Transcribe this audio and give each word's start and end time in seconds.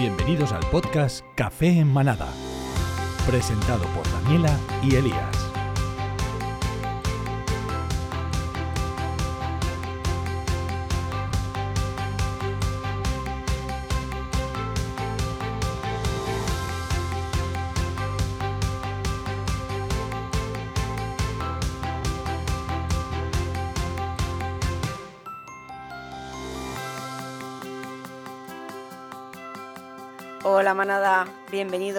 Bienvenidos 0.00 0.52
al 0.52 0.64
podcast 0.70 1.26
Café 1.34 1.78
en 1.78 1.92
Manada, 1.92 2.26
presentado 3.26 3.84
por 3.88 4.10
Daniela 4.10 4.58
y 4.82 4.94
Elías. 4.94 5.39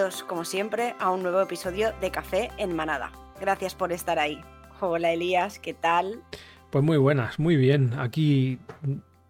Bienvenidos 0.02 0.24
como 0.24 0.44
siempre 0.44 0.96
a 0.98 1.12
un 1.12 1.22
nuevo 1.22 1.40
episodio 1.40 1.92
de 2.00 2.10
Café 2.10 2.50
en 2.58 2.74
Manada. 2.74 3.12
Gracias 3.40 3.76
por 3.76 3.92
estar 3.92 4.18
ahí. 4.18 4.42
Hola 4.80 5.12
Elías, 5.12 5.60
¿qué 5.60 5.74
tal? 5.74 6.24
Pues 6.70 6.82
muy 6.82 6.96
buenas, 6.96 7.38
muy 7.38 7.54
bien. 7.54 7.96
Aquí 8.00 8.58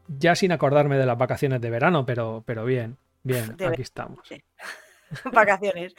ya 0.09 0.35
sin 0.35 0.51
acordarme 0.51 0.97
de 0.97 1.05
las 1.05 1.19
vacaciones 1.19 1.61
de 1.61 1.69
verano, 1.69 2.07
pero, 2.07 2.43
pero 2.47 2.65
bien, 2.65 2.97
bien, 3.23 3.55
De 3.59 3.67
aquí 3.67 3.83
estamos. 3.83 4.27
Sí. 4.27 4.43
vacaciones. 5.33 5.95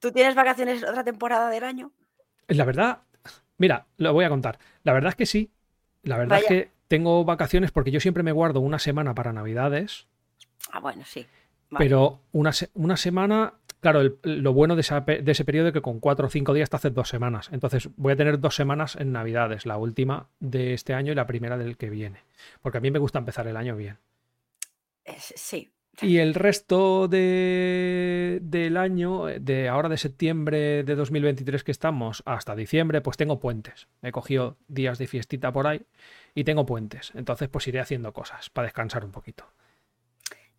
¿Tú 0.00 0.10
tienes 0.10 0.34
vacaciones 0.34 0.82
otra 0.82 1.04
temporada 1.04 1.48
del 1.48 1.62
año? 1.62 1.92
La 2.48 2.64
verdad, 2.64 3.02
mira, 3.56 3.86
lo 3.98 4.12
voy 4.12 4.24
a 4.24 4.30
contar. 4.30 4.58
La 4.82 4.92
verdad 4.92 5.10
es 5.10 5.16
que 5.16 5.26
sí. 5.26 5.52
La 6.02 6.18
verdad 6.18 6.38
Vaya. 6.38 6.42
es 6.42 6.48
que 6.48 6.70
tengo 6.88 7.24
vacaciones 7.24 7.70
porque 7.70 7.92
yo 7.92 8.00
siempre 8.00 8.24
me 8.24 8.32
guardo 8.32 8.58
una 8.58 8.80
semana 8.80 9.14
para 9.14 9.32
Navidades, 9.32 10.08
Ah, 10.72 10.80
bueno, 10.80 11.04
sí. 11.04 11.26
Vale. 11.70 11.84
pero 11.84 12.20
una, 12.32 12.50
una 12.74 12.96
semana, 12.96 13.54
claro, 13.80 14.00
el- 14.00 14.18
lo 14.24 14.52
bueno 14.52 14.74
de, 14.74 14.80
esa 14.80 15.00
de 15.00 15.30
ese 15.30 15.44
periodo 15.44 15.68
es 15.68 15.72
que 15.72 15.80
con 15.82 16.00
cuatro 16.00 16.26
o 16.26 16.30
cinco 16.30 16.52
días 16.52 16.68
te 16.70 16.76
haces 16.76 16.92
dos 16.94 17.08
semanas. 17.08 17.48
Entonces 17.52 17.88
voy 17.96 18.12
a 18.12 18.16
tener 18.16 18.40
dos 18.40 18.54
semanas 18.56 18.96
en 18.96 19.12
Navidades, 19.12 19.66
la 19.66 19.76
última 19.78 20.28
de 20.40 20.74
este 20.74 20.94
año 20.94 21.12
y 21.12 21.14
la 21.14 21.26
primera 21.26 21.56
del 21.56 21.76
que 21.76 21.88
viene. 21.90 22.20
Porque 22.60 22.78
a 22.78 22.80
mí 22.80 22.90
me 22.90 22.98
gusta 22.98 23.18
empezar 23.20 23.46
el 23.46 23.56
año 23.56 23.76
bien. 23.76 23.98
Sí. 25.16 25.70
Y 26.02 26.18
el 26.18 26.34
resto 26.34 27.08
de, 27.08 28.38
del 28.42 28.76
año, 28.76 29.26
de 29.26 29.68
ahora 29.68 29.88
de 29.88 29.98
septiembre 29.98 30.82
de 30.84 30.94
2023 30.94 31.62
que 31.64 31.72
estamos 31.72 32.22
hasta 32.26 32.54
diciembre, 32.56 33.00
pues 33.00 33.16
tengo 33.16 33.38
puentes. 33.40 33.86
He 34.02 34.12
cogido 34.12 34.56
días 34.68 34.98
de 34.98 35.06
fiestita 35.08 35.52
por 35.52 35.66
ahí 35.66 35.82
y 36.34 36.44
tengo 36.44 36.64
puentes. 36.64 37.12
Entonces 37.14 37.48
pues 37.48 37.66
iré 37.68 37.80
haciendo 37.80 38.12
cosas 38.12 38.48
para 38.50 38.66
descansar 38.66 39.04
un 39.04 39.10
poquito. 39.10 39.44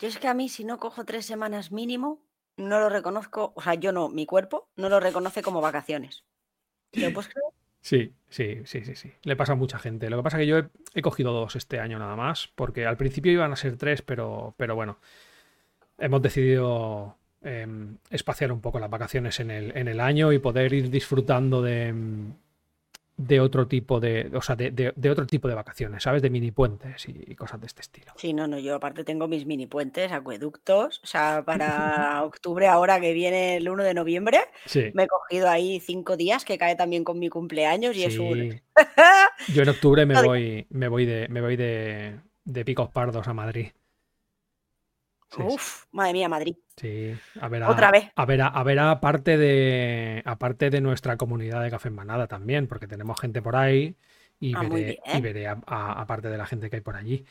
Yo 0.02 0.08
es 0.08 0.18
que 0.18 0.28
a 0.28 0.34
mí 0.34 0.50
si 0.50 0.64
no 0.64 0.80
cojo 0.80 1.06
tres 1.06 1.28
semanas 1.28 1.72
mínimo, 1.72 2.24
no 2.58 2.80
lo 2.80 2.90
reconozco, 2.90 3.54
o 3.56 3.62
sea, 3.62 3.76
yo 3.76 3.92
no, 3.92 4.10
mi 4.10 4.26
cuerpo 4.26 4.68
no 4.76 4.90
lo 4.90 5.00
reconoce 5.00 5.44
como 5.44 5.62
vacaciones. 5.62 6.26
¿Te 6.90 7.02
lo 7.02 7.14
puedes 7.14 7.32
creer? 7.32 7.46
Sí, 7.84 8.14
sí, 8.30 8.62
sí, 8.66 8.86
sí, 8.86 8.94
sí. 8.94 9.12
Le 9.24 9.36
pasa 9.36 9.54
a 9.54 9.56
mucha 9.56 9.80
gente. 9.80 10.12
Lo 10.12 10.18
que 10.18 10.22
pasa 10.22 10.38
es 10.38 10.42
que 10.42 10.48
yo 10.48 10.60
he, 10.94 11.02
cogido 11.02 11.34
dos 11.34 11.56
este 11.56 11.80
año 11.80 11.98
nada 11.98 12.16
más, 12.16 12.52
porque 12.54 12.86
al 12.86 12.96
principio 12.96 13.32
iban 13.32 13.52
a 13.52 13.56
ser 13.56 13.76
tres, 13.76 14.04
pero, 14.04 14.54
pero 14.56 14.76
bueno, 14.76 15.00
hemos 15.98 16.22
decidido 16.22 17.18
em, 17.42 17.98
espaciar 18.12 18.52
un 18.52 18.62
poco 18.62 18.80
las 18.80 18.92
vacaciones 18.92 19.40
en 19.40 19.50
el, 19.50 19.76
en 19.76 19.88
el 19.88 20.00
año 20.00 20.32
y 20.32 20.38
poder 20.38 20.74
ir 20.74 20.92
disfrutando 20.92 21.64
de, 21.64 21.92
de 23.28 23.40
otro 23.40 23.68
tipo 23.68 24.00
de, 24.00 24.30
o 24.34 24.42
sea, 24.42 24.56
de, 24.56 24.72
de- 24.72 24.94
de 24.96 25.10
otro 25.10 25.26
tipo 25.28 25.48
de 25.48 25.56
vacaciones, 25.56 26.04
¿sabes? 26.04 26.22
De 26.22 26.30
mini 26.30 26.52
puentes 26.52 27.08
y, 27.08 27.36
cosas 27.36 27.60
de 27.62 27.68
este 27.68 27.82
estilo. 27.82 28.14
Sí, 28.18 28.34
no, 28.34 28.48
no, 28.48 28.60
yo 28.60 28.76
aparte 28.76 29.04
tengo 29.04 29.28
mis 29.28 29.46
mini 29.46 29.68
puentes, 29.68 30.12
acueductos, 30.12 31.00
o 31.04 31.08
sea, 31.08 31.44
para 31.46 32.24
octubre 32.24 32.68
ahora 32.68 33.00
que 33.00 33.14
viene 33.14 33.58
el 33.58 33.70
1 33.70 33.84
de 33.84 33.94
noviembre, 33.94 34.40
Sí, 34.66 34.92
me 34.94 35.04
he 35.04 35.08
cogido 35.08 35.50
ahí 35.50 35.80
cinco 35.80 36.18
días 36.18 36.46
que 36.46 36.58
cae 36.58 36.76
también 36.76 37.04
con 37.04 37.20
mi 37.20 37.30
cumpleaños 37.30 37.96
y 37.96 38.04
es 38.04 38.18
un... 38.18 38.62
Yo 39.54 39.64
en 39.64 39.70
octubre 39.70 40.06
me 40.06 40.22
voy, 40.22 40.68
me 40.70 40.88
voy 40.88 41.06
de, 41.06 41.28
me 41.30 41.42
voy 41.42 41.56
de, 41.56 42.20
de 42.44 42.66
picos 42.66 42.90
pardos 42.90 43.28
a 43.28 43.34
Madrid. 43.34 43.68
Sí, 45.32 45.38
sí. 45.38 45.44
Uf, 45.44 45.86
madre 45.92 46.14
mía, 46.14 46.30
Madrid. 46.30 46.56
Sí, 46.76 47.14
a 47.40 47.48
ver 47.48 47.64
a, 47.64 47.70
Otra 47.70 47.92
vez. 47.92 48.10
a 48.16 48.26
ver 48.26 48.42
a, 48.42 48.48
a 48.48 48.64
ver 48.64 48.80
a 48.80 49.00
parte 49.00 49.38
de 49.38 50.22
aparte 50.26 50.70
de 50.70 50.82
nuestra 50.82 51.16
comunidad 51.18 51.62
de 51.64 51.70
Café 51.72 51.88
en 51.90 51.96
Manada 51.96 52.28
también, 52.28 52.68
porque 52.68 52.88
tenemos 52.88 53.20
gente 53.20 53.42
por 53.42 53.56
ahí 53.56 53.96
y 54.40 54.54
Ah, 54.56 54.64
veré, 54.64 55.00
y 55.14 55.22
veré 55.22 55.48
aparte 55.48 56.30
de 56.30 56.38
la 56.38 56.46
gente 56.46 56.70
que 56.70 56.78
hay 56.78 56.82
por 56.82 56.96
allí. 56.96 57.26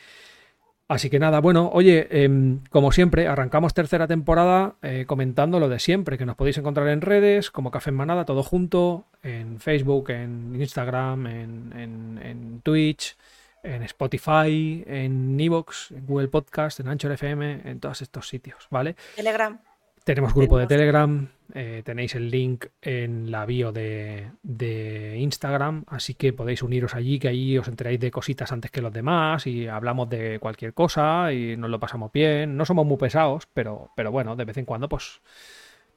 Así 0.89 1.09
que 1.09 1.21
nada, 1.21 1.41
bueno, 1.41 1.71
oye, 1.73 2.09
em, 2.25 2.61
como 2.69 2.91
siempre, 2.91 3.29
arrancamos 3.29 3.75
tercera 3.75 4.09
temporada 4.09 4.75
eh, 4.83 5.05
comentando 5.07 5.61
lo 5.61 5.69
de 5.69 5.79
siempre, 5.79 6.19
que 6.19 6.27
nos 6.27 6.35
podéis 6.35 6.59
encontrar 6.59 6.89
en 6.89 7.01
redes, 7.01 7.53
como 7.53 7.71
Café 7.71 7.91
en 7.91 7.97
Manada, 7.97 8.25
todo 8.25 8.43
junto, 8.43 9.05
en 9.23 9.61
Facebook, 9.61 10.11
en 10.11 10.57
Instagram, 10.61 11.27
en, 11.29 11.73
en- 11.77 12.21
en 12.25 12.61
Twitch, 12.63 13.17
en 13.63 13.83
Spotify, 13.83 14.85
en 14.87 15.39
Evox, 15.39 15.91
en 15.91 16.07
Google 16.07 16.29
Podcast, 16.29 16.81
en 16.81 16.89
Anchor 16.89 17.13
FM, 17.13 17.63
en 17.65 17.81
todos 17.81 18.03
estos 18.03 18.29
sitios, 18.29 18.67
¿vale? 18.71 18.97
Telegram. 19.17 19.59
Tenemos 20.05 20.33
grupo 20.33 20.57
de 20.59 20.67
Telegram, 20.67 21.29
eh, 21.53 21.83
tenéis 21.85 22.15
el 22.15 22.31
link 22.31 22.67
en 22.81 23.31
la 23.31 23.45
bio 23.45 23.71
de, 23.71 24.31
de 24.43 25.19
Instagram, 25.19 25.85
así 25.89 26.15
que 26.15 26.33
podéis 26.33 26.63
uniros 26.63 26.95
allí, 26.95 27.19
que 27.19 27.29
allí 27.29 27.59
os 27.59 27.69
enteráis 27.69 28.01
de 28.01 28.11
cositas 28.11 28.51
antes 28.51 28.71
que 28.71 28.81
los 28.81 28.93
demás 28.93 29.47
y 29.47 29.69
hablamos 29.69 30.09
de 30.09 30.39
cualquier 30.39 30.73
cosa 30.73 31.33
y 31.33 31.57
nos 31.57 31.69
lo 31.69 31.79
pasamos 31.79 32.11
bien. 32.13 32.57
No 32.57 32.65
somos 32.65 32.87
muy 32.87 32.97
pesados, 32.97 33.47
pero, 33.53 33.91
pero 33.95 34.11
bueno, 34.11 34.37
de 34.37 34.47
vez 34.47 34.57
en 34.57 34.65
cuando 34.65 34.89
pues, 34.89 35.21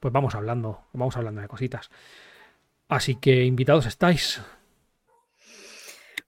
pues 0.00 0.12
vamos 0.12 0.34
hablando, 0.34 0.82
vamos 0.92 1.16
hablando 1.16 1.40
de 1.40 1.48
cositas. 1.48 1.90
Así 2.88 3.14
que 3.16 3.44
invitados 3.44 3.86
estáis. 3.86 4.42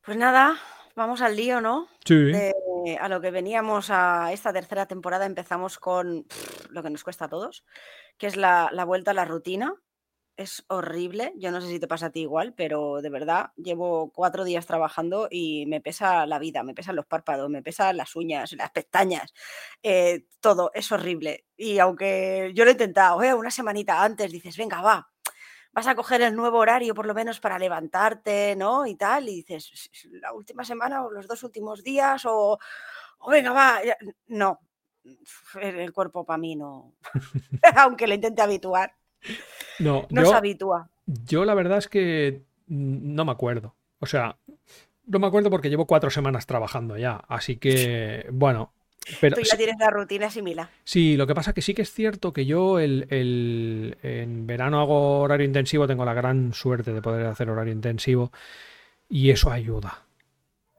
Pues 0.02 0.16
nada, 0.16 0.56
vamos 0.96 1.20
al 1.20 1.36
lío, 1.36 1.60
¿no? 1.60 1.88
Sí. 2.04 2.14
De- 2.32 2.54
a 3.00 3.08
lo 3.08 3.20
que 3.20 3.32
veníamos 3.32 3.90
a 3.90 4.32
esta 4.32 4.52
tercera 4.52 4.86
temporada 4.86 5.26
empezamos 5.26 5.78
con 5.78 6.22
pff, 6.24 6.70
lo 6.70 6.82
que 6.84 6.90
nos 6.90 7.02
cuesta 7.02 7.24
a 7.24 7.28
todos, 7.28 7.64
que 8.16 8.28
es 8.28 8.36
la, 8.36 8.70
la 8.72 8.84
vuelta 8.84 9.10
a 9.10 9.14
la 9.14 9.24
rutina. 9.24 9.74
Es 10.38 10.64
horrible, 10.68 11.32
yo 11.36 11.50
no 11.50 11.62
sé 11.62 11.68
si 11.68 11.80
te 11.80 11.88
pasa 11.88 12.06
a 12.06 12.10
ti 12.10 12.20
igual, 12.20 12.52
pero 12.54 13.00
de 13.00 13.08
verdad 13.08 13.52
llevo 13.56 14.12
cuatro 14.12 14.44
días 14.44 14.66
trabajando 14.66 15.28
y 15.30 15.64
me 15.66 15.80
pesa 15.80 16.26
la 16.26 16.38
vida, 16.38 16.62
me 16.62 16.74
pesan 16.74 16.94
los 16.94 17.06
párpados, 17.06 17.48
me 17.48 17.62
pesan 17.62 17.96
las 17.96 18.14
uñas, 18.16 18.52
las 18.52 18.70
pestañas, 18.70 19.32
eh, 19.82 20.26
todo, 20.40 20.70
es 20.74 20.92
horrible. 20.92 21.46
Y 21.56 21.78
aunque 21.78 22.52
yo 22.54 22.64
lo 22.64 22.70
he 22.70 22.72
intentado, 22.74 23.22
eh, 23.22 23.32
una 23.32 23.50
semanita 23.50 24.02
antes 24.04 24.30
dices, 24.30 24.58
venga, 24.58 24.82
va, 24.82 25.08
vas 25.76 25.86
a 25.88 25.94
coger 25.94 26.22
el 26.22 26.34
nuevo 26.36 26.58
horario 26.58 26.94
por 26.94 27.06
lo 27.06 27.14
menos 27.14 27.40
para 27.40 27.58
levantarte, 27.60 28.56
¿no? 28.56 28.86
Y 28.86 28.96
tal, 28.96 29.28
y 29.28 29.36
dices, 29.36 29.70
"S- 29.74 29.90
s- 29.92 30.08
la 30.20 30.32
última 30.32 30.64
semana 30.64 31.04
o 31.04 31.10
los 31.12 31.28
dos 31.28 31.42
últimos 31.44 31.84
días 31.84 32.24
o, 32.26 32.58
o 33.20 33.30
venga, 33.30 33.52
va, 33.52 33.84
ya". 33.84 33.96
no, 34.28 34.60
el 35.60 35.92
cuerpo 35.92 36.24
para 36.24 36.38
mí 36.38 36.56
no, 36.56 36.94
aunque 37.76 38.06
lo 38.06 38.14
intente 38.14 38.42
habituar, 38.42 38.94
No, 39.78 40.06
no 40.10 40.22
yo, 40.22 40.30
se 40.30 40.36
habitúa. 40.36 40.88
yo 41.06 41.44
la 41.44 41.54
verdad 41.54 41.78
es 41.78 41.88
que 41.88 42.42
no 42.68 43.24
me 43.24 43.32
acuerdo. 43.32 43.76
O 44.00 44.06
sea, 44.06 44.38
no 45.06 45.18
me 45.20 45.26
acuerdo 45.28 45.50
porque 45.50 45.70
llevo 45.70 45.86
cuatro 45.86 46.10
semanas 46.10 46.46
trabajando 46.46 46.96
ya, 46.98 47.16
así 47.28 47.58
que 47.58 48.28
bueno. 48.32 48.72
Pero 49.20 49.36
Tú 49.36 49.42
ya 49.42 49.56
tienes 49.56 49.76
la 49.78 49.90
rutina 49.90 50.30
similar. 50.30 50.68
Sí, 50.84 51.16
lo 51.16 51.26
que 51.26 51.34
pasa 51.34 51.52
que 51.52 51.62
sí 51.62 51.74
que 51.74 51.82
es 51.82 51.92
cierto 51.92 52.32
que 52.32 52.46
yo 52.46 52.78
el, 52.78 53.06
el- 53.10 53.96
en 54.02 54.46
verano 54.46 54.80
hago 54.80 55.20
horario 55.20 55.46
intensivo, 55.46 55.86
tengo 55.86 56.04
la 56.04 56.14
gran 56.14 56.52
suerte 56.52 56.92
de 56.92 57.02
poder 57.02 57.26
hacer 57.26 57.50
horario 57.50 57.72
intensivo 57.72 58.30
y 59.08 59.30
eso 59.30 59.50
ayuda. 59.50 60.04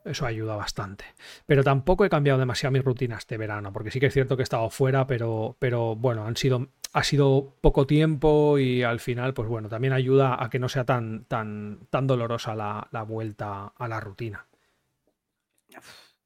Eso 0.05 0.25
ayuda 0.25 0.55
bastante. 0.55 1.05
Pero 1.45 1.63
tampoco 1.63 2.05
he 2.05 2.09
cambiado 2.09 2.39
demasiado 2.39 2.71
mis 2.73 2.83
rutinas 2.85 3.27
de 3.27 3.37
verano, 3.37 3.73
porque 3.73 3.91
sí 3.91 3.99
que 3.99 4.07
es 4.07 4.13
cierto 4.13 4.37
que 4.37 4.43
he 4.43 4.45
estado 4.45 4.69
fuera, 4.69 5.07
pero, 5.07 5.57
pero 5.59 5.95
bueno, 5.95 6.25
han 6.27 6.37
sido, 6.37 6.69
ha 6.93 7.03
sido 7.03 7.55
poco 7.61 7.87
tiempo 7.87 8.57
y 8.59 8.83
al 8.83 8.99
final, 9.01 9.33
pues 9.33 9.49
bueno, 9.49 9.69
también 9.69 9.93
ayuda 9.93 10.43
a 10.43 10.49
que 10.49 10.59
no 10.59 10.69
sea 10.69 10.85
tan, 10.85 11.25
tan, 11.25 11.81
tan 11.89 12.07
dolorosa 12.07 12.55
la, 12.55 12.87
la 12.91 13.03
vuelta 13.03 13.73
a 13.77 13.87
la 13.89 13.99
rutina. 13.99 14.47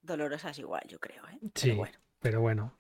Dolorosas 0.02 0.58
igual, 0.60 0.84
yo 0.88 1.00
creo. 1.00 1.24
¿eh? 1.30 1.38
Pero 1.42 1.52
Sí, 1.56 1.72
bueno. 1.72 1.98
pero 2.20 2.42
bueno. 2.42 2.78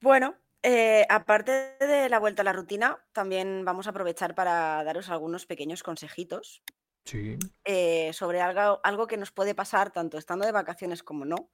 Bueno, 0.00 0.36
eh, 0.62 1.06
aparte 1.08 1.76
de 1.80 2.08
la 2.08 2.18
vuelta 2.18 2.42
a 2.42 2.44
la 2.44 2.52
rutina, 2.52 3.04
también 3.12 3.64
vamos 3.64 3.86
a 3.86 3.90
aprovechar 3.90 4.34
para 4.34 4.82
daros 4.84 5.10
algunos 5.10 5.46
pequeños 5.46 5.82
consejitos 5.82 6.62
Sí, 7.04 7.36
eh, 7.64 8.12
sobre 8.12 8.40
algo, 8.40 8.80
algo 8.84 9.06
que 9.08 9.16
nos 9.16 9.32
puede 9.32 9.54
pasar 9.56 9.90
tanto 9.92 10.18
estando 10.18 10.46
de 10.46 10.52
vacaciones 10.52 11.02
como 11.02 11.24
no. 11.24 11.50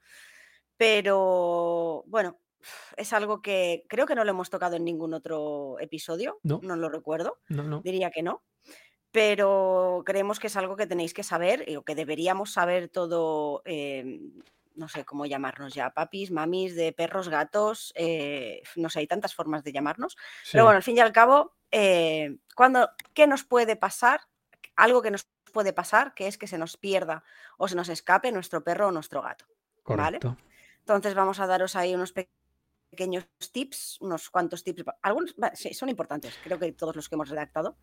Pero 0.77 2.05
bueno, 2.07 2.39
es 2.97 3.13
algo 3.13 3.41
que 3.43 3.85
creo 3.89 4.07
que 4.07 4.15
no 4.15 4.25
lo 4.25 4.31
hemos 4.31 4.51
tocado 4.51 4.77
en 4.77 4.85
ningún 4.85 5.15
otro 5.15 5.77
episodio, 5.81 6.39
No. 6.43 6.61
no 6.63 6.77
lo 6.77 6.89
recuerdo, 6.89 7.41
no, 7.49 7.63
no. 7.63 7.81
diría 7.81 8.11
que 8.11 8.23
no. 8.23 8.45
Pero 9.11 10.03
creemos 10.05 10.39
que 10.39 10.49
es 10.49 10.57
algo 10.57 10.77
que 10.77 10.87
tenéis 10.87 11.15
que 11.15 11.23
saber 11.23 11.65
o 11.79 11.83
que 11.83 11.95
deberíamos 11.95 12.53
saber 12.53 12.89
todo, 12.91 13.63
eh, 13.65 14.21
no 14.79 14.89
sé 14.89 15.05
cómo 15.05 15.27
llamarnos 15.27 15.75
ya, 15.75 15.91
papis, 15.91 16.31
mamis, 16.31 16.75
de 16.75 16.93
perros, 16.93 17.29
gatos, 17.29 17.93
eh, 17.97 18.63
no 18.77 18.89
sé, 18.89 19.01
hay 19.01 19.07
tantas 19.07 19.35
formas 19.35 19.65
de 19.65 19.73
llamarnos. 19.73 20.17
Pero 20.51 20.65
bueno, 20.65 20.77
al 20.77 20.83
fin 20.83 20.97
y 20.97 21.01
al 21.01 21.13
cabo, 21.13 21.57
eh, 21.71 22.39
cuando, 22.55 22.91
¿qué 23.13 23.27
nos 23.27 23.45
puede 23.45 23.77
pasar? 23.77 24.21
Algo 24.77 25.03
que 25.03 25.11
nos 25.11 25.29
puede 25.53 25.73
pasar, 25.73 26.15
que 26.15 26.29
es 26.29 26.39
que 26.39 26.47
se 26.47 26.59
nos 26.59 26.77
pierda 26.77 27.25
o 27.59 27.69
se 27.69 27.75
nos 27.75 27.89
escape 27.89 28.31
nuestro 28.33 28.63
perro 28.63 28.89
o 28.89 28.93
nuestro 28.93 29.21
gato. 29.23 29.47
¿Vale? 29.85 30.21
Entonces 30.81 31.15
vamos 31.15 31.41
a 31.41 31.47
daros 31.47 31.77
ahí 31.77 31.95
unos 31.95 32.13
pequeños 32.13 33.27
tips, 33.53 33.99
unos 34.01 34.31
cuantos 34.31 34.63
tips. 34.63 34.85
Algunos 35.03 35.35
sí, 35.55 35.75
son 35.75 35.89
importantes, 35.89 36.39
creo 36.45 36.59
que 36.59 36.73
todos 36.73 36.95
los 36.95 37.09
que 37.09 37.15
hemos 37.15 37.31
redactado. 37.31 37.79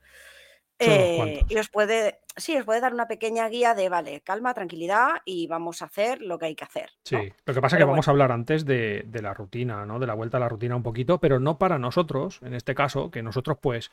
Eh, 0.77 1.45
y 1.48 1.57
os 1.57 1.69
puede, 1.69 2.19
sí, 2.36 2.57
os 2.57 2.66
puede 2.66 2.81
dar 2.81 2.94
una 2.94 3.07
pequeña 3.07 3.48
guía 3.48 3.74
de, 3.74 3.88
vale, 3.88 4.22
calma, 4.22 4.54
tranquilidad 4.54 5.22
y 5.24 5.48
vamos 5.48 5.81
a 5.81 5.86
hacer 5.86 6.22
lo 6.22 6.38
que 6.38 6.48
hay 6.48 6.56
que 6.56 6.66
hacer. 6.66 6.89
Sí, 7.04 7.18
lo 7.45 7.54
que 7.54 7.62
pasa 7.62 7.77
es 7.77 7.80
que 7.80 7.86
vamos 7.86 8.07
a 8.07 8.12
hablar 8.12 8.31
antes 8.31 8.66
de, 8.66 9.06
la 9.22 9.33
rutina, 9.33 9.86
¿no? 9.86 10.00
De 10.00 10.07
la 10.07 10.13
vuelta 10.13 10.38
a 10.38 10.42
la 10.42 10.50
rutina 10.50 10.75
un 10.75 10.83
poquito, 10.83 11.19
pero 11.19 11.39
no 11.39 11.57
para 11.57 11.80
nosotros, 11.80 12.39
en 12.42 12.54
este 12.54 12.75
caso, 12.75 13.10
que 13.10 13.24
nosotros 13.24 13.57
pues, 13.62 13.89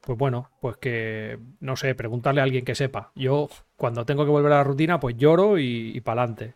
pues 0.00 0.16
bueno, 0.16 0.50
pues 0.60 0.78
que, 0.78 1.38
no 1.60 1.76
sé, 1.76 1.94
preguntarle 1.94 2.40
a 2.40 2.44
alguien 2.44 2.64
que 2.64 2.74
sepa. 2.74 3.12
Yo 3.14 3.50
cuando 3.76 4.06
tengo 4.06 4.24
que 4.24 4.30
volver 4.30 4.52
a 4.52 4.56
la 4.56 4.64
rutina, 4.64 4.98
pues 5.00 5.16
lloro 5.16 5.58
y, 5.58 5.92
y 5.94 6.00
para 6.00 6.22
adelante. 6.22 6.54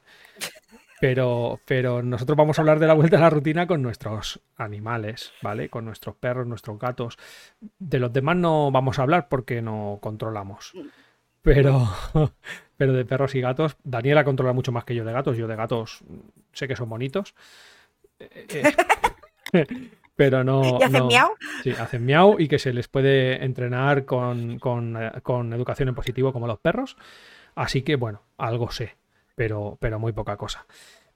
Pero, 1.01 1.61
pero 1.67 2.03
nosotros 2.03 2.37
vamos 2.37 2.59
a 2.59 2.63
hablar 2.63 2.79
de 2.79 2.87
la 2.87 2.95
vuelta 2.95 3.19
a 3.19 3.21
la 3.21 3.31
rutina 3.31 3.67
con 3.67 3.83
nuestros 3.83 4.41
animales, 4.57 5.33
¿vale? 5.43 5.69
Con 5.69 5.85
nuestros 5.85 6.17
perros, 6.17 6.47
nuestros 6.47 6.79
gatos. 6.79 7.19
De 7.79 7.99
los 7.99 8.13
demás 8.13 8.37
no 8.37 8.71
vamos 8.71 8.99
a 8.99 9.03
hablar 9.03 9.29
porque 9.29 9.61
no 9.61 9.99
controlamos. 10.01 10.73
Pero, 11.43 11.87
pero 12.77 12.93
de 12.95 13.05
perros 13.05 13.35
y 13.35 13.41
gatos, 13.41 13.77
Daniela 13.85 14.25
controla 14.25 14.53
mucho 14.53 14.73
más 14.73 14.85
que 14.85 14.95
yo 14.95 15.05
de 15.05 15.13
gatos. 15.13 15.37
Yo 15.37 15.47
de 15.47 15.57
gatos 15.57 16.03
sé 16.53 16.67
que 16.67 16.77
son 16.77 16.89
bonitos. 16.89 17.35
Eh, 18.19 18.47
eh, 19.53 19.67
pero 20.15 20.45
no. 20.45 20.79
¿Y 20.81 20.83
hacen 20.83 21.07
miau? 21.07 21.35
Sí, 21.63 21.71
hacen 21.73 22.07
miau 22.07 22.37
y 22.39 22.49
que 22.49 22.59
se 22.59 22.73
les 22.73 22.89
puede 22.89 23.45
entrenar 23.45 24.07
con, 24.07 24.59
con, 24.59 24.97
eh, 24.97 25.13
con 25.23 25.53
educación 25.53 25.91
en 25.91 25.95
positivo 25.95 26.33
como 26.33 26.47
los 26.47 26.59
perros. 26.59 26.97
Así 27.55 27.83
que, 27.83 27.97
bueno, 27.97 28.23
algo 28.39 28.71
sé 28.71 28.97
pero, 29.37 29.79
pero 29.81 30.01
muy 30.01 30.13
poca 30.13 30.37
cosa. 30.37 30.67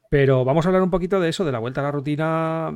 Pero 0.08 0.44
vamos 0.44 0.64
a 0.64 0.68
hablar 0.68 0.82
un 0.82 0.90
poquito 0.90 1.20
de 1.20 1.30
eso, 1.30 1.44
de 1.44 1.52
la 1.52 1.58
vuelta 1.58 1.80
a 1.80 1.84
la 1.84 1.90
rutina 1.90 2.72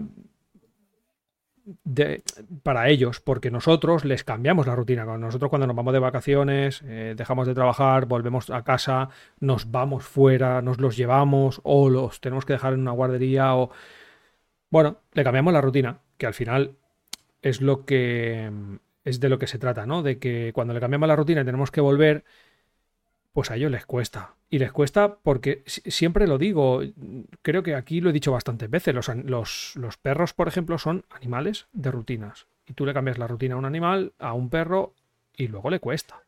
de, 1.84 2.22
para 2.62 2.88
ellos, 2.88 3.20
porque 3.20 3.50
nosotros 3.50 4.04
les 4.04 4.24
cambiamos 4.24 4.66
la 4.66 4.76
rutina. 4.76 5.04
Nosotros 5.04 5.48
cuando 5.48 5.66
nos 5.66 5.76
vamos 5.76 5.92
de 5.92 5.98
vacaciones, 5.98 6.82
eh, 6.84 7.14
dejamos 7.16 7.46
de 7.46 7.54
trabajar, 7.54 8.06
volvemos 8.06 8.50
a 8.50 8.62
casa, 8.62 9.08
nos 9.40 9.70
vamos 9.70 10.04
fuera, 10.04 10.62
nos 10.62 10.80
los 10.80 10.96
llevamos 10.96 11.60
o 11.64 11.88
los 11.90 12.20
tenemos 12.20 12.44
que 12.44 12.54
dejar 12.54 12.74
en 12.74 12.80
una 12.80 12.92
guardería 12.92 13.54
o... 13.56 13.70
Bueno, 14.70 14.98
le 15.12 15.24
cambiamos 15.24 15.52
la 15.52 15.60
rutina, 15.60 16.00
que 16.18 16.26
al 16.26 16.34
final 16.34 16.76
es 17.42 17.60
lo 17.60 17.84
que 17.84 18.50
es 19.04 19.20
de 19.20 19.28
lo 19.28 19.38
que 19.38 19.46
se 19.46 19.58
trata, 19.58 19.86
¿no? 19.86 20.02
De 20.02 20.18
que 20.18 20.52
cuando 20.54 20.74
le 20.74 20.80
cambiamos 20.80 21.08
la 21.08 21.16
rutina 21.16 21.42
y 21.42 21.44
tenemos 21.44 21.70
que 21.70 21.80
volver, 21.80 22.24
pues 23.32 23.50
a 23.50 23.56
ellos 23.56 23.70
les 23.70 23.86
cuesta. 23.86 24.34
Y 24.54 24.60
les 24.60 24.70
cuesta 24.70 25.16
porque 25.16 25.64
siempre 25.66 26.28
lo 26.28 26.38
digo, 26.38 26.80
creo 27.42 27.64
que 27.64 27.74
aquí 27.74 28.00
lo 28.00 28.10
he 28.10 28.12
dicho 28.12 28.30
bastantes 28.30 28.70
veces, 28.70 28.94
los, 28.94 29.74
los, 29.74 29.96
perros, 29.96 30.32
por 30.32 30.46
ejemplo, 30.46 30.78
son 30.78 31.04
animales 31.10 31.66
de 31.72 31.90
rutinas. 31.90 32.46
Y 32.64 32.74
tú 32.74 32.86
le 32.86 32.94
cambias 32.94 33.18
la 33.18 33.26
rutina 33.26 33.56
a 33.56 33.58
un 33.58 33.64
animal, 33.64 34.12
a 34.20 34.32
un 34.32 34.50
perro, 34.50 34.94
y 35.36 35.48
luego 35.48 35.70
le 35.70 35.80
cuesta. 35.80 36.22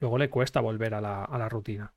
Luego 0.00 0.16
le 0.16 0.30
cuesta 0.30 0.62
volver 0.62 0.94
a 0.94 1.02
la, 1.02 1.24
a 1.24 1.36
la 1.36 1.50
rutina. 1.50 1.92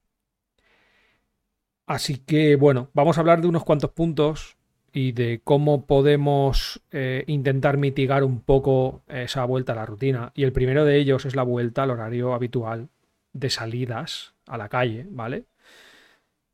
Así 1.86 2.18
que 2.18 2.58
bueno, 2.58 2.90
vamos 2.94 3.18
a 3.18 3.22
hablar 3.22 3.40
de 3.40 3.48
unos 3.48 3.63
cuantos 3.63 3.92
puntos 3.92 4.58
y 4.92 5.13
de 5.13 5.40
cómo 5.42 5.86
podemos 5.86 6.81
eh, 6.92 7.24
intentar 7.28 7.78
mitigar 7.78 8.25
un 8.25 8.42
poco 8.42 9.04
esa 9.08 9.46
vuelta 9.46 9.72
a 9.72 9.78
la 9.78 9.86
rutina. 9.86 10.34
Y 10.36 10.44
el 10.44 10.51
primero 10.51 10.84
de 10.84 10.98
ellos 10.98 11.25
es 11.25 11.34
la 11.34 11.44
vuelta 11.44 11.84
al 11.84 11.92
horario 11.92 12.34
habitual 12.34 12.90
de 13.31 13.50
salidas 13.50 14.35
a 14.47 14.57
la 14.57 14.69
calle, 14.69 15.06
¿vale? 15.09 15.45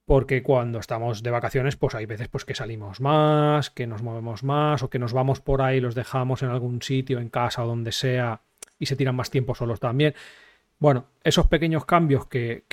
Porque 0.06 0.44
cuando 0.44 0.80
estamos 0.80 1.24
de 1.24 1.32
vacaciones, 1.32 1.76
pues 1.78 1.96
hay 1.96 2.06
veces 2.06 2.28
pues, 2.28 2.44
que 2.46 2.56
salimos 2.56 3.00
más, 3.00 3.70
que 3.70 3.88
nos 3.88 4.02
movemos 4.04 4.44
más, 4.44 4.84
o 4.84 4.90
que 4.90 5.00
nos 5.00 5.14
vamos 5.14 5.40
por 5.42 5.62
ahí, 5.62 5.80
los 5.80 5.96
dejamos 5.96 6.44
en 6.44 6.50
algún 6.50 6.82
sitio, 6.82 7.20
en 7.20 7.30
casa 7.30 7.64
o 7.64 7.68
donde 7.68 7.92
sea, 7.92 8.42
y 8.80 8.88
se 8.88 8.96
tiran 8.96 9.16
más 9.16 9.30
tiempo 9.30 9.56
solos 9.56 9.80
también. 9.80 10.14
Bueno, 10.80 11.06
esos 11.24 11.48
pequeños 11.48 11.86
cambios 11.86 12.26
que, 12.28 12.64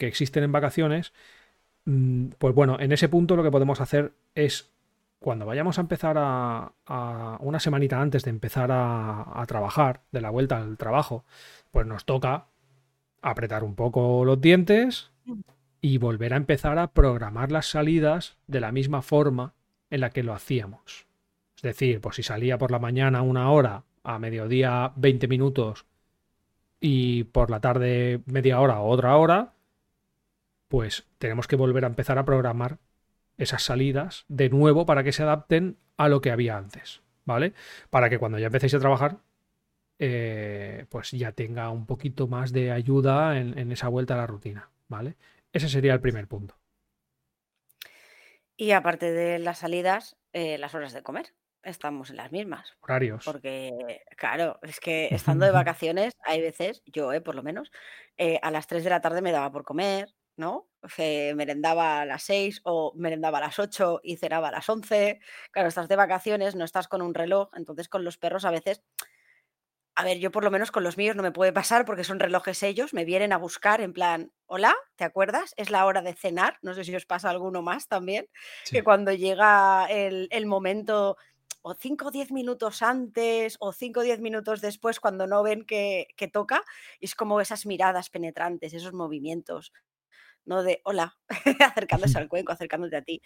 existen 0.00 0.44
en 0.44 0.52
vacaciones, 0.52 1.12
mm, 1.84 2.28
pues 2.38 2.54
bueno, 2.54 2.78
en 2.80 2.92
ese 2.92 3.08
punto 3.08 3.36
lo 3.36 3.42
que 3.42 3.50
podemos 3.50 3.80
hacer 3.80 4.12
es, 4.34 4.72
cuando 5.20 5.46
vayamos 5.46 5.78
a 5.78 5.82
empezar 5.82 6.16
a, 6.18 6.72
una 7.40 7.60
semanita 7.60 8.00
antes 8.00 8.24
de 8.24 8.30
empezar 8.30 8.70
a 8.72 9.44
trabajar, 9.46 10.02
de 10.12 10.20
la 10.20 10.30
vuelta 10.30 10.58
al 10.58 10.78
trabajo, 10.78 11.24
pues 11.70 11.86
nos 11.86 12.04
toca 12.04 12.46
apretar 13.22 13.64
un 13.64 13.74
poco 13.74 14.24
los 14.24 14.40
dientes 14.40 15.10
y 15.80 15.98
volver 15.98 16.34
a 16.34 16.36
empezar 16.36 16.78
a 16.78 16.92
programar 16.92 17.52
las 17.52 17.70
salidas 17.70 18.36
de 18.46 18.60
la 18.60 18.72
misma 18.72 19.02
forma 19.02 19.54
en 19.90 20.00
la 20.00 20.10
que 20.10 20.22
lo 20.22 20.34
hacíamos. 20.34 21.06
Es 21.56 21.62
decir, 21.62 22.00
pues 22.00 22.16
si 22.16 22.22
salía 22.22 22.58
por 22.58 22.70
la 22.70 22.78
mañana 22.78 23.22
una 23.22 23.50
hora, 23.50 23.84
a 24.04 24.18
mediodía 24.18 24.92
20 24.96 25.28
minutos 25.28 25.86
y 26.80 27.24
por 27.24 27.50
la 27.50 27.60
tarde 27.60 28.22
media 28.26 28.60
hora 28.60 28.80
o 28.80 28.88
otra 28.88 29.16
hora, 29.16 29.52
pues 30.68 31.06
tenemos 31.18 31.46
que 31.46 31.56
volver 31.56 31.84
a 31.84 31.88
empezar 31.88 32.18
a 32.18 32.24
programar 32.24 32.78
esas 33.36 33.62
salidas 33.62 34.24
de 34.28 34.50
nuevo 34.50 34.86
para 34.86 35.04
que 35.04 35.12
se 35.12 35.22
adapten 35.22 35.76
a 35.96 36.08
lo 36.08 36.20
que 36.20 36.30
había 36.30 36.56
antes, 36.56 37.02
¿vale? 37.24 37.54
Para 37.90 38.08
que 38.08 38.18
cuando 38.18 38.38
ya 38.38 38.46
empecéis 38.46 38.74
a 38.74 38.80
trabajar 38.80 39.18
eh, 39.98 40.86
pues 40.88 41.10
ya 41.10 41.32
tenga 41.32 41.70
un 41.70 41.84
poquito 41.84 42.28
más 42.28 42.52
de 42.52 42.70
ayuda 42.70 43.38
en, 43.38 43.72
esa 43.72 43.88
vuelta 43.88 44.14
a 44.14 44.18
la 44.18 44.26
rutina, 44.26 44.70
¿vale? 44.86 45.16
Ese 45.52 45.68
sería 45.68 45.92
el 45.92 46.00
primer 46.00 46.28
punto. 46.28 46.54
Y 48.56 48.72
aparte 48.72 49.10
de 49.12 49.38
las 49.38 49.58
salidas, 49.58 50.16
eh, 50.32 50.58
las 50.58 50.74
horas 50.74 50.92
de 50.92 51.02
comer. 51.02 51.34
Estamos 51.64 52.10
en 52.10 52.16
las 52.16 52.30
mismas. 52.30 52.76
Horarios. 52.80 53.24
Porque, 53.24 54.02
claro, 54.16 54.60
es 54.62 54.78
que 54.78 55.08
estando 55.10 55.44
de 55.44 55.50
vacaciones, 55.64 56.14
hay 56.24 56.40
veces, 56.40 56.82
yo 56.86 57.12
eh, 57.12 57.20
por 57.20 57.34
lo 57.34 57.42
menos, 57.42 57.72
a 58.42 58.50
las 58.50 58.66
3 58.68 58.84
de 58.84 58.90
la 58.90 59.00
tarde 59.00 59.20
me 59.20 59.32
daba 59.32 59.50
por 59.50 59.64
comer, 59.64 60.14
¿no? 60.36 60.68
merendaba 61.34 62.00
a 62.00 62.06
las 62.06 62.22
6 62.22 62.60
o 62.62 62.92
merendaba 62.94 63.38
a 63.38 63.42
las 63.42 63.58
8 63.58 64.00
y 64.04 64.16
cenaba 64.16 64.48
a 64.48 64.52
las 64.52 64.68
11. 64.68 65.20
Claro, 65.50 65.68
estás 65.68 65.88
de 65.88 65.96
vacaciones, 65.96 66.54
no 66.54 66.64
estás 66.64 66.86
con 66.86 67.02
un 67.02 67.14
reloj, 67.14 67.50
entonces 67.56 67.88
con 67.88 68.04
los 68.04 68.16
perros 68.16 68.44
a 68.44 68.52
veces 68.52 68.82
a 69.98 70.04
ver, 70.04 70.20
yo 70.20 70.30
por 70.30 70.44
lo 70.44 70.52
menos 70.52 70.70
con 70.70 70.84
los 70.84 70.96
míos 70.96 71.16
no 71.16 71.24
me 71.24 71.32
puede 71.32 71.52
pasar 71.52 71.84
porque 71.84 72.04
son 72.04 72.20
relojes 72.20 72.62
ellos, 72.62 72.94
me 72.94 73.04
vienen 73.04 73.32
a 73.32 73.36
buscar 73.36 73.80
en 73.80 73.92
plan, 73.92 74.30
hola, 74.46 74.76
¿te 74.94 75.02
acuerdas? 75.02 75.54
Es 75.56 75.70
la 75.70 75.84
hora 75.86 76.02
de 76.02 76.14
cenar, 76.14 76.56
no 76.62 76.72
sé 76.72 76.84
si 76.84 76.94
os 76.94 77.04
pasa 77.04 77.30
alguno 77.30 77.62
más 77.62 77.88
también, 77.88 78.28
que 78.70 78.84
cuando 78.84 79.12
llega 79.12 79.86
el, 79.86 80.46
momento 80.46 81.16
o 81.62 81.74
5 81.74 82.06
o 82.06 82.10
10 82.12 82.30
minutos 82.30 82.80
antes 82.82 83.56
o 83.58 83.72
5 83.72 83.98
o 83.98 84.02
10 84.04 84.20
minutos 84.20 84.60
después 84.60 85.00
cuando 85.00 85.26
no 85.26 85.42
ven 85.42 85.64
que, 85.64 86.06
que, 86.16 86.28
toca, 86.28 86.62
es 87.00 87.16
como 87.16 87.40
esas 87.40 87.66
miradas 87.66 88.08
penetrantes, 88.08 88.74
esos 88.74 88.92
movimientos, 88.92 89.72
¿no? 90.44 90.62
De 90.62 90.80
hola, 90.84 91.18
acercándose 91.58 92.18
al 92.18 92.28
cuenco, 92.28 92.52
acercándote 92.52 92.96
a 92.98 93.02
ti. 93.02 93.20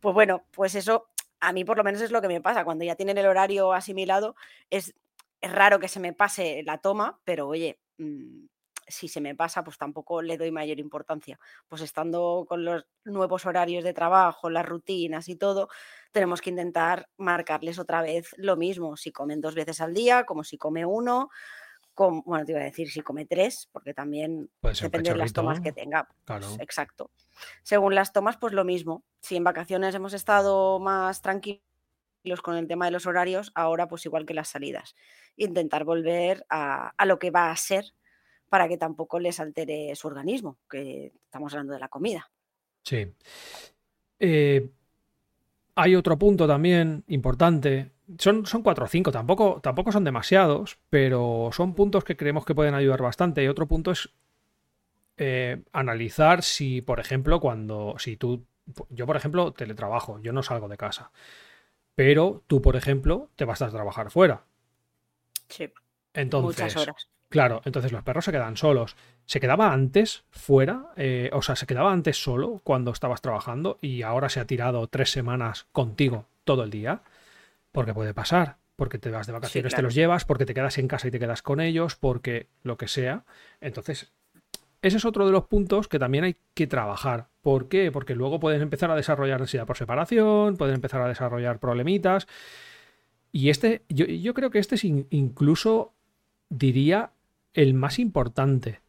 Pues 0.00 0.12
bueno, 0.12 0.44
pues 0.50 0.74
eso 0.74 1.08
a 1.38 1.52
mí 1.52 1.64
por 1.64 1.76
lo 1.76 1.84
menos 1.84 2.00
es 2.00 2.10
lo 2.10 2.20
que 2.20 2.26
me 2.26 2.40
pasa, 2.40 2.64
cuando 2.64 2.84
ya 2.84 2.96
tienen 2.96 3.18
el 3.18 3.26
horario 3.26 3.72
asimilado, 3.72 4.34
es 4.70 4.94
es 5.40 5.52
raro 5.52 5.78
que 5.78 5.88
se 5.88 6.00
me 6.00 6.12
pase 6.12 6.62
la 6.64 6.78
toma, 6.78 7.20
pero 7.24 7.48
oye, 7.48 7.78
mm, 7.98 8.46
si 8.88 9.08
se 9.08 9.20
me 9.20 9.34
pasa, 9.34 9.64
pues 9.64 9.78
tampoco 9.78 10.22
le 10.22 10.36
doy 10.36 10.50
mayor 10.50 10.78
importancia. 10.78 11.38
Pues 11.68 11.82
estando 11.82 12.46
con 12.48 12.64
los 12.64 12.86
nuevos 13.04 13.44
horarios 13.46 13.84
de 13.84 13.92
trabajo, 13.92 14.48
las 14.48 14.66
rutinas 14.66 15.28
y 15.28 15.36
todo, 15.36 15.68
tenemos 16.12 16.40
que 16.40 16.50
intentar 16.50 17.08
marcarles 17.16 17.78
otra 17.78 18.02
vez 18.02 18.34
lo 18.36 18.56
mismo, 18.56 18.96
si 18.96 19.10
comen 19.10 19.40
dos 19.40 19.54
veces 19.54 19.80
al 19.80 19.92
día, 19.92 20.24
como 20.24 20.44
si 20.44 20.56
come 20.56 20.86
uno, 20.86 21.30
como, 21.94 22.22
bueno, 22.24 22.44
te 22.44 22.52
iba 22.52 22.60
a 22.60 22.64
decir 22.64 22.90
si 22.90 23.00
come 23.00 23.24
tres, 23.24 23.68
porque 23.72 23.94
también 23.94 24.50
depende 24.62 25.10
de 25.10 25.16
las 25.16 25.32
tomas 25.32 25.60
que 25.60 25.72
tenga. 25.72 26.06
Pues, 26.24 26.58
exacto. 26.60 27.10
Según 27.62 27.94
las 27.94 28.12
tomas, 28.12 28.36
pues 28.36 28.52
lo 28.52 28.64
mismo. 28.64 29.02
Si 29.20 29.34
en 29.34 29.44
vacaciones 29.44 29.94
hemos 29.94 30.12
estado 30.12 30.78
más 30.78 31.22
tranquilos, 31.22 31.62
con 32.42 32.56
el 32.56 32.66
tema 32.66 32.86
de 32.86 32.90
los 32.90 33.06
horarios, 33.06 33.52
ahora 33.54 33.88
pues 33.88 34.04
igual 34.06 34.26
que 34.26 34.34
las 34.34 34.48
salidas. 34.48 34.94
Intentar 35.36 35.84
volver 35.84 36.44
a, 36.50 36.92
lo 37.06 37.18
que 37.18 37.30
va 37.30 37.50
a 37.50 37.56
ser 37.56 37.92
para 38.48 38.68
que 38.68 38.76
tampoco 38.76 39.18
les 39.18 39.40
altere 39.40 39.94
su 39.94 40.08
organismo, 40.08 40.58
que 40.68 41.12
estamos 41.24 41.52
hablando 41.52 41.74
de 41.74 41.80
la 41.80 41.88
comida. 41.88 42.30
Sí. 42.82 43.06
Eh, 44.18 44.68
hay 45.74 45.94
otro 45.94 46.18
punto 46.18 46.46
también 46.46 47.04
importante. 47.08 47.92
Son, 48.18 48.46
son 48.46 48.62
cuatro 48.62 48.84
o 48.84 48.88
cinco, 48.88 49.10
tampoco, 49.10 49.60
tampoco 49.62 49.92
son 49.92 50.04
demasiados, 50.04 50.78
pero 50.90 51.50
son 51.52 51.74
puntos 51.74 52.04
que 52.04 52.16
creemos 52.16 52.44
que 52.44 52.54
pueden 52.54 52.74
ayudar 52.74 53.02
bastante. 53.02 53.42
Y 53.42 53.48
otro 53.48 53.66
punto 53.66 53.90
es 53.90 54.08
eh, 55.16 55.62
analizar 55.72 56.42
si, 56.42 56.82
por 56.82 57.00
ejemplo, 57.00 57.40
cuando 57.40 57.96
si 57.98 58.16
tú 58.16 58.46
yo, 58.90 59.06
por 59.06 59.16
ejemplo, 59.16 59.52
teletrabajo, 59.52 60.20
yo 60.20 60.32
no 60.32 60.42
salgo 60.42 60.68
de 60.68 60.76
casa. 60.76 61.10
Pero 61.96 62.44
tú, 62.46 62.62
por 62.62 62.76
ejemplo, 62.76 63.30
te 63.34 63.44
vas 63.44 63.62
a 63.62 63.70
trabajar 63.70 64.12
fuera. 64.12 64.44
Sí. 65.48 65.72
Entonces, 66.14 66.62
muchas 66.62 66.76
horas. 66.76 67.08
Claro, 67.28 67.60
entonces 67.64 67.90
los 67.90 68.04
perros 68.04 68.24
se 68.24 68.32
quedan 68.32 68.56
solos. 68.56 68.96
¿Se 69.24 69.40
quedaba 69.40 69.72
antes 69.72 70.24
fuera? 70.30 70.92
Eh, 70.96 71.30
o 71.32 71.42
sea, 71.42 71.56
¿se 71.56 71.66
quedaba 71.66 71.92
antes 71.92 72.22
solo 72.22 72.60
cuando 72.62 72.92
estabas 72.92 73.20
trabajando 73.20 73.78
y 73.80 74.02
ahora 74.02 74.28
se 74.28 74.38
ha 74.38 74.46
tirado 74.46 74.86
tres 74.86 75.10
semanas 75.10 75.66
contigo 75.72 76.26
todo 76.44 76.62
el 76.62 76.70
día? 76.70 77.02
Porque 77.72 77.94
puede 77.94 78.14
pasar. 78.14 78.58
Porque 78.76 78.98
te 78.98 79.10
vas 79.10 79.26
de 79.26 79.32
vacaciones, 79.32 79.72
te 79.72 79.76
claro. 79.76 79.86
los 79.86 79.94
llevas, 79.94 80.26
porque 80.26 80.44
te 80.44 80.52
quedas 80.52 80.76
en 80.76 80.86
casa 80.86 81.08
y 81.08 81.10
te 81.10 81.18
quedas 81.18 81.40
con 81.40 81.60
ellos, 81.60 81.96
porque 81.96 82.48
lo 82.62 82.76
que 82.76 82.88
sea. 82.88 83.24
Entonces, 83.62 84.12
ese 84.82 84.96
es 84.98 85.04
otro 85.04 85.26
de 85.26 85.32
los 85.32 85.44
puntos 85.46 85.88
que 85.88 85.98
también 85.98 86.24
hay 86.24 86.36
que 86.54 86.66
trabajar. 86.66 87.28
¿Por 87.42 87.68
qué? 87.68 87.90
Porque 87.92 88.14
luego 88.14 88.40
pueden 88.40 88.62
empezar 88.62 88.90
a 88.90 88.96
desarrollar 88.96 89.40
ansiedad 89.40 89.66
por 89.66 89.76
separación, 89.76 90.56
pueden 90.56 90.74
empezar 90.76 91.00
a 91.02 91.08
desarrollar 91.08 91.58
problemitas. 91.58 92.26
Y 93.32 93.50
este, 93.50 93.82
yo, 93.88 94.06
yo 94.06 94.34
creo 94.34 94.50
que 94.50 94.58
este 94.58 94.76
es 94.76 94.84
in- 94.84 95.06
incluso, 95.10 95.92
diría, 96.48 97.10
el 97.54 97.74
más 97.74 97.98
importante 97.98 98.80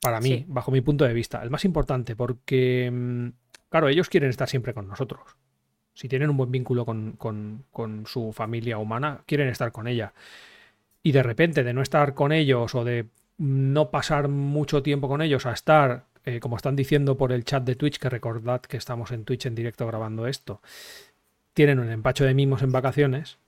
para 0.00 0.20
mí, 0.20 0.28
Sí. 0.28 0.44
bajo 0.48 0.70
mi 0.70 0.80
punto 0.80 1.04
de 1.04 1.12
vista. 1.12 1.42
El 1.42 1.50
más 1.50 1.64
importante 1.64 2.16
porque, 2.16 2.90
mm, 2.92 3.28
claro, 3.68 3.88
ellos 3.88 4.08
quieren 4.08 4.30
estar 4.30 4.48
siempre 4.48 4.72
con 4.74 4.88
nosotros. 4.88 5.20
Si 5.92 6.08
tienen 6.08 6.30
un 6.30 6.36
buen 6.38 6.50
vínculo 6.50 6.86
con, 6.86 7.12
con- 7.12 7.64
con 7.70 8.06
su 8.06 8.32
familia 8.32 8.78
humana, 8.78 9.22
quieren 9.26 9.48
estar 9.48 9.72
con 9.72 9.86
ella. 9.88 10.14
Y 11.02 11.12
de 11.12 11.22
repente, 11.22 11.64
de 11.64 11.72
no 11.74 11.82
estar 11.82 12.14
con 12.14 12.32
ellos 12.32 12.74
o 12.74 12.84
de 12.84 13.06
no 13.40 13.90
pasar 13.90 14.28
mucho 14.28 14.82
tiempo 14.82 15.08
con 15.08 15.22
ellos 15.22 15.46
a 15.46 15.52
estar, 15.52 16.04
eh, 16.26 16.40
como 16.40 16.56
están 16.56 16.76
diciendo 16.76 17.16
por 17.16 17.32
el 17.32 17.44
chat 17.44 17.64
de 17.64 17.74
Twitch, 17.74 17.98
que 17.98 18.10
recordad 18.10 18.60
que 18.60 18.76
estamos 18.76 19.12
en 19.12 19.24
Twitch 19.24 19.46
en 19.46 19.54
directo 19.54 19.86
grabando 19.86 20.26
esto, 20.26 20.60
tienen 21.54 21.78
un 21.78 21.90
empacho 21.90 22.24
de 22.24 22.34
mimos 22.34 22.60
en 22.60 22.70
vacaciones. 22.70 23.38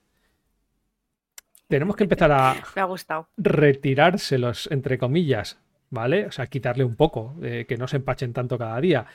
Tenemos 1.68 1.94
que 1.94 2.04
empezar 2.04 2.32
a, 2.32 2.56
Me 2.74 2.80
ha 2.80 2.86
gustado. 2.86 3.28
retirárselos, 3.36 4.66
entre 4.72 4.96
comillas, 4.96 5.58
¿vale? 5.90 6.24
O 6.24 6.32
sea, 6.32 6.46
quitarle 6.46 6.84
un 6.84 6.96
poco, 6.96 7.36
eh, 7.42 7.66
que 7.68 7.76
no 7.76 7.86
se 7.86 7.96
empachen 7.96 8.32
tanto 8.32 8.56
cada 8.56 8.80
día. 8.80 9.06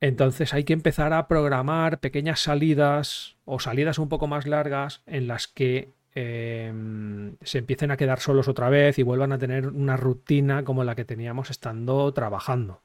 Entonces 0.00 0.52
hay 0.52 0.64
que 0.64 0.72
empezar 0.72 1.12
a 1.12 1.28
programar 1.28 2.00
pequeñas 2.00 2.40
salidas 2.40 3.36
o 3.44 3.60
salidas 3.60 4.00
un 4.00 4.08
poco 4.08 4.26
más 4.26 4.48
largas 4.48 5.02
en 5.06 5.28
las 5.28 5.46
que 5.46 5.92
eh, 6.18 6.72
se 7.42 7.58
empiecen 7.58 7.90
a 7.90 7.98
quedar 7.98 8.20
solos 8.20 8.48
otra 8.48 8.70
vez 8.70 8.98
y 8.98 9.02
vuelvan 9.02 9.32
a 9.32 9.38
tener 9.38 9.68
una 9.68 9.98
rutina 9.98 10.64
como 10.64 10.82
la 10.82 10.94
que 10.94 11.04
teníamos 11.04 11.50
estando 11.50 12.10
trabajando. 12.14 12.80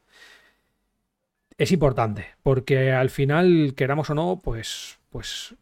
Es 1.58 1.72
importante, 1.72 2.26
porque 2.44 2.92
al 2.92 3.10
final, 3.10 3.74
queramos 3.78 4.10
o 4.10 4.16
no, 4.16 4.42
pues, 4.44 5.00
pues 5.10 5.56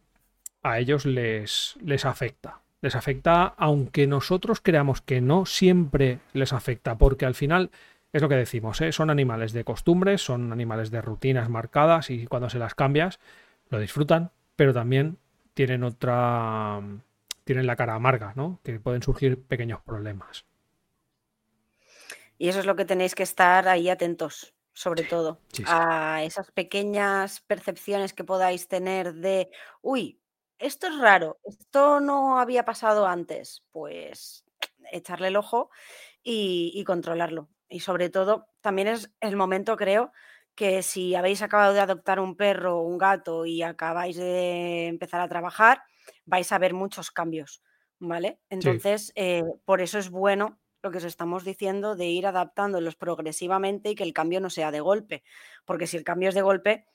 a 0.64 0.80
ellos 0.80 1.06
les, 1.06 1.78
les 1.84 2.06
afecta. 2.06 2.62
Les 2.82 2.96
afecta, 2.96 3.44
aunque 3.46 4.08
nosotros 4.08 4.62
creamos 4.62 5.02
que 5.02 5.22
no 5.22 5.46
siempre 5.46 6.20
les 6.34 6.54
afecta, 6.54 6.98
porque 6.98 7.28
al 7.28 7.36
final 7.36 7.70
es 8.14 8.24
lo 8.24 8.30
que 8.30 8.36
decimos, 8.36 8.82
¿eh? 8.82 8.92
son 8.92 9.12
animales 9.12 9.54
de 9.54 9.64
costumbres, 9.64 10.24
son 10.24 10.52
animales 10.52 10.90
de 10.90 11.04
rutinas 11.04 11.50
marcadas 11.50 12.10
y 12.10 12.26
cuando 12.26 12.50
se 12.50 12.58
las 12.58 12.74
cambias 12.74 13.20
lo 13.70 13.80
disfrutan, 13.80 14.32
pero 14.56 14.74
también 14.74 15.18
tienen 15.54 15.84
otra, 15.84 16.82
tienen 17.50 17.66
la 17.66 17.76
cara 17.76 17.96
amarga, 17.96 18.34
¿no? 18.36 18.62
Que 18.64 18.80
pueden 18.80 19.02
surgir 19.02 19.44
pequeños 19.48 19.82
problemas. 19.82 20.46
Y 22.38 22.48
eso 22.48 22.60
es 22.60 22.68
lo 22.68 22.76
que 22.76 22.86
tenéis 22.86 23.16
que 23.16 23.24
estar 23.24 23.68
ahí 23.68 23.90
atentos, 23.90 24.54
sobre 24.72 25.02
todo, 25.04 25.42
Sí, 25.52 25.64
sí. 25.64 25.64
a 25.66 26.22
esas 26.24 26.52
pequeñas 26.52 27.40
percepciones 27.42 28.14
que 28.14 28.24
podáis 28.24 28.68
tener 28.68 29.16
de, 29.16 29.50
uy, 29.82 30.22
esto 30.60 30.86
es 30.86 31.00
raro, 31.00 31.40
esto 31.44 32.00
no 32.00 32.38
había 32.38 32.66
pasado 32.66 33.08
antes, 33.08 33.64
pues 33.72 34.46
echarle 34.92 35.30
el 35.30 35.36
ojo 35.36 35.72
y, 36.22 36.72
y 36.76 36.84
controlarlo. 36.84 37.50
Y 37.68 37.80
sobre 37.80 38.12
todo, 38.12 38.46
también 38.62 38.90
es 38.90 39.12
el 39.22 39.36
momento, 39.36 39.76
creo, 39.76 40.12
que 40.54 40.84
si 40.84 41.16
habéis 41.16 41.42
acabado 41.42 41.74
de 41.74 41.80
adoptar 41.80 42.20
un 42.20 42.36
perro 42.36 42.78
o 42.78 42.84
un 42.84 43.00
gato 43.00 43.48
y 43.48 43.64
acabáis 43.64 44.18
de 44.18 44.86
empezar 44.86 45.20
a 45.22 45.28
trabajar, 45.28 45.82
vais 46.26 46.52
a 46.52 46.58
ver 46.58 46.74
muchos 46.74 47.12
cambios, 47.12 47.62
¿vale? 48.00 48.40
Entonces, 48.50 49.12
eh, 49.16 49.44
por 49.66 49.82
eso 49.82 50.00
es 50.00 50.10
bueno 50.10 50.60
lo 50.82 50.92
que 50.92 50.98
os 51.00 51.04
estamos 51.04 51.44
diciendo 51.44 51.96
de 51.96 52.06
ir 52.08 52.26
adaptándolos 52.28 52.96
progresivamente 52.96 53.90
y 53.92 53.96
que 53.96 54.04
el 54.04 54.14
cambio 54.14 54.40
no 54.40 54.50
sea 54.50 54.72
de 54.72 54.80
golpe, 54.80 55.24
porque 55.66 55.88
si 55.88 55.98
el 55.98 56.04
cambio 56.06 56.30
es 56.30 56.36
de 56.36 56.42
golpe, 56.42 56.86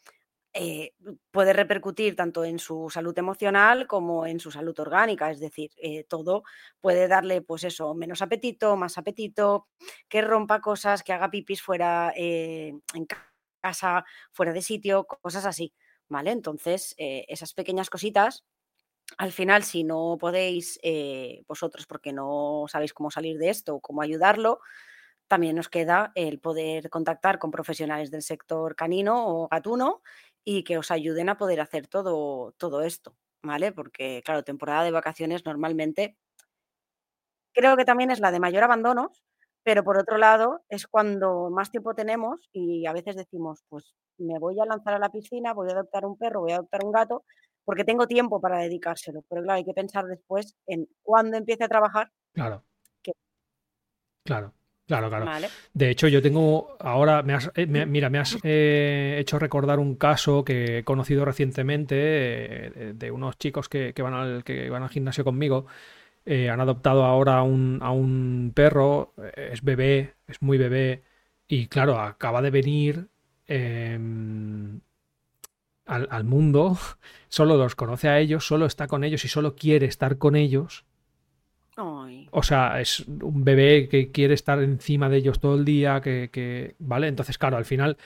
eh, 0.56 0.94
puede 1.32 1.52
repercutir 1.52 2.14
tanto 2.14 2.44
en 2.44 2.60
su 2.60 2.88
salud 2.88 3.18
emocional 3.18 3.88
como 3.88 4.24
en 4.24 4.38
su 4.38 4.52
salud 4.52 4.78
orgánica, 4.78 5.30
es 5.30 5.40
decir, 5.40 5.72
eh, 5.76 6.04
todo 6.04 6.44
puede 6.80 7.08
darle, 7.08 7.42
pues 7.42 7.64
eso, 7.64 7.92
menos 7.94 8.22
apetito, 8.22 8.76
más 8.76 8.96
apetito, 8.96 9.66
que 10.08 10.22
rompa 10.22 10.60
cosas, 10.60 11.02
que 11.02 11.12
haga 11.12 11.30
pipis 11.30 11.60
fuera 11.60 12.12
eh, 12.16 12.72
en 12.94 13.06
ca- 13.06 13.32
casa, 13.60 14.04
fuera 14.32 14.52
de 14.52 14.62
sitio, 14.62 15.04
cosas 15.06 15.44
así, 15.46 15.74
¿vale? 16.08 16.30
Entonces, 16.30 16.94
esas 16.98 17.54
pequeñas 17.54 17.90
cositas 17.90 18.44
al 19.18 19.32
final, 19.32 19.62
si 19.64 19.84
no 19.84 20.16
podéis 20.18 20.78
eh, 20.82 21.42
vosotros, 21.48 21.86
porque 21.86 22.12
no 22.12 22.64
sabéis 22.68 22.92
cómo 22.94 23.10
salir 23.10 23.38
de 23.38 23.50
esto 23.50 23.76
o 23.76 23.80
cómo 23.80 24.02
ayudarlo, 24.02 24.60
también 25.28 25.56
nos 25.56 25.68
queda 25.68 26.12
el 26.14 26.40
poder 26.40 26.90
contactar 26.90 27.38
con 27.38 27.50
profesionales 27.50 28.10
del 28.10 28.22
sector 28.22 28.76
canino 28.76 29.26
o 29.28 29.48
gatuno 29.48 30.02
y 30.44 30.64
que 30.64 30.78
os 30.78 30.90
ayuden 30.90 31.28
a 31.30 31.38
poder 31.38 31.60
hacer 31.60 31.86
todo, 31.88 32.52
todo 32.58 32.82
esto, 32.82 33.16
¿vale? 33.42 33.72
Porque, 33.72 34.22
claro, 34.24 34.44
temporada 34.44 34.84
de 34.84 34.90
vacaciones 34.92 35.44
normalmente 35.46 36.16
creo 37.52 37.76
que 37.76 37.84
también 37.84 38.10
es 38.10 38.20
la 38.20 38.30
de 38.32 38.40
mayor 38.40 38.64
abandono, 38.64 39.12
pero 39.62 39.84
por 39.84 39.98
otro 39.98 40.18
lado 40.18 40.62
es 40.68 40.86
cuando 40.86 41.50
más 41.50 41.70
tiempo 41.70 41.94
tenemos 41.94 42.48
y 42.52 42.86
a 42.86 42.92
veces 42.92 43.16
decimos, 43.16 43.64
pues 43.68 43.94
me 44.18 44.38
voy 44.38 44.60
a 44.60 44.66
lanzar 44.66 44.94
a 44.94 44.98
la 44.98 45.10
piscina, 45.10 45.54
voy 45.54 45.68
a 45.70 45.72
adoptar 45.74 46.04
un 46.06 46.16
perro, 46.18 46.40
voy 46.40 46.52
a 46.52 46.56
adoptar 46.56 46.84
un 46.84 46.92
gato, 46.92 47.24
porque 47.64 47.84
tengo 47.84 48.06
tiempo 48.06 48.40
para 48.40 48.58
dedicárselo. 48.60 49.22
Pero 49.28 49.42
claro, 49.42 49.56
hay 49.58 49.64
que 49.64 49.74
pensar 49.74 50.04
después 50.06 50.54
en 50.66 50.88
cuándo 51.02 51.36
empiece 51.36 51.64
a 51.64 51.68
trabajar, 51.68 52.10
Claro. 52.32 52.62
Que- 53.02 53.12
Claro, 54.24 54.52
claro, 54.86 55.08
claro. 55.08 55.24
¿vale? 55.26 55.48
De 55.74 55.90
hecho, 55.90 56.08
yo 56.08 56.22
tengo 56.22 56.76
ahora, 56.80 57.22
me 57.22 57.34
has, 57.34 57.50
eh, 57.54 57.66
me- 57.66 57.84
mira, 57.86 58.08
me 58.10 58.18
has 58.18 58.38
eh, 58.42 59.16
hecho 59.20 59.38
recordar 59.38 59.78
un 59.78 59.96
caso 59.96 60.44
que 60.44 60.78
he 60.78 60.84
conocido 60.84 61.24
recientemente 61.24 61.96
eh, 62.66 62.70
de, 62.70 62.92
de 62.94 63.10
unos 63.10 63.36
chicos 63.38 63.68
que, 63.68 63.92
que 63.92 64.02
van 64.02 64.14
al, 64.14 64.44
que 64.44 64.70
van 64.70 64.82
al 64.82 64.88
gimnasio 64.90 65.24
conmigo. 65.24 65.66
Han 66.26 66.58
adoptado 66.60 67.04
ahora 67.04 67.36
a 67.38 67.42
un, 67.42 67.80
a 67.82 67.90
un 67.90 68.52
perro, 68.54 69.12
es 69.36 69.62
bebé, 69.62 70.14
es 70.26 70.40
muy 70.40 70.56
bebé, 70.56 71.02
y 71.46 71.66
claro, 71.66 71.98
acaba 72.00 72.40
de 72.40 72.50
venir 72.50 73.08
em, 73.46 74.80
al, 75.86 76.08
al 76.10 76.24
mundo, 76.24 76.78
solo 77.28 77.56
los 77.56 77.74
conoce 77.74 78.08
a 78.08 78.18
ellos, 78.20 78.46
solo 78.46 78.66
está 78.66 78.86
con 78.88 79.04
ellos 79.04 79.24
y 79.24 79.28
solo 79.28 79.54
quiere 79.56 79.86
estar 79.86 80.18
con 80.18 80.36
ellos. 80.36 80.84
Ay, 81.76 82.32
O 82.36 82.42
sea, 82.42 82.80
es 82.80 83.00
un 83.00 83.44
bebé 83.44 83.88
que 83.88 84.10
quiere 84.10 84.34
estar 84.34 84.60
encima 84.60 85.08
de 85.08 85.18
ellos 85.18 85.38
todo 85.38 85.54
el 85.54 85.64
día, 85.64 86.00
que, 86.00 86.30
que- 86.32 86.74
¿vale? 86.80 87.06
Entonces, 87.08 87.38
claro, 87.38 87.56
al 87.56 87.64
final 87.64 87.96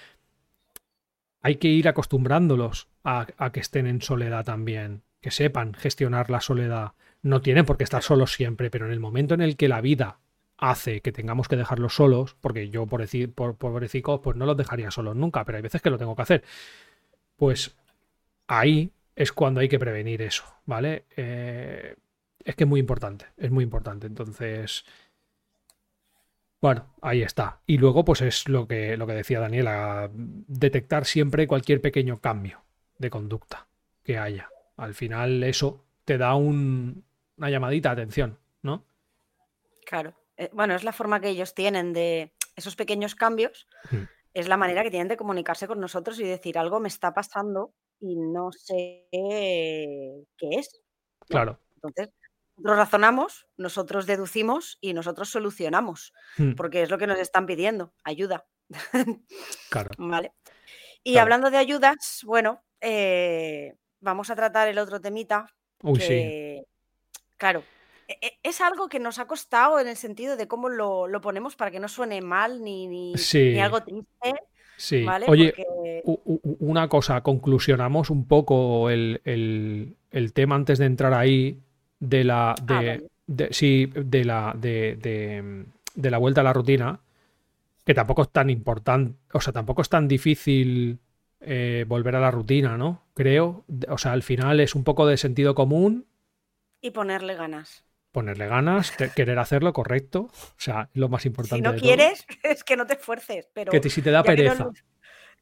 hay 1.42 1.56
que 1.56 1.68
ir 1.68 1.88
acostumbrándolos 1.88 2.88
a, 3.04 3.26
a 3.36 3.52
que 3.52 3.60
estén 3.60 3.86
en 3.86 4.02
soledad 4.02 4.44
también, 4.44 5.02
que 5.20 5.30
sepan 5.30 5.74
gestionar 5.74 6.30
la 6.30 6.40
soledad. 6.40 6.92
No 7.22 7.40
tienen 7.42 7.64
por 7.64 7.76
qué 7.76 7.84
estar 7.84 8.02
solos 8.02 8.32
siempre, 8.32 8.70
pero 8.70 8.86
en 8.86 8.92
el 8.92 9.00
momento 9.00 9.34
en 9.34 9.40
el 9.40 9.56
que 9.56 9.68
la 9.68 9.80
vida 9.80 10.20
hace 10.56 11.00
que 11.02 11.12
tengamos 11.12 11.46
que 11.48 11.56
dejarlos 11.56 11.94
solos, 11.94 12.36
porque 12.40 12.68
yo, 12.70 12.86
por 12.86 13.00
decir, 13.00 13.32
por 13.32 13.56
pobrecicos, 13.56 14.20
pues 14.22 14.36
no 14.36 14.46
los 14.46 14.56
dejaría 14.56 14.90
solos 14.90 15.14
nunca, 15.16 15.44
pero 15.44 15.56
hay 15.56 15.62
veces 15.62 15.80
que 15.82 15.90
lo 15.90 15.98
tengo 15.98 16.16
que 16.16 16.22
hacer. 16.22 16.44
Pues 17.38 17.74
ahí 18.48 18.92
es 19.16 19.32
cuando 19.32 19.60
hay 19.60 19.68
que 19.70 19.78
prevenir 19.78 20.20
eso, 20.22 20.44
¿vale? 20.66 21.06
Eh, 21.16 21.94
es 22.44 22.54
que 22.56 22.64
es 22.64 22.68
muy 22.68 22.80
importante, 22.80 23.26
es 23.38 23.50
muy 23.50 23.64
importante. 23.64 24.06
Entonces, 24.06 24.84
bueno, 26.60 26.92
ahí 27.00 27.22
está. 27.22 27.60
Y 27.66 27.78
luego, 27.78 28.04
pues 28.04 28.20
es 28.22 28.48
lo 28.48 28.66
que, 28.66 28.96
lo 28.96 29.06
que 29.06 29.12
decía 29.12 29.38
Daniela, 29.40 30.10
detectar 30.12 31.04
siempre 31.06 31.46
cualquier 31.46 31.80
pequeño 31.80 32.20
cambio 32.20 32.64
de 32.98 33.10
conducta 33.10 33.68
que 34.02 34.18
haya. 34.18 34.50
Al 34.76 34.94
final 34.94 35.44
eso 35.44 35.84
te 36.04 36.18
da 36.18 36.34
un- 36.34 37.04
una 37.36 37.50
llamadita 37.50 37.94
de 37.94 38.02
atención, 38.02 38.38
¿no? 38.62 38.84
claro. 39.86 40.12
Eh, 40.36 40.50
bueno, 40.52 40.74
es 40.74 40.84
la 40.84 40.92
forma 40.92 41.20
que 41.20 41.30
ellos 41.30 41.54
tienen 41.54 41.92
de 41.92 42.32
esos 42.56 42.76
pequeños 42.76 43.14
cambios, 43.14 43.66
Mm. 43.90 44.02
Es 44.40 44.48
la 44.48 44.56
manera 44.56 44.82
que 44.82 44.90
tienen 44.90 45.08
de 45.08 45.16
comunicarse 45.16 45.66
con 45.66 45.80
nosotros 45.80 46.18
y 46.20 46.24
decir 46.24 46.58
algo 46.58 46.80
me 46.80 46.88
está 46.88 47.12
pasando 47.14 47.72
y 48.00 48.16
no 48.16 48.50
sé 48.52 49.06
qué 49.10 50.24
es. 50.50 50.80
Claro. 51.28 51.58
Entonces, 51.76 52.10
nosotros 52.56 52.76
razonamos, 52.78 53.46
nosotros 53.56 54.06
deducimos 54.06 54.78
y 54.80 54.92
nosotros 54.92 55.28
solucionamos, 55.30 56.12
Mm, 56.38 56.54
porque 56.54 56.82
es 56.82 56.90
lo 56.90 56.98
que 56.98 57.06
nos 57.06 57.18
están 57.18 57.46
pidiendo, 57.46 57.92
ayuda. 58.04 58.46
Claro. 59.70 59.90
¿Vale? 59.98 60.32
Y 61.04 61.12
Claro. 61.12 61.22
hablando 61.22 61.50
de 61.50 61.56
ayudas, 61.58 62.20
bueno, 62.24 62.62
eh, 62.80 63.74
vamos 64.00 64.30
a 64.30 64.36
tratar 64.36 64.68
el 64.68 64.78
otro 64.78 65.00
temita. 65.00 65.46
Uy, 65.82 66.00
sí. 66.00 66.08
que, 66.08 66.62
Claro, 67.36 67.60
e- 67.60 67.62
e- 67.62 67.77
es 68.42 68.60
algo 68.60 68.88
que 68.88 68.98
nos 69.00 69.18
ha 69.18 69.26
costado 69.26 69.80
en 69.80 69.88
el 69.88 69.96
sentido 69.96 70.36
de 70.36 70.48
cómo 70.48 70.68
lo, 70.68 71.06
lo 71.08 71.20
ponemos 71.20 71.56
para 71.56 71.70
que 71.70 71.80
no 71.80 71.88
suene 71.88 72.20
mal 72.22 72.62
ni, 72.62 72.86
ni, 72.86 73.30
ni 73.52 73.60
algo 73.60 73.82
triste, 73.82 74.34
sí. 74.76 75.04
¿vale? 75.04 75.26
Oye, 75.26 75.52
Porque 75.54 75.64
una 76.60 76.88
cosa, 76.88 77.22
conclusionamos 77.22 78.10
un 78.10 78.26
poco 78.26 78.90
el, 78.90 79.20
el- 79.24 79.96
el 80.10 80.32
tema 80.32 80.54
antes 80.54 80.78
de 80.78 80.86
entrar 80.86 81.12
ahí 81.12 81.58
de 82.00 82.24
la 82.24 82.54
de, 82.62 82.74
Ah, 82.74 82.82
vale. 82.82 83.08
de- 83.26 83.48
sí, 83.52 83.86
de 83.94 84.24
la 84.24 84.54
de, 84.56 84.96
de- 85.00 85.64
de 85.94 86.10
la 86.10 86.18
vuelta 86.18 86.40
a 86.40 86.44
la 86.44 86.52
rutina, 86.52 87.00
que 87.86 87.94
tampoco 87.94 88.22
es 88.22 88.30
tan 88.30 88.50
importante, 88.50 89.16
o 89.32 89.40
sea, 89.40 89.52
tampoco 89.52 89.82
es 89.82 89.88
tan 89.90 90.08
difícil 90.08 90.98
eh, 91.40 91.84
volver 91.88 92.16
a 92.16 92.20
la 92.20 92.30
rutina, 92.30 92.76
¿no? 92.78 93.02
Creo. 93.14 93.64
O 93.88 93.98
sea, 93.98 94.12
al 94.12 94.22
final 94.22 94.60
es 94.60 94.74
un 94.74 94.84
poco 94.84 95.06
de 95.06 95.16
sentido 95.18 95.54
común, 95.54 96.06
y 96.80 96.90
ponerle 96.90 97.34
ganas. 97.36 97.84
Ponerle 98.18 98.46
ganas, 98.48 98.96
te- 98.96 99.10
querer 99.10 99.38
hacerlo 99.38 99.72
correcto, 99.72 100.22
o 100.22 100.30
sea, 100.56 100.88
lo 100.94 101.08
más 101.08 101.22
Si 101.22 101.28
importante 101.28 101.62
no 101.62 101.72
de 101.72 101.78
todo. 101.78 101.86
quieres, 101.86 102.26
es 102.42 102.64
que 102.64 102.76
no 102.76 102.86
te 102.86 102.94
esfuerces, 102.94 103.48
pero 103.52 103.70
Que 103.72 103.80
te- 103.80 103.90
si 103.90 104.02
te 104.02 104.10
da 104.10 104.18
no 104.18 104.24
pereza. 104.24 104.64
lo- 104.64 104.72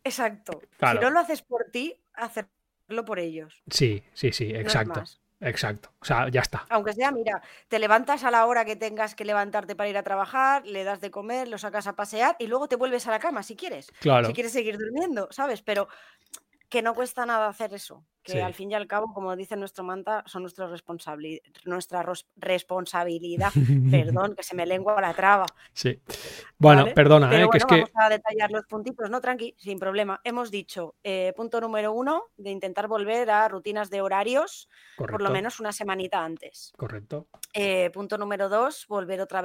Exacto. 0.05 0.61
Claro. 0.79 0.99
Si 1.01 1.05
no 1.05 1.11
lo 1.11 1.21
haces 1.21 1.43
por 1.43 1.65
ti, 1.73 2.01
hacerlo 2.15 3.05
por 3.05 3.19
ellos. 3.19 3.63
Sí, 3.69 4.03
sí, 4.15 4.33
sí, 4.33 4.53
no 4.53 4.59
exacto, 4.61 5.03
exacto. 5.41 5.91
O 6.01 6.05
sea, 6.05 6.29
ya 6.29 6.41
está. 6.43 6.65
Aunque 6.71 6.93
sea, 6.93 7.11
mira, 7.11 7.43
te 7.69 7.79
levantas 7.79 8.23
a 8.25 8.31
la 8.31 8.47
hora 8.47 8.65
que 8.65 8.77
tengas 8.77 9.15
que 9.15 9.25
levantarte 9.25 9.75
para 9.75 9.89
ir 9.91 9.97
a 9.99 10.03
trabajar, 10.05 10.65
le 10.67 10.85
das 10.85 11.01
de 11.01 11.11
comer, 11.11 11.49
lo 11.49 11.59
sacas 11.59 11.87
a 11.89 11.97
pasear 11.97 12.37
y 12.39 12.47
luego 12.47 12.69
te 12.69 12.77
vuelves 12.77 13.07
a 13.09 13.11
la 13.11 13.19
cama 13.19 13.43
si 13.43 13.57
quieres. 13.57 13.91
Claro. 14.01 14.29
Si 14.29 14.33
quieres 14.33 14.53
seguir 14.53 14.79
durmiendo, 14.79 15.27
¿sabes? 15.33 15.63
Pero 15.63 15.89
que 16.69 16.83
no 16.83 16.95
cuesta 16.95 17.27
nada 17.27 17.49
hacer 17.49 17.75
eso. 17.75 18.05
Que 18.27 18.33
Sí. 18.33 18.41
al 18.41 18.55
fin 18.55 18.73
y 18.73 18.75
al 18.75 18.89
cabo, 18.89 19.15
como 19.15 19.37
dice 19.37 19.55
nuestro 19.55 19.85
manta, 19.85 20.25
son 20.27 20.43
nuestra, 20.43 20.67
responsabili- 20.69 21.41
nuestra 21.65 22.05
responsabilidad. 22.35 23.53
Perdón, 24.27 24.35
que 24.35 24.43
se 24.43 24.57
me 24.57 24.67
lengua 24.67 25.01
la 25.01 25.15
traba. 25.15 25.47
Sí. 25.73 26.01
Bueno, 26.59 26.83
¿vale? 26.83 26.95
perdona, 26.95 27.31
Pero 27.31 27.47
¿eh? 27.47 27.49
que 27.53 27.59
es 27.59 27.65
bueno, 27.65 27.85
que. 27.87 27.93
vamos 27.93 28.07
a 28.07 28.09
detallar 28.11 28.51
los 28.51 28.67
puntitos, 28.67 29.09
¿no? 29.11 29.21
Tranqui, 29.21 29.55
sin 29.57 29.79
problema. 29.79 30.21
Hemos 30.25 30.51
dicho, 30.51 30.97
eh, 31.05 31.33
punto 31.37 31.61
número 31.61 31.93
uno, 31.93 32.25
de 32.37 32.51
intentar 32.51 32.89
volver 32.89 33.31
a 33.31 33.47
rutinas 33.49 33.91
de 33.91 34.01
horarios 34.01 34.69
por 34.97 35.23
lo 35.23 35.31
menos 35.31 35.61
una 35.61 35.73
semanita 35.73 36.25
antes. 36.25 36.73
correcto. 36.77 37.29
Eh, 37.55 37.91
punto 37.95 38.19
número 38.19 38.49
dos, 38.49 38.87
volver 38.89 39.21
otra 39.21 39.43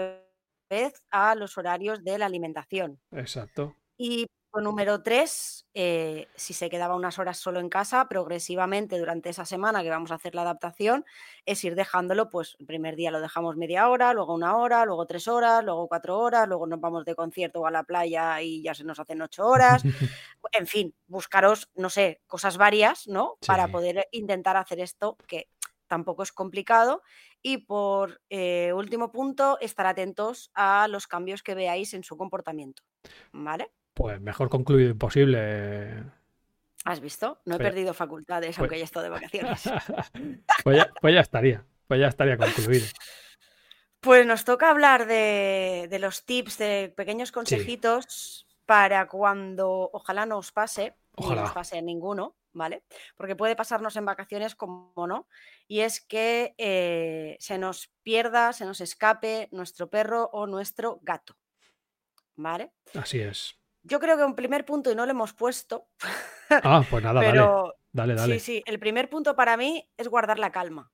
vez 0.70 1.04
a 1.12 1.36
los 1.36 1.56
horarios 1.58 2.04
de 2.04 2.18
la 2.18 2.26
alimentación. 2.26 3.00
Exacto. 3.12 3.76
Y 3.98 4.26
punto 4.52 4.62
número 4.62 5.02
tres, 5.02 5.66
eh, 5.74 6.28
si 6.36 6.54
se 6.54 6.70
quedaba 6.70 6.96
unas 6.96 7.20
horas 7.20 7.38
solo 7.38 7.60
en 7.60 7.70
casa, 7.70 8.08
progresivamente 8.10 9.00
durante 9.00 9.30
esa 9.30 9.46
semana 9.46 9.82
que 9.82 9.90
vamos 9.90 10.12
a 10.12 10.16
hacer 10.16 10.36
la 10.36 10.42
adaptación, 10.42 11.06
es 11.46 11.64
ir 11.64 11.76
dejándolo, 11.76 12.30
pues 12.30 12.56
el 12.60 12.66
primer 12.66 12.96
día 12.96 13.12
lo 13.12 13.22
dejamos 13.22 13.56
media 13.56 13.88
hora, 13.90 14.14
luego 14.14 14.34
una 14.34 14.58
hora, 14.58 14.86
luego 14.86 15.06
tres 15.06 15.28
horas, 15.28 15.64
luego 15.64 15.88
cuatro 15.88 16.20
horas, 16.20 16.48
luego 16.48 16.68
nos 16.68 16.80
vamos 16.82 17.06
de 17.06 17.16
concierto 17.16 17.62
o 17.62 17.66
a 17.66 17.72
la 17.72 17.84
playa 17.84 18.42
y 18.42 18.62
ya 18.62 18.74
se 18.74 18.84
nos 18.84 19.00
hacen 19.00 19.22
ocho 19.22 19.46
horas. 19.48 19.84
En 20.54 20.66
fin, 20.68 20.94
buscaros, 21.08 21.70
no 21.76 21.90
sé, 21.90 22.22
cosas 22.28 22.58
varias, 22.58 23.08
¿no? 23.08 23.38
Para 23.46 23.68
poder 23.68 24.08
intentar 24.12 24.58
hacer 24.58 24.80
esto 24.80 25.16
que 25.28 25.48
tampoco 25.88 26.24
es 26.24 26.32
complicado. 26.32 27.04
Y 27.44 27.60
por 27.60 28.22
eh, 28.30 28.74
último 28.74 29.12
punto, 29.12 29.60
estar 29.62 29.86
atentos 29.86 30.50
a 30.56 30.88
los 30.90 31.08
cambios 31.08 31.44
que 31.44 31.56
veáis 31.56 31.94
en 31.94 32.04
su 32.04 32.18
comportamiento. 32.18 32.84
¿Vale? 33.32 33.72
Pues 33.94 34.20
mejor 34.22 34.50
concluido 34.50 34.90
imposible. 34.92 36.04
¿Has 36.86 37.00
visto? 37.00 37.42
No 37.46 37.56
he 37.56 37.58
Pues- 37.58 37.70
perdido 37.70 37.94
facultades, 37.94 38.58
aunque 38.58 38.78
ya 38.78 38.82
he 38.82 38.86
estado 38.86 39.04
de 39.04 39.10
vacaciones. 39.10 39.64
pues, 40.64 40.78
ya, 40.78 40.92
pues 41.02 41.14
ya 41.14 41.20
estaría. 41.22 41.66
Pues 41.88 42.00
ya 42.00 42.08
estaría 42.08 42.38
concluido. 42.38 42.86
Pues 44.00 44.26
nos 44.26 44.46
toca 44.46 44.70
hablar 44.72 45.06
de, 45.06 45.88
de 45.90 46.00
los 46.00 46.26
tips, 46.26 46.58
de 46.58 46.94
pequeños 46.96 47.32
consejitos 47.32 48.48
para 48.66 49.08
cuando 49.08 49.90
ojalá 49.94 50.26
no 50.26 50.38
os 50.40 50.52
pase, 50.52 50.96
Ojalá. 51.16 51.42
nos 51.42 51.52
pase 51.52 51.78
a 51.78 51.82
ninguno, 51.82 52.36
¿vale? 52.54 52.84
Porque 53.16 53.36
puede 53.36 53.56
pasarnos 53.56 53.96
en 53.98 54.06
vacaciones 54.06 54.56
como 54.56 55.06
no. 55.06 55.28
Y 55.68 55.82
es 55.82 56.02
que 56.02 56.56
eh, 56.58 57.36
se 57.40 57.58
nos 57.60 57.92
pierda, 58.02 58.54
se 58.54 58.66
nos 58.66 58.82
escape 58.82 59.50
nuestro 59.52 59.88
perro 59.90 60.30
o 60.34 60.48
nuestro 60.48 61.00
gato, 61.04 61.36
¿vale? 62.36 62.72
Así 62.96 63.20
es. 63.20 63.56
Yo 63.84 64.00
creo 64.00 64.18
que 64.18 64.24
un 64.24 64.36
primer 64.36 64.66
punto, 64.66 64.92
y 64.92 64.96
no 64.96 65.06
lo 65.06 65.12
hemos 65.12 65.34
puesto, 65.34 65.90
Ah, 66.64 66.86
pues 66.90 67.04
nada, 67.04 67.24
pero 67.24 67.76
Dale, 67.94 68.16
dale. 68.16 68.38
sí, 68.38 68.40
sí, 68.40 68.64
el 68.66 68.80
primer 68.80 69.10
punto 69.10 69.36
para 69.36 69.58
mí 69.58 69.90
es 69.98 70.08
guardar 70.08 70.40
la 70.40 70.52
calma. 70.52 70.92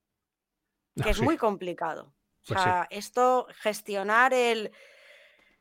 que 1.02 1.10
Ah, 1.10 1.12
es 1.12 1.20
sí. 1.20 1.28
muy 1.28 1.38
complicado. 1.38 2.16
O 2.44 2.46
Pues 2.48 2.62
sí. 2.62 2.70
sea, 2.70 2.88
esto, 2.90 3.48
gestionar 3.62 4.34
el 4.34 4.72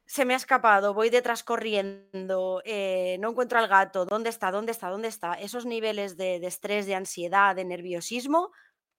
se 0.06 0.24
me 0.24 0.34
ha 0.34 0.36
escapado, 0.36 0.94
voy 0.94 1.10
detrás 1.10 1.44
corriendo, 1.44 2.62
eh, 2.64 3.16
no 3.20 3.30
encuentro 3.30 3.58
al 3.58 3.68
gato, 3.68 4.06
¿dónde 4.06 4.30
está? 4.30 4.52
¿Dónde 4.52 4.72
está? 4.72 4.88
¿Dónde 4.90 5.08
está? 5.08 5.34
Esos 5.34 5.66
niveles 5.66 6.16
de, 6.16 6.40
de 6.40 6.46
estrés, 6.46 6.86
de 6.86 6.94
ansiedad, 6.94 7.56
de 7.56 7.64
nerviosismo, 7.64 8.52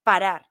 parar, 0.04 0.48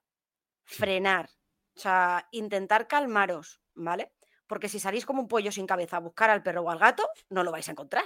frenar, 0.65 1.29
o 1.75 1.79
sea, 1.79 2.27
intentar 2.31 2.87
calmaros, 2.87 3.61
¿vale? 3.75 4.13
Porque 4.47 4.69
si 4.69 4.79
salís 4.79 5.05
como 5.05 5.21
un 5.21 5.27
pollo 5.27 5.51
sin 5.51 5.67
cabeza 5.67 5.97
a 5.97 6.01
buscar 6.01 6.29
al 6.29 6.43
perro 6.43 6.62
o 6.62 6.69
al 6.69 6.79
gato, 6.79 7.07
no 7.29 7.43
lo 7.43 7.51
vais 7.51 7.67
a 7.67 7.71
encontrar. 7.71 8.05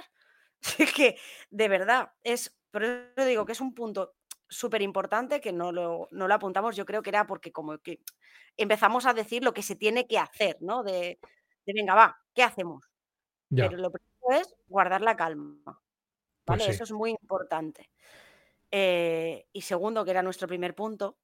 Es 0.78 0.92
que, 0.92 1.18
de 1.50 1.68
verdad, 1.68 2.12
es, 2.22 2.56
por 2.70 2.84
eso 2.84 3.24
digo 3.26 3.44
que 3.44 3.52
es 3.52 3.60
un 3.60 3.74
punto 3.74 4.14
súper 4.48 4.82
importante 4.82 5.40
que 5.40 5.52
no 5.52 5.72
lo, 5.72 6.08
no 6.10 6.28
lo 6.28 6.34
apuntamos, 6.34 6.76
yo 6.76 6.84
creo 6.84 7.02
que 7.02 7.10
era 7.10 7.26
porque 7.26 7.50
como 7.52 7.78
que 7.78 8.00
empezamos 8.56 9.06
a 9.06 9.14
decir 9.14 9.42
lo 9.42 9.54
que 9.54 9.62
se 9.62 9.76
tiene 9.76 10.06
que 10.06 10.18
hacer, 10.18 10.58
¿no? 10.60 10.82
De, 10.82 11.18
de 11.66 11.72
venga, 11.72 11.94
va, 11.94 12.20
¿qué 12.34 12.42
hacemos? 12.42 12.84
Ya, 13.48 13.68
Pero 13.68 13.78
lo 13.78 13.90
primero 13.90 14.40
es 14.42 14.54
guardar 14.66 15.00
la 15.00 15.16
calma, 15.16 15.56
pues 15.64 15.80
¿vale? 16.46 16.64
sí. 16.64 16.70
Eso 16.70 16.84
es 16.84 16.92
muy 16.92 17.10
importante. 17.10 17.90
Eh, 18.70 19.46
y 19.52 19.60
segundo, 19.62 20.04
que 20.04 20.10
era 20.10 20.22
nuestro 20.22 20.48
primer 20.48 20.74
punto, 20.74 21.18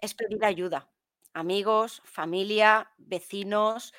es 0.00 0.14
pedir 0.14 0.44
ayuda. 0.44 0.90
Amigos, 1.34 2.02
familia, 2.04 2.92
vecinos, 2.96 3.92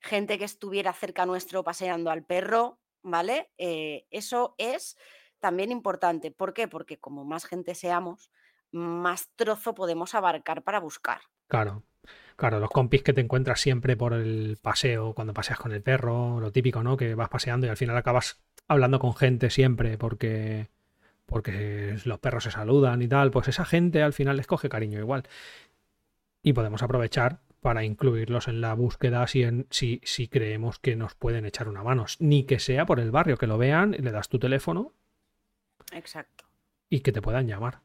gente 0.00 0.38
que 0.38 0.44
estuviera 0.44 0.92
cerca 0.92 1.26
nuestro 1.26 1.64
paseando 1.64 2.10
al 2.10 2.24
perro, 2.24 2.78
¿vale? 3.02 3.50
Eh, 3.58 4.06
eso 4.10 4.54
es 4.58 4.96
también 5.40 5.72
importante. 5.72 6.30
¿Por 6.30 6.54
qué? 6.54 6.68
Porque 6.68 6.98
como 6.98 7.24
más 7.24 7.46
gente 7.46 7.74
seamos, 7.74 8.30
más 8.72 9.30
trozo 9.36 9.74
podemos 9.74 10.14
abarcar 10.14 10.62
para 10.62 10.80
buscar. 10.80 11.20
Claro. 11.48 11.82
Claro, 12.36 12.58
los 12.58 12.70
compis 12.70 13.02
que 13.02 13.12
te 13.12 13.20
encuentras 13.20 13.60
siempre 13.60 13.98
por 13.98 14.14
el 14.14 14.58
paseo, 14.62 15.12
cuando 15.14 15.34
paseas 15.34 15.58
con 15.58 15.72
el 15.72 15.82
perro, 15.82 16.40
lo 16.40 16.50
típico, 16.52 16.82
¿no? 16.82 16.96
Que 16.96 17.14
vas 17.14 17.28
paseando 17.28 17.66
y 17.66 17.70
al 17.70 17.76
final 17.76 17.96
acabas 17.98 18.40
hablando 18.66 18.98
con 18.98 19.14
gente 19.14 19.50
siempre 19.50 19.98
porque, 19.98 20.70
porque 21.26 21.98
los 22.06 22.18
perros 22.18 22.44
se 22.44 22.50
saludan 22.50 23.02
y 23.02 23.08
tal. 23.08 23.30
Pues 23.30 23.48
esa 23.48 23.66
gente 23.66 24.02
al 24.02 24.14
final 24.14 24.38
les 24.38 24.46
coge 24.46 24.70
cariño 24.70 24.98
igual. 24.98 25.24
Y 26.42 26.54
podemos 26.54 26.82
aprovechar 26.82 27.40
para 27.60 27.84
incluirlos 27.84 28.48
en 28.48 28.60
la 28.60 28.74
búsqueda 28.74 29.26
si, 29.26 29.42
en, 29.42 29.66
si, 29.70 30.00
si 30.04 30.28
creemos 30.28 30.78
que 30.78 30.96
nos 30.96 31.14
pueden 31.14 31.44
echar 31.44 31.68
una 31.68 31.82
mano. 31.82 32.06
Ni 32.18 32.44
que 32.44 32.58
sea 32.58 32.86
por 32.86 33.00
el 33.00 33.10
barrio, 33.10 33.36
que 33.36 33.46
lo 33.46 33.58
vean, 33.58 33.92
le 33.92 34.10
das 34.10 34.28
tu 34.28 34.38
teléfono 34.38 34.92
Exacto. 35.92 36.44
y 36.88 37.00
que 37.00 37.12
te 37.12 37.22
puedan 37.22 37.46
llamar. 37.46 37.80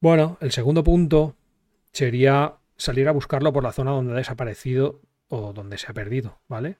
Bueno, 0.00 0.38
el 0.40 0.52
segundo 0.52 0.84
punto 0.84 1.36
sería 1.92 2.56
salir 2.76 3.08
a 3.08 3.12
buscarlo 3.12 3.52
por 3.52 3.62
la 3.62 3.72
zona 3.72 3.90
donde 3.90 4.12
ha 4.12 4.16
desaparecido 4.16 5.00
o 5.28 5.52
donde 5.52 5.78
se 5.78 5.90
ha 5.90 5.94
perdido, 5.94 6.40
¿vale? 6.48 6.78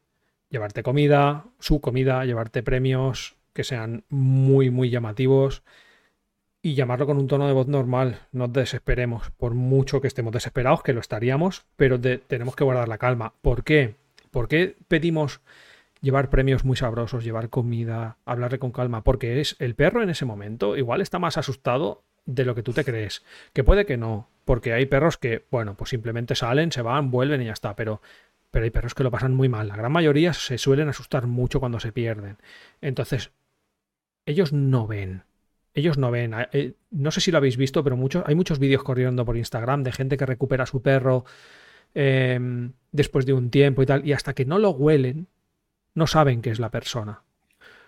Llevarte 0.49 0.83
comida, 0.83 1.45
su 1.59 1.81
comida, 1.81 2.25
llevarte 2.25 2.63
premios 2.63 3.37
que 3.53 3.65
sean 3.65 4.05
muy, 4.09 4.71
muy 4.71 4.91
llamativos 4.91 5.63
y 6.63 6.75
llamarlo 6.75 7.07
con 7.07 7.19
un 7.19 7.27
tono 7.27 7.47
de 7.47 7.53
voz 7.53 7.69
normal. 7.69 8.21
No 8.33 8.49
desesperemos, 8.49 9.31
por 9.33 9.55
mucho 9.55 10.01
que 10.01 10.09
estemos 10.09 10.33
desesperados, 10.33 10.83
que 10.83 10.93
lo 10.93 11.01
estaríamos, 11.01 11.65
pero 11.77 12.01
tenemos 12.01 12.57
que 12.57 12.65
guardar 12.65 12.89
la 12.89 12.99
calma. 12.99 13.33
¿Por 13.41 13.65
qué? 13.65 13.97
¿Por 14.31 14.49
qué 14.49 14.77
pedimos 14.89 15.41
llevar 16.01 16.31
premios 16.31 16.65
muy 16.65 16.77
sabrosos, 16.77 17.25
llevar 17.25 17.49
comida, 17.49 18.19
hablarle 18.25 18.59
con 18.59 18.73
calma? 18.73 19.03
Porque 19.03 19.41
es 19.41 19.57
el 19.59 19.75
perro 19.75 20.03
en 20.03 20.11
ese 20.11 20.25
momento 20.25 20.77
igual 20.77 21.01
está 21.01 21.19
más 21.19 21.39
asustado 21.39 22.05
de 22.27 22.45
lo 22.45 22.55
que 22.55 22.63
tú 22.63 22.73
te 22.73 22.85
crees. 22.85 23.25
Que 23.53 23.65
puede 23.65 23.87
que 23.87 23.97
no, 23.97 24.29
porque 24.45 24.73
hay 24.73 24.87
perros 24.87 25.17
que, 25.17 25.47
bueno, 25.51 25.77
pues 25.77 25.91
simplemente 25.91 26.35
salen, 26.35 26.73
se 26.73 26.83
van, 26.83 27.11
vuelven 27.11 27.43
y 27.43 27.47
ya 27.47 27.53
está, 27.53 27.75
pero, 27.75 28.03
pero 28.51 28.65
hay 28.65 28.71
perros 28.71 28.95
que 28.95 29.03
lo 29.03 29.11
pasan 29.11 29.35
muy 29.35 29.49
mal. 29.49 29.69
La 29.69 29.77
gran 29.77 29.93
mayoría 29.93 30.35
se 30.35 30.59
suelen 30.59 30.89
asustar 30.89 31.27
mucho 31.27 31.59
cuando 31.59 31.81
se 31.81 31.93
pierden. 31.93 32.37
Entonces, 32.81 33.33
ellos 34.27 34.53
no 34.53 34.87
ven. 34.87 35.25
Ellos 35.75 35.99
no 35.99 36.11
ven. 36.11 36.35
Eh, 36.53 36.75
no 36.91 37.11
sé 37.11 37.21
si 37.21 37.31
lo 37.31 37.39
habéis 37.39 37.57
visto, 37.57 37.85
pero 37.85 37.97
muchos, 37.97 38.25
hay 38.27 38.35
muchos 38.35 38.59
vídeos 38.59 38.83
corriendo 38.83 39.25
por 39.25 39.37
Instagram 39.37 39.83
de 39.83 39.93
gente 39.93 40.17
que 40.17 40.27
recupera 40.27 40.65
a 40.65 40.67
su 40.67 40.83
perro 40.83 41.25
eh, 41.95 42.71
después 42.93 43.27
de 43.27 43.33
un 43.33 43.51
tiempo 43.51 43.83
y 43.83 43.87
tal, 43.87 44.07
y 44.07 44.13
hasta 44.13 44.35
que 44.35 44.45
no 44.45 44.59
lo 44.59 44.71
huelen, 44.71 45.29
no 45.95 46.07
saben 46.07 46.43
que 46.43 46.51
es 46.51 46.59
la 46.59 46.71
persona. 46.71 47.23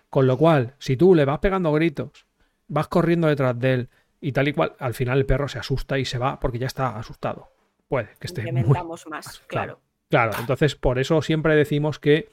Con 0.09 0.27
lo 0.27 0.37
cual, 0.37 0.75
si 0.79 0.95
tú 0.95 1.15
le 1.15 1.25
vas 1.25 1.39
pegando 1.39 1.71
gritos, 1.73 2.25
vas 2.67 2.87
corriendo 2.87 3.27
detrás 3.27 3.59
de 3.59 3.73
él 3.73 3.89
y 4.21 4.31
tal 4.31 4.47
y 4.47 4.53
cual, 4.53 4.75
al 4.79 4.93
final 4.93 5.17
el 5.17 5.25
perro 5.25 5.47
se 5.47 5.59
asusta 5.59 5.99
y 5.99 6.05
se 6.05 6.17
va 6.17 6.39
porque 6.39 6.59
ya 6.59 6.67
está 6.67 6.97
asustado. 6.97 7.49
Puede 7.87 8.09
que 8.19 8.27
esté. 8.27 8.41
Incrementamos 8.41 9.07
más, 9.09 9.39
claro. 9.47 9.79
Claro, 10.09 10.33
entonces 10.39 10.75
por 10.75 10.99
eso 10.99 11.21
siempre 11.21 11.55
decimos 11.55 11.99
que 11.99 12.29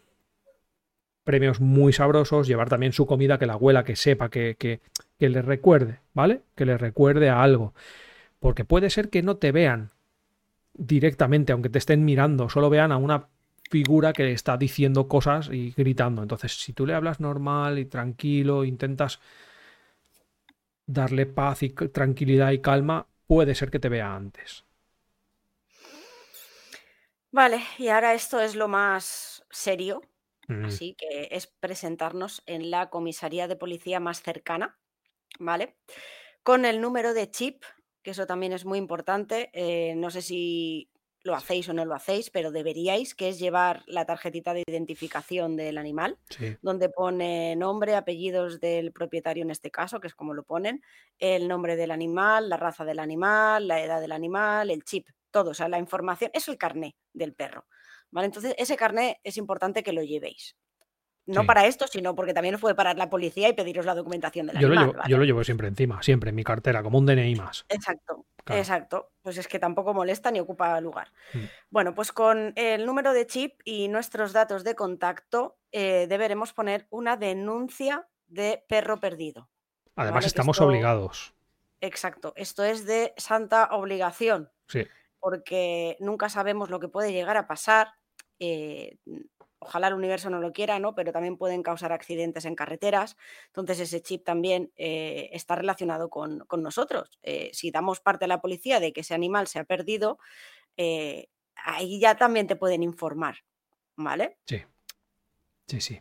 premios 1.25 1.61
muy 1.61 1.93
sabrosos, 1.93 2.47
llevar 2.47 2.69
también 2.69 2.93
su 2.93 3.07
comida, 3.07 3.39
que 3.39 3.47
la 3.47 3.55
abuela 3.55 3.85
que 3.85 3.97
sepa, 3.97 4.29
que, 4.29 4.57
que, 4.59 4.81
que 5.21 5.31
le 5.31 5.43
recuerde, 5.43 6.01
¿vale? 6.15 6.43
Que 6.57 6.67
le 6.67 6.79
recuerde 6.79 7.31
a 7.31 7.43
algo. 7.43 7.75
Porque 8.41 8.65
puede 8.65 8.91
ser 8.91 9.11
que 9.11 9.23
no 9.23 9.37
te 9.39 9.53
vean 9.53 9.91
directamente, 10.75 11.53
aunque 11.53 11.71
te 11.71 11.79
estén 11.79 12.05
mirando, 12.05 12.49
solo 12.49 12.71
vean 12.71 12.93
a 12.93 12.99
una 12.99 13.29
figura 13.71 14.15
que 14.15 14.33
está 14.33 14.57
diciendo 14.59 15.09
cosas 15.09 15.51
y 15.53 15.73
gritando. 15.77 16.23
Entonces, 16.23 16.61
si 16.61 16.73
tú 16.73 16.87
le 16.87 16.95
hablas 16.95 17.21
normal 17.21 17.79
y 17.79 17.87
tranquilo, 17.87 18.65
intentas 18.65 19.21
darle 20.87 21.25
paz 21.25 21.63
y 21.63 21.71
tranquilidad 21.71 22.51
y 22.51 22.61
calma, 22.61 23.07
puede 23.27 23.55
ser 23.55 23.71
que 23.71 23.79
te 23.79 23.89
vea 23.89 24.15
antes. 24.15 24.65
Vale, 27.33 27.61
y 27.79 27.89
ahora 27.89 28.15
esto 28.15 28.41
es 28.41 28.55
lo 28.57 28.69
más 28.69 29.45
serio, 29.51 30.03
Mm, 30.51 30.67
así 30.67 30.95
que 30.95 31.29
es 31.31 31.47
presentarnos 31.47 32.43
en 32.47 32.71
la 32.71 32.91
comisaría 32.91 33.49
de 33.49 33.57
policía 33.57 34.01
más 34.01 34.23
cercana, 34.23 34.79
¿vale? 35.39 35.77
Con 36.43 36.65
el 36.65 36.81
número 36.81 37.15
de 37.15 37.31
chip, 37.31 37.65
que 38.03 38.13
eso 38.13 38.27
también 38.27 38.53
es 38.53 38.65
muy 38.65 38.79
importante. 38.79 39.51
eh, 39.53 39.95
no 39.97 40.11
sé 40.11 40.23
si 40.23 40.91
lo 41.23 41.35
hacéis 41.35 41.69
o 41.69 41.75
no 41.75 41.85
lo 41.85 41.95
hacéis, 41.95 42.31
pero 42.31 42.51
deberíais, 42.51 43.15
que 43.15 43.29
es 43.29 43.39
llevar 43.39 43.83
la 43.87 44.07
tarjetita 44.07 44.55
de 44.55 44.65
identificación 44.67 45.57
del 45.57 45.79
animal, 45.79 46.19
sí. 46.31 46.57
donde 46.63 46.89
pone 46.89 47.57
nombre, 47.57 47.95
apellidos 47.95 48.61
del 48.61 48.93
propietario 48.93 49.43
en 49.43 49.51
este 49.51 49.71
caso, 49.71 50.01
que 50.01 50.07
es 50.07 50.15
como 50.15 50.35
lo 50.35 50.45
ponen, 50.45 50.83
el 51.19 51.47
nombre 51.47 51.77
del 51.77 51.91
animal, 51.91 52.49
la 52.49 52.57
raza 52.57 52.85
del 52.85 52.99
animal, 52.99 53.69
la 53.69 53.83
edad 53.83 54.01
del 54.01 54.13
animal, 54.13 54.71
el 54.71 54.85
chip, 54.85 55.09
todo, 55.31 55.51
o 55.51 55.55
sea, 55.55 55.69
la 55.69 55.79
información, 55.79 56.31
es 56.33 56.49
el 56.49 56.57
carné 56.57 56.97
del 57.13 57.35
perro. 57.35 57.67
¿Vale? 58.11 58.27
Entonces, 58.27 58.55
ese 58.59 58.77
carné 58.77 59.21
es 59.23 59.37
importante 59.37 59.83
que 59.83 59.93
lo 59.93 60.03
llevéis. 60.03 60.57
No 61.27 61.43
Sí. 61.43 61.47
para 61.47 61.67
esto, 61.67 61.87
sino 61.87 62.15
porque 62.15 62.35
también 62.35 62.55
os 62.55 62.61
puede 62.61 62.75
parar 62.75 62.97
la 62.97 63.09
policía 63.11 63.49
y 63.49 63.53
pediros 63.53 63.87
la 63.87 63.95
documentación 63.95 64.47
del 64.47 64.59
Yo 64.59 64.69
lo, 64.69 64.73
animal. 64.75 64.87
llevo, 64.89 64.99
¿vale? 64.99 65.11
yo 65.11 65.19
lo 65.19 65.25
llevo 65.25 65.45
siempre 65.45 65.69
encima, 65.69 66.03
siempre 66.03 66.31
en 66.31 66.37
mi 66.37 66.45
cartera, 66.45 66.83
como 66.83 66.99
un 66.99 67.07
DNI 67.07 67.35
más. 67.37 67.65
Exacto, 67.69 68.25
Claro. 68.45 68.61
exacto. 68.61 69.11
Pues 69.23 69.37
es 69.39 69.47
que 69.47 69.59
tampoco 69.59 69.93
molesta 69.95 70.31
ni 70.31 70.41
ocupa 70.41 70.81
lugar. 70.81 71.09
Mm. 71.35 71.39
Bueno, 71.71 71.95
pues 71.95 72.11
con 72.11 72.53
el 72.57 72.87
número 72.87 73.13
de 73.13 73.27
chip 73.27 73.61
y 73.65 73.89
nuestros 73.89 74.33
datos 74.33 74.65
de 74.65 74.75
contacto 74.75 75.57
eh, 75.73 76.07
deberemos 76.09 76.53
poner 76.53 76.87
una 76.91 77.17
denuncia 77.17 78.09
de 78.27 78.65
perro 78.69 78.99
perdido. 78.99 79.49
Además, 79.97 80.15
Vale, 80.23 80.27
estamos 80.27 80.57
esto- 80.57 80.67
obligados. 80.67 81.35
Exacto, 81.83 82.33
esto 82.37 82.65
es 82.65 82.87
de 82.87 83.13
santa 83.17 83.69
obligación, 83.73 84.51
Sí. 84.67 84.87
porque 85.19 85.97
nunca 86.01 86.29
sabemos 86.29 86.71
lo 86.71 86.81
que 86.81 86.89
puede 86.89 87.13
llegar 87.13 87.37
a 87.37 87.47
pasar. 87.47 87.93
eh, 88.43 88.97
ojalá 89.61 89.89
el 89.89 89.95
universo 89.95 90.31
no 90.31 90.41
lo 90.41 90.53
quiera, 90.53 90.79
¿no? 90.79 90.95
Pero 90.95 91.13
también 91.13 91.37
pueden 91.37 91.63
causar 91.63 91.93
accidentes 91.93 92.45
en 92.45 92.57
carreteras. 92.57 93.17
Entonces 93.47 93.79
ese 93.81 94.03
chip 94.03 94.25
también 94.25 94.73
eh, 94.77 95.31
está 95.33 95.55
relacionado 95.55 96.11
con, 96.11 96.41
con 96.41 96.63
nosotros. 96.63 97.19
Eh, 97.23 97.51
si 97.53 97.71
damos 97.71 98.01
parte 98.01 98.25
a 98.25 98.29
la 98.29 98.41
policía 98.41 98.81
de 98.81 98.93
que 98.93 99.03
ese 99.03 99.15
animal 99.15 99.47
se 99.47 99.59
ha 99.59 99.65
perdido, 99.65 100.19
eh, 100.77 101.29
ahí 101.55 102.01
ya 102.01 102.17
también 102.17 102.47
te 102.47 102.57
pueden 102.57 102.83
informar, 102.83 103.45
¿vale? 103.97 104.39
Sí. 104.47 104.63
Sí, 105.67 105.81
sí. 105.81 106.01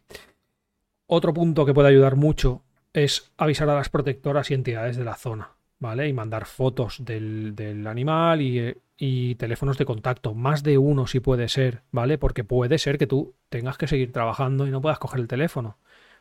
Otro 1.06 1.34
punto 1.34 1.66
que 1.66 1.74
puede 1.74 1.90
ayudar 1.90 2.16
mucho 2.16 2.64
es 2.94 3.32
avisar 3.38 3.70
a 3.70 3.76
las 3.76 3.90
protectoras 3.90 4.50
y 4.50 4.56
entidades 4.56 4.98
de 4.98 5.04
la 5.04 5.16
zona, 5.16 5.58
¿vale? 5.80 6.08
Y 6.08 6.14
mandar 6.14 6.46
fotos 6.46 7.04
del, 7.04 7.56
del 7.56 7.88
animal 7.88 8.42
y, 8.42 8.60
eh, 8.60 8.78
y 8.98 9.36
teléfonos 9.36 9.78
de 9.78 9.86
contacto. 9.86 10.34
Más 10.34 10.64
de 10.64 10.78
uno 10.78 11.08
si 11.08 11.20
puede 11.20 11.48
ser, 11.50 11.82
¿vale? 11.92 12.18
Porque 12.18 12.44
puede 12.44 12.78
ser 12.78 12.98
que 12.98 13.08
tú 13.08 13.34
tengas 13.50 13.78
que 13.78 13.88
seguir 13.88 14.12
trabajando 14.12 14.68
y 14.68 14.72
no 14.72 14.82
puedas 14.82 15.00
coger 15.00 15.20
el 15.22 15.28
teléfono. 15.28 15.78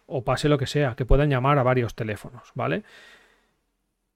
O 0.06 0.24
pase 0.24 0.48
lo 0.48 0.58
que 0.58 0.66
sea, 0.66 0.94
que 0.94 1.04
puedan 1.04 1.28
llamar 1.28 1.58
a 1.58 1.62
varios 1.62 1.94
teléfonos, 1.94 2.52
¿vale? 2.54 2.82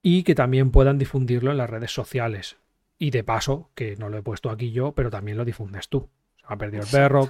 Y 0.02 0.22
que 0.22 0.34
también 0.34 0.70
puedan 0.70 0.98
difundirlo 0.98 1.50
en 1.50 1.58
las 1.58 1.70
redes 1.70 1.92
sociales. 1.92 2.56
Y 2.98 3.10
de 3.10 3.24
paso, 3.24 3.70
que 3.74 3.96
no 3.96 4.08
lo 4.08 4.18
he 4.18 4.22
puesto 4.22 4.50
aquí 4.50 4.72
yo, 4.72 4.92
pero 4.92 5.10
también 5.10 5.36
lo 5.36 5.44
difundes 5.44 5.88
tú. 5.88 6.08
Ha 6.44 6.56
perdido 6.56 6.82
el 6.82 6.88
perro, 6.88 7.26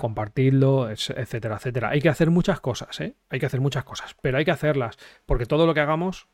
es- 0.88 1.11
etcétera, 1.11 1.57
etcétera. 1.57 1.90
Hay 1.90 2.01
que 2.01 2.09
hacer 2.09 2.31
muchas 2.31 2.61
cosas, 2.61 3.01
¿eh? 3.01 3.14
Hay 3.31 3.40
que 3.40 3.46
hacer 3.46 3.61
muchas 3.61 3.85
cosas, 3.85 4.16
pero 4.22 4.38
hay 4.38 4.44
que 4.44 4.51
hacerlas, 4.51 4.98
porque 5.27 5.46
todo 5.46 5.66
lo 5.66 5.75
que 5.75 5.81
hagamos 5.81 6.29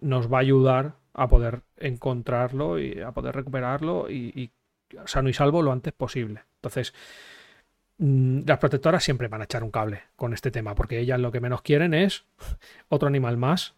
nos 0.00 0.32
va 0.32 0.38
a 0.38 0.40
ayudar 0.40 0.94
a 1.14 1.28
poder 1.28 1.62
encontrarlo 1.76 2.78
y 2.78 3.00
a 3.00 3.12
poder 3.12 3.34
recuperarlo 3.34 4.10
y, 4.10 4.32
y 4.34 4.52
sano 5.06 5.28
y 5.28 5.34
salvo 5.34 5.62
lo 5.62 5.72
antes 5.72 5.92
posible. 5.92 6.42
Entonces, 6.56 6.94
mm, 7.98 8.40
las 8.46 8.58
protectoras 8.58 9.04
siempre 9.04 9.28
van 9.28 9.40
a 9.42 9.44
echar 9.44 9.62
un 9.64 9.70
cable 9.70 10.02
con 10.16 10.32
este 10.32 10.50
tema, 10.50 10.74
porque 10.74 10.98
ellas 10.98 11.20
lo 11.20 11.30
que 11.32 11.40
menos 11.40 11.62
quieren 11.62 11.94
es 11.94 12.24
otro 12.88 13.08
animal 13.08 13.36
más 13.36 13.74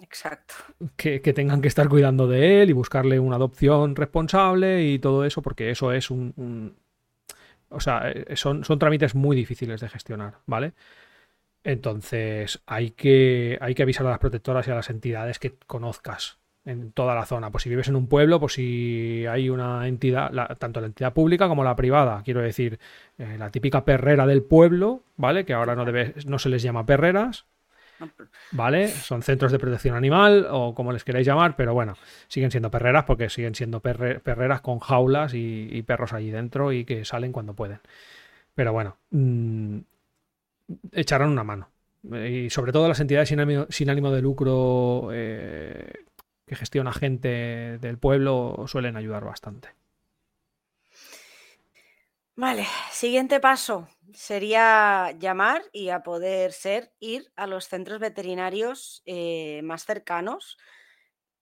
Exacto. 0.00 0.54
que, 0.96 1.20
que 1.22 1.32
tengan 1.32 1.60
que 1.60 1.68
estar 1.68 1.88
cuidando 1.88 2.26
de 2.26 2.62
él 2.62 2.70
y 2.70 2.72
buscarle 2.72 3.18
una 3.20 3.36
adopción 3.36 3.96
responsable 3.96 4.84
y 4.84 4.98
todo 4.98 5.24
eso, 5.24 5.42
porque 5.42 5.70
eso 5.70 5.92
es 5.92 6.10
un... 6.10 6.32
un- 6.36 6.76
o 7.70 7.80
sea, 7.80 8.10
eh, 8.10 8.36
son, 8.36 8.64
son 8.64 8.78
trámites 8.78 9.14
muy 9.14 9.34
difíciles 9.36 9.80
de 9.80 9.88
gestionar, 9.88 10.34
¿vale? 10.46 10.74
Entonces 11.64 12.62
hay 12.66 12.90
que, 12.90 13.58
hay 13.60 13.74
que 13.74 13.82
avisar 13.82 14.06
a 14.06 14.10
las 14.10 14.18
protectoras 14.18 14.68
y 14.68 14.70
a 14.70 14.74
las 14.74 14.90
entidades 14.90 15.38
que 15.38 15.54
conozcas 15.66 16.38
en 16.66 16.92
toda 16.92 17.14
la 17.14 17.26
zona. 17.26 17.50
Pues 17.50 17.62
si 17.64 17.70
vives 17.70 17.88
en 17.88 17.96
un 17.96 18.06
pueblo, 18.06 18.38
pues 18.40 18.54
si 18.54 19.24
hay 19.28 19.48
una 19.50 19.88
entidad, 19.88 20.30
la- 20.32 20.48
tanto 20.56 20.80
la 20.80 20.86
entidad 20.86 21.12
pública 21.14 21.48
como 21.48 21.64
la 21.64 21.76
privada, 21.76 22.22
quiero 22.24 22.40
decir, 22.42 22.78
eh, 23.18 23.36
la 23.38 23.50
típica 23.50 23.84
perrera 23.84 24.26
del 24.26 24.42
pueblo, 24.42 25.02
¿vale? 25.16 25.44
Que 25.44 25.54
ahora 25.54 25.74
no, 25.74 25.84
debe, 25.84 26.14
no 26.26 26.38
se 26.38 26.48
les 26.50 26.62
llama 26.62 26.86
perreras, 26.86 27.46
¿vale? 28.50 28.88
Son 28.88 29.22
centros 29.22 29.52
de 29.52 29.58
protección 29.58 29.96
animal 29.96 30.46
o 30.50 30.74
como 30.74 30.92
les 30.92 31.04
queráis 31.04 31.26
llamar, 31.26 31.56
pero 31.56 31.74
bueno, 31.74 31.94
siguen 32.28 32.50
siendo 32.50 32.70
perreras 32.70 33.04
porque 33.04 33.28
siguen 33.28 33.54
siendo 33.54 33.80
perre- 33.82 34.20
perreras 34.20 34.60
con 34.60 34.78
jaulas 34.78 35.34
y, 35.34 35.68
y 35.70 35.82
perros 35.82 36.12
allí 36.12 36.30
dentro 36.30 36.72
y 36.72 36.84
que 36.84 37.04
salen 37.04 37.32
cuando 37.32 37.54
pueden. 37.54 37.80
Pero 38.54 38.72
bueno, 38.72 38.98
mm, 39.10 39.78
echarán 40.92 41.30
una 41.30 41.44
mano. 41.44 41.70
Eh, 42.12 42.44
Y 42.46 42.50
sobre 42.50 42.72
todo 42.72 42.88
las 42.88 43.00
entidades 43.00 43.28
sin 43.28 43.40
ánimo, 43.90 44.10
de 44.12 44.22
lucro 44.22 45.10
eh, 45.12 46.04
que 46.46 46.56
gestiona 46.56 46.92
gente 46.92 47.78
del 47.80 47.98
pueblo 47.98 48.64
suelen 48.66 48.96
ayudar 48.96 49.24
bastante. 49.24 49.70
Vale, 52.36 52.66
siguiente 52.90 53.38
paso 53.40 53.88
sería 54.12 55.12
llamar 55.18 55.62
y 55.72 55.90
a 55.90 56.02
poder 56.02 56.52
ser 56.52 56.92
ir 56.98 57.30
a 57.36 57.46
los 57.46 57.68
centros 57.68 58.00
veterinarios 58.00 59.02
eh, 59.06 59.60
más 59.62 59.84
cercanos, 59.84 60.56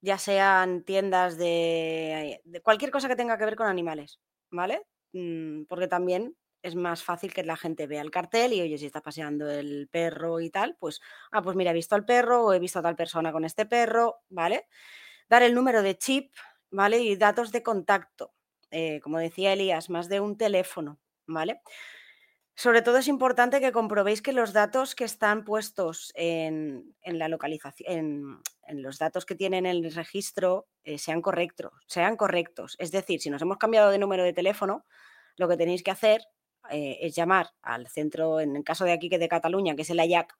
ya 0.02 0.18
sean 0.18 0.84
tiendas 0.84 1.38
de, 1.38 2.40
de 2.44 2.62
cualquier 2.62 2.90
cosa 2.90 3.08
que 3.08 3.16
tenga 3.16 3.38
que 3.38 3.46
ver 3.46 3.56
con 3.56 3.68
animales, 3.68 4.20
¿vale? 4.50 4.86
Mm, 5.12 5.64
Porque 5.66 5.88
también 5.88 6.36
es 6.62 6.74
más 6.74 7.02
fácil 7.02 7.32
que 7.32 7.44
la 7.44 7.56
gente 7.56 7.86
vea 7.86 8.02
el 8.02 8.10
cartel 8.10 8.52
y 8.52 8.62
oye, 8.62 8.78
si 8.78 8.86
está 8.86 9.00
paseando 9.02 9.50
el 9.50 9.88
perro 9.90 10.40
y 10.40 10.50
tal, 10.50 10.76
pues, 10.78 11.00
ah, 11.30 11.42
pues 11.42 11.56
mira, 11.56 11.72
he 11.72 11.74
visto 11.74 11.94
al 11.94 12.04
perro 12.04 12.44
o 12.44 12.52
he 12.52 12.58
visto 12.58 12.78
a 12.78 12.82
tal 12.82 12.96
persona 12.96 13.32
con 13.32 13.44
este 13.44 13.66
perro, 13.66 14.20
¿vale? 14.28 14.66
Dar 15.28 15.42
el 15.42 15.54
número 15.54 15.82
de 15.82 15.98
chip, 15.98 16.32
¿vale? 16.70 16.98
Y 17.00 17.16
datos 17.16 17.52
de 17.52 17.62
contacto 17.62 18.32
eh, 18.72 19.00
como 19.02 19.18
decía 19.18 19.52
Elías, 19.52 19.90
más 19.90 20.08
de 20.08 20.20
un 20.20 20.36
teléfono, 20.36 20.98
¿vale? 21.26 21.60
Sobre 22.54 22.80
todo 22.80 22.98
es 22.98 23.06
importante 23.06 23.60
que 23.60 23.70
comprobéis 23.70 24.22
que 24.22 24.32
los 24.32 24.52
datos 24.54 24.94
que 24.94 25.04
están 25.04 25.44
puestos 25.44 26.10
en, 26.16 26.94
en 27.02 27.18
la 27.18 27.28
localización, 27.28 28.42
en, 28.66 28.82
los 28.82 28.98
datos 28.98 29.26
que 29.26 29.34
tienen 29.34 29.66
en 29.66 29.84
el 29.84 29.94
registro 29.94 30.66
eh, 30.84 30.98
sean 30.98 31.20
correctos, 31.20 31.72
sean 31.86 32.16
correctos. 32.16 32.76
Es 32.78 32.90
decir, 32.92 33.20
si 33.20 33.28
nos 33.28 33.42
hemos 33.42 33.58
cambiado 33.58 33.90
de 33.90 33.98
número 33.98 34.24
de 34.24 34.32
teléfono, 34.32 34.86
lo 35.36 35.48
que 35.48 35.58
tenéis 35.58 35.82
que 35.82 35.90
hacer 35.90 36.22
eh, 36.70 36.98
es 37.00 37.14
llamar 37.14 37.50
al 37.62 37.88
centro, 37.88 38.40
en 38.40 38.56
el 38.56 38.64
caso 38.64 38.84
de 38.84 38.92
aquí 38.92 39.08
que 39.08 39.18
de 39.18 39.28
Cataluña, 39.28 39.74
que 39.74 39.82
es 39.82 39.90
el 39.90 40.00
AYAC, 40.00 40.36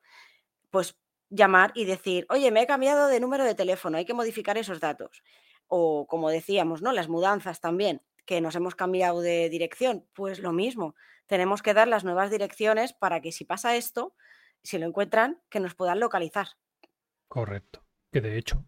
pues 0.71 0.97
llamar 1.31 1.73
y 1.75 1.85
decir, 1.85 2.27
oye, 2.29 2.51
me 2.51 2.63
he 2.63 2.67
cambiado 2.67 3.09
de 3.09 3.21
número 3.21 3.45
de 3.45 3.55
teléfono, 3.55 3.99
hay 3.99 4.05
que 4.05 4.15
modificar 4.15 4.59
esos 4.59 4.81
datos. 4.81 5.23
O 5.67 6.07
como 6.07 6.31
decíamos, 6.31 6.83
¿no? 6.83 6.93
Las 6.93 7.09
mudanzas 7.09 7.61
también 7.61 8.03
que 8.27 8.41
nos 8.41 8.55
hemos 8.55 8.75
cambiado 8.75 9.21
de 9.21 9.49
dirección, 9.49 10.07
pues 10.13 10.39
lo 10.39 10.53
mismo, 10.53 10.95
tenemos 11.27 11.63
que 11.63 11.75
dar 11.75 11.89
las 11.89 12.05
nuevas 12.05 12.31
direcciones 12.31 12.93
para 12.93 13.21
que 13.21 13.33
si 13.33 13.45
pasa 13.45 13.77
esto, 13.77 14.15
si 14.63 14.79
lo 14.79 14.87
encuentran, 14.87 15.41
que 15.49 15.61
nos 15.61 15.75
puedan 15.75 15.99
localizar. 15.99 16.49
Correcto. 17.29 17.83
Que 18.13 18.21
de 18.21 18.37
hecho, 18.37 18.65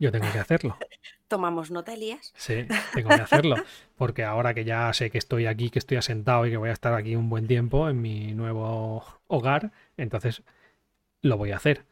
yo 0.00 0.10
tengo 0.10 0.26
que 0.32 0.38
hacerlo. 0.38 0.76
Tomamos 1.28 1.70
nota, 1.70 1.94
Elías. 1.94 2.32
Sí, 2.36 2.66
tengo 2.92 3.10
que 3.10 3.22
hacerlo. 3.22 3.54
Porque 3.96 4.24
ahora 4.24 4.54
que 4.54 4.64
ya 4.64 4.92
sé 4.92 5.10
que 5.10 5.18
estoy 5.18 5.46
aquí, 5.46 5.70
que 5.70 5.78
estoy 5.78 5.98
asentado 5.98 6.44
y 6.46 6.50
que 6.50 6.56
voy 6.56 6.70
a 6.70 6.72
estar 6.72 6.94
aquí 6.94 7.14
un 7.14 7.28
buen 7.28 7.46
tiempo 7.46 7.88
en 7.88 8.02
mi 8.02 8.34
nuevo 8.34 9.04
hogar, 9.28 9.70
entonces 9.96 10.42
lo 11.22 11.36
voy 11.36 11.52
a 11.52 11.56
hacer. 11.56 11.84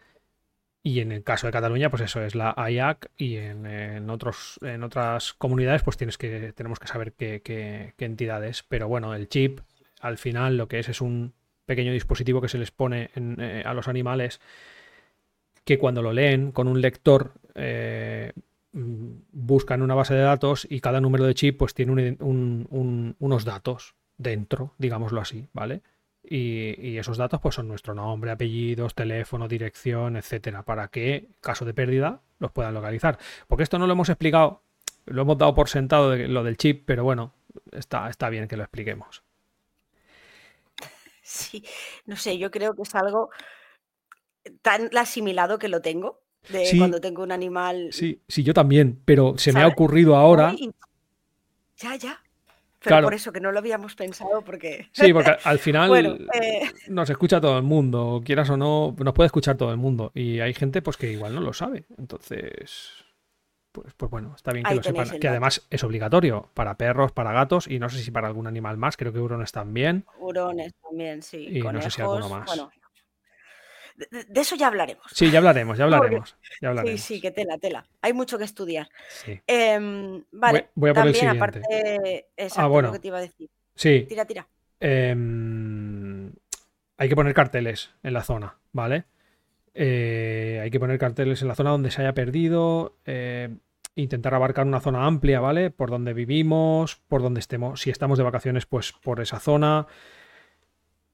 Y 0.82 1.00
en 1.00 1.12
el 1.12 1.22
caso 1.22 1.46
de 1.46 1.52
Cataluña, 1.52 1.90
pues 1.90 2.02
eso 2.02 2.22
es 2.22 2.34
la 2.34 2.54
IAC 2.56 3.10
y 3.16 3.36
en, 3.36 4.08
otros, 4.08 4.58
en 4.62 4.82
otras 4.82 5.34
comunidades, 5.34 5.82
pues 5.82 5.96
tienes 5.96 6.16
que, 6.16 6.52
tenemos 6.54 6.78
que 6.78 6.86
saber 6.86 7.12
qué, 7.12 7.42
qué, 7.42 7.92
entidades. 8.04 8.62
Pero 8.62 8.88
bueno, 8.88 9.14
el 9.14 9.28
chip, 9.28 9.60
al 10.00 10.18
final, 10.18 10.56
lo 10.56 10.66
que 10.66 10.78
es 10.78 10.88
es 10.88 11.00
un 11.00 11.34
pequeño 11.66 11.92
dispositivo 11.92 12.40
que 12.40 12.48
se 12.48 12.58
les 12.58 12.70
pone 12.70 13.10
eh, 13.14 13.62
a 13.66 13.74
los 13.74 13.86
animales 13.86 14.40
que 15.68 15.78
cuando 15.78 16.00
lo 16.00 16.14
leen 16.14 16.50
con 16.50 16.66
un 16.66 16.80
lector 16.80 17.34
eh, 17.54 18.32
buscan 18.72 19.82
una 19.82 19.94
base 19.94 20.14
de 20.14 20.22
datos 20.22 20.66
y 20.70 20.80
cada 20.80 20.98
número 20.98 21.24
de 21.24 21.34
chip 21.34 21.58
pues 21.58 21.74
tiene 21.74 22.16
unos 22.20 23.44
datos 23.44 23.94
dentro, 24.16 24.72
digámoslo 24.78 25.20
así, 25.20 25.46
¿vale? 25.52 25.82
Y, 26.22 26.96
esos 26.96 27.18
datos 27.18 27.38
pues 27.42 27.56
son 27.56 27.68
nuestro 27.68 27.92
nombre, 27.92 28.30
apellidos, 28.30 28.94
teléfono, 28.94 29.46
dirección, 29.46 30.16
etcétera, 30.16 30.62
para 30.62 30.88
que, 30.88 31.28
caso 31.42 31.66
de 31.66 31.74
pérdida, 31.74 32.22
los 32.38 32.50
puedan 32.50 32.72
localizar. 32.72 33.18
Porque 33.46 33.64
esto 33.64 33.78
no 33.78 33.86
lo 33.86 33.92
hemos 33.92 34.08
explicado, 34.08 34.62
lo 35.04 35.20
hemos 35.20 35.36
dado 35.36 35.54
por 35.54 35.68
sentado 35.68 36.12
de 36.12 36.28
lo 36.28 36.44
del 36.44 36.56
chip, 36.56 36.84
pero 36.86 37.04
bueno, 37.04 37.34
está, 37.72 38.08
está 38.08 38.30
bien 38.30 38.48
que 38.48 38.56
lo 38.56 38.62
expliquemos. 38.62 39.22
Sí, 41.30 41.62
no 42.06 42.16
sé, 42.16 42.38
yo 42.38 42.50
creo 42.50 42.74
que 42.74 42.80
es 42.80 42.94
algo 42.94 43.28
tan 44.62 44.90
asimilado 44.96 45.58
que 45.58 45.68
lo 45.68 45.80
tengo, 45.80 46.20
de 46.48 46.70
cuando 46.78 47.00
tengo 47.00 47.22
un 47.22 47.32
animal. 47.32 47.88
Sí, 47.92 48.22
sí, 48.28 48.42
yo 48.42 48.54
también, 48.54 49.00
pero 49.04 49.36
se 49.38 49.52
me 49.52 49.62
ha 49.62 49.66
ocurrido 49.66 50.16
ahora. 50.16 50.54
Ya, 51.76 51.96
ya. 51.96 52.22
Pero 52.80 53.02
por 53.02 53.14
eso 53.14 53.32
que 53.32 53.40
no 53.40 53.50
lo 53.50 53.58
habíamos 53.58 53.94
pensado 53.96 54.42
porque... 54.42 54.88
Sí, 54.92 55.12
porque 55.12 55.36
al 55.42 55.58
final 55.58 56.28
eh, 56.32 56.70
nos 56.88 57.10
escucha 57.10 57.40
todo 57.40 57.56
el 57.56 57.64
mundo, 57.64 58.22
quieras 58.24 58.50
o 58.50 58.56
no, 58.56 58.94
nos 58.98 59.14
puede 59.14 59.26
escuchar 59.26 59.56
todo 59.56 59.72
el 59.72 59.76
mundo. 59.76 60.12
Y 60.14 60.40
hay 60.40 60.54
gente 60.54 60.80
pues 60.80 60.96
que 60.96 61.10
igual 61.10 61.34
no 61.34 61.40
lo 61.40 61.52
sabe. 61.52 61.86
Entonces, 61.98 63.04
pues, 63.72 63.92
pues 63.96 64.10
bueno, 64.10 64.32
está 64.36 64.52
bien 64.52 64.64
que 64.64 64.76
lo 64.76 64.82
sepan. 64.82 65.18
Que 65.18 65.28
además 65.28 65.66
es 65.70 65.82
obligatorio 65.82 66.50
para 66.54 66.76
perros, 66.76 67.10
para 67.10 67.32
gatos 67.32 67.66
y 67.66 67.78
no 67.78 67.88
sé 67.88 67.98
si 67.98 68.10
para 68.10 68.28
algún 68.28 68.46
animal 68.46 68.76
más. 68.76 68.96
Creo 68.96 69.12
que 69.12 69.18
hurones 69.18 69.50
también. 69.50 70.06
Hurones 70.20 70.72
también, 70.80 71.22
sí. 71.22 71.48
Y 71.50 71.60
no 71.60 71.82
sé 71.82 71.90
si 71.90 72.00
alguno 72.00 72.28
más. 72.28 72.48
De, 73.98 74.40
eso 74.40 74.54
ya 74.54 74.68
hablaremos. 74.68 75.04
Sí, 75.12 75.30
ya 75.30 75.38
hablaremos, 75.38 75.76
ya 75.76 75.84
hablaremos, 75.84 76.36
Sí, 76.84 76.98
sí, 76.98 77.20
que 77.20 77.32
tela, 77.32 77.58
tela. 77.58 77.84
Hay 78.00 78.12
mucho 78.12 78.38
que 78.38 78.44
estudiar. 78.44 78.88
Sí. 79.08 79.40
Em, 79.46 80.22
vale, 80.30 80.70
voy, 80.74 80.90
a 80.90 80.94
por 80.94 81.02
también, 81.04 81.28
el 81.28 81.36
aparte, 81.36 82.26
exacto, 82.36 82.62
ah, 82.62 82.68
bueno. 82.68 82.88
lo 82.88 82.92
que 82.94 83.00
te 83.00 83.08
iba 83.08 83.18
a 83.18 83.22
decir. 83.22 83.50
Sí. 83.74 84.06
Tira, 84.08 84.24
tira. 84.24 84.46
Em, 84.80 86.32
hay 86.96 87.08
que 87.08 87.16
poner 87.16 87.34
carteles 87.34 87.90
en 88.02 88.12
la 88.12 88.22
zona, 88.22 88.58
¿vale? 88.72 89.04
Eh, 89.74 90.60
hay 90.62 90.70
que 90.70 90.80
poner 90.80 90.98
carteles 90.98 91.42
en 91.42 91.48
la 91.48 91.54
zona 91.54 91.70
donde 91.70 91.90
se 91.90 92.02
haya 92.02 92.14
perdido. 92.14 92.98
Eh, 93.04 93.48
intentar 93.94 94.34
abarcar 94.34 94.66
una 94.66 94.80
zona 94.80 95.06
amplia, 95.06 95.40
¿vale? 95.40 95.70
Por 95.70 95.90
donde 95.90 96.14
vivimos, 96.14 96.96
por 97.08 97.22
donde 97.22 97.40
estemos. 97.40 97.80
Si 97.80 97.90
estamos 97.90 98.18
de 98.18 98.24
vacaciones, 98.24 98.66
pues 98.66 98.92
por 98.92 99.20
esa 99.20 99.40
zona. 99.40 99.86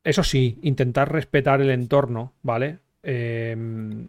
Eso 0.05 0.23
sí, 0.23 0.59
intentar 0.62 1.11
respetar 1.11 1.62
el 1.62 1.71
entorno, 1.71 2.35
¿vale? 2.43 2.79
Em, 3.03 4.07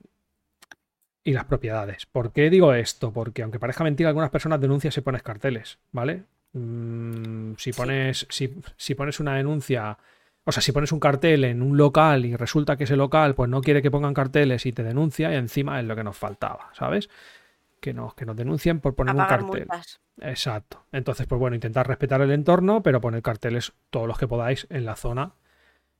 y 1.23 1.31
las 1.31 1.45
propiedades. 1.45 2.05
¿Por 2.05 2.34
qué 2.34 2.49
digo 2.49 2.73
esto? 2.73 3.13
Porque 3.13 3.41
aunque 3.41 3.60
parezca 3.60 3.86
mentira, 3.86 4.10
algunas 4.10 4.29
personas 4.29 4.60
denuncian 4.60 4.91
si 4.91 4.99
pones 4.99 5.23
carteles, 5.23 5.79
¿vale? 5.93 6.23
Mm, 6.51 7.53
si, 7.58 7.71
pones, 7.71 8.27
si, 8.29 8.95
pones 8.95 9.19
una 9.21 9.36
denuncia, 9.36 9.97
o 10.43 10.51
sea, 10.51 10.62
si 10.62 10.73
pones 10.73 10.91
un 10.91 10.99
cartel 10.99 11.45
en 11.45 11.62
un 11.62 11.77
local 11.77 12.25
y 12.25 12.36
resulta 12.36 12.75
que 12.75 12.84
ese 12.84 12.97
local 12.97 13.34
pues 13.34 13.49
no 13.49 13.62
quiere 13.62 13.81
que 13.81 13.89
pongan 13.89 14.13
carteles 14.13 14.65
y 14.65 14.73
te 14.73 14.84
denuncia, 14.84 15.31
y 15.31 15.36
encima 15.36 15.79
es 15.79 15.86
lo 15.86 15.95
que 15.95 16.03
nos 16.03 16.17
faltaba, 16.17 16.71
¿sabes? 16.73 17.10
Que 17.79 17.93
nos, 17.93 18.13
que 18.15 18.25
nos 18.25 18.36
denuncien 18.36 18.81
por 18.81 18.95
poner 18.95 19.15
un 19.15 19.25
cartel. 19.25 19.67
Exacto. 20.21 20.86
Entonces, 20.91 21.25
pues 21.25 21.39
bueno, 21.39 21.55
intentar 21.55 21.88
respetar 21.88 22.21
el 22.21 22.31
entorno, 22.31 22.84
pero 22.84 23.01
poner 23.01 23.21
carteles 23.21 23.73
todos 23.89 24.08
los 24.08 24.17
que 24.17 24.27
podáis 24.27 24.67
en 24.69 24.86
la 24.86 24.95
zona 24.97 25.34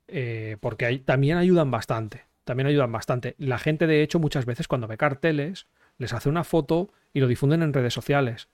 eh, 0.08 0.58
porque 0.60 1.00
también 1.00 1.38
ayudan 1.38 1.72
bastante. 1.72 2.26
También 2.44 2.68
ayudan 2.68 2.92
bastante. 2.92 3.36
La 3.38 3.58
gente, 3.58 3.88
de 3.88 4.04
hecho, 4.04 4.20
muchas 4.20 4.46
veces 4.46 4.68
cuando 4.68 4.88
ve 4.88 4.98
carteles, 4.98 5.68
les 5.98 6.14
hace 6.14 6.30
una 6.30 6.44
foto 6.44 6.90
y 7.14 7.20
lo 7.20 7.28
difunden 7.28 7.64
en 7.64 7.74
redes 7.74 7.94
sociales. 7.94 8.50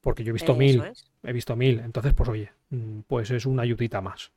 Porque 0.00 0.24
yo 0.24 0.30
he 0.30 0.32
visto 0.32 0.54
mil. 0.54 0.82
He 1.22 1.32
visto 1.32 1.56
mil. 1.56 1.80
Entonces, 1.80 2.14
pues 2.14 2.28
oye, 2.28 2.52
mm, 2.70 3.00
pues 3.00 3.30
es 3.30 3.46
una 3.46 3.62
ayudita 3.62 4.00
más. 4.00 4.32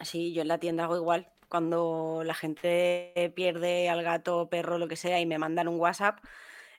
Sí, 0.00 0.32
yo 0.32 0.42
en 0.42 0.48
la 0.48 0.58
tienda 0.58 0.84
hago 0.84 0.96
igual. 0.96 1.28
Cuando 1.48 2.22
la 2.24 2.34
gente 2.34 3.32
pierde 3.36 3.88
al 3.88 4.02
gato, 4.02 4.48
perro, 4.48 4.78
lo 4.78 4.88
que 4.88 4.96
sea, 4.96 5.20
y 5.20 5.26
me 5.26 5.38
mandan 5.38 5.68
un 5.68 5.78
WhatsApp, 5.78 6.18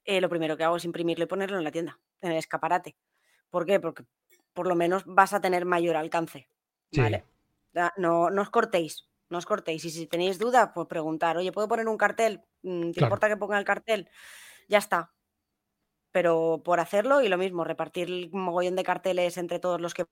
eh, 0.03 0.19
lo 0.21 0.29
primero 0.29 0.57
que 0.57 0.65
hago 0.65 0.77
es 0.77 0.85
imprimirlo 0.85 1.23
y 1.23 1.27
ponerlo 1.27 1.57
en 1.57 1.63
la 1.63 1.71
tienda, 1.71 1.99
en 2.21 2.31
el 2.31 2.37
escaparate. 2.37 2.97
¿Por 3.49 3.65
qué? 3.65 3.79
Porque 3.79 4.03
por 4.53 4.67
lo 4.67 4.75
menos 4.75 5.03
vas 5.05 5.33
a 5.33 5.39
tener 5.39 5.65
mayor 5.65 5.95
alcance. 5.95 6.49
¿Vale? 6.91 7.23
No, 7.73 8.29
no 8.29 8.41
os 8.41 8.49
cortéis, 8.49 9.07
no 9.29 9.37
os 9.37 9.45
cortéis. 9.45 9.85
Y 9.85 9.91
si 9.91 10.07
tenéis 10.07 10.39
duda, 10.39 10.73
pues 10.73 10.87
preguntar, 10.87 11.37
oye, 11.37 11.51
¿puedo 11.51 11.67
poner 11.67 11.87
un 11.87 11.97
cartel? 11.97 12.43
Mm, 12.63 12.91
¿Te 12.91 13.03
importa 13.03 13.27
que 13.29 13.37
ponga 13.37 13.59
el 13.59 13.65
cartel? 13.65 14.09
Ya 14.67 14.79
está. 14.79 15.13
Pero 16.11 16.61
por 16.63 16.79
hacerlo 16.79 17.21
y 17.21 17.29
lo 17.29 17.37
mismo, 17.37 17.63
repartir 17.63 18.29
un 18.33 18.41
mogollón 18.41 18.75
de 18.75 18.83
carteles 18.83 19.37
entre 19.37 19.59
todos 19.59 19.79
los 19.81 19.93
que 19.93 20.05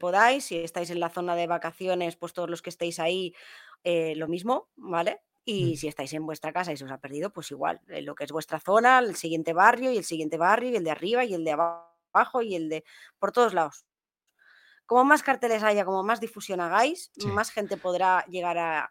podáis. 0.00 0.44
Si 0.44 0.56
estáis 0.58 0.90
en 0.90 1.00
la 1.00 1.10
zona 1.10 1.36
de 1.36 1.46
vacaciones, 1.46 2.16
pues 2.16 2.32
todos 2.32 2.50
los 2.50 2.62
que 2.62 2.70
estéis 2.70 2.98
ahí, 3.00 3.34
eh, 3.84 4.14
lo 4.16 4.28
mismo, 4.28 4.68
¿vale? 4.76 5.22
Y 5.44 5.74
mm. 5.74 5.76
si 5.76 5.88
estáis 5.88 6.12
en 6.14 6.26
vuestra 6.26 6.52
casa 6.52 6.72
y 6.72 6.76
se 6.76 6.84
os 6.84 6.90
ha 6.92 6.98
perdido, 7.00 7.32
pues 7.32 7.50
igual, 7.50 7.80
lo 7.86 8.14
que 8.14 8.24
es 8.24 8.32
vuestra 8.32 8.60
zona, 8.60 8.98
el 9.00 9.16
siguiente 9.16 9.52
barrio 9.52 9.92
y 9.92 9.98
el 9.98 10.04
siguiente 10.04 10.36
barrio 10.38 10.70
y 10.70 10.76
el 10.76 10.84
de 10.84 10.90
arriba 10.90 11.24
y 11.24 11.34
el 11.34 11.44
de 11.44 11.52
abajo 11.52 12.42
y 12.42 12.54
el 12.56 12.68
de 12.68 12.84
por 13.18 13.32
todos 13.32 13.54
lados 13.54 13.84
como 14.88 15.04
más 15.04 15.22
carteles 15.22 15.62
haya, 15.62 15.84
como 15.84 16.02
más 16.02 16.18
difusión 16.18 16.62
hagáis, 16.62 17.12
más 17.26 17.50
gente 17.50 17.76
podrá 17.76 18.24
llegar 18.24 18.56
a, 18.56 18.90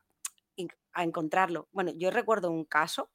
encontrarlo. 0.95 1.67
Bueno, 1.71 1.91
yo 1.95 2.11
recuerdo 2.11 2.49
un 2.49 2.65
caso 2.65 3.09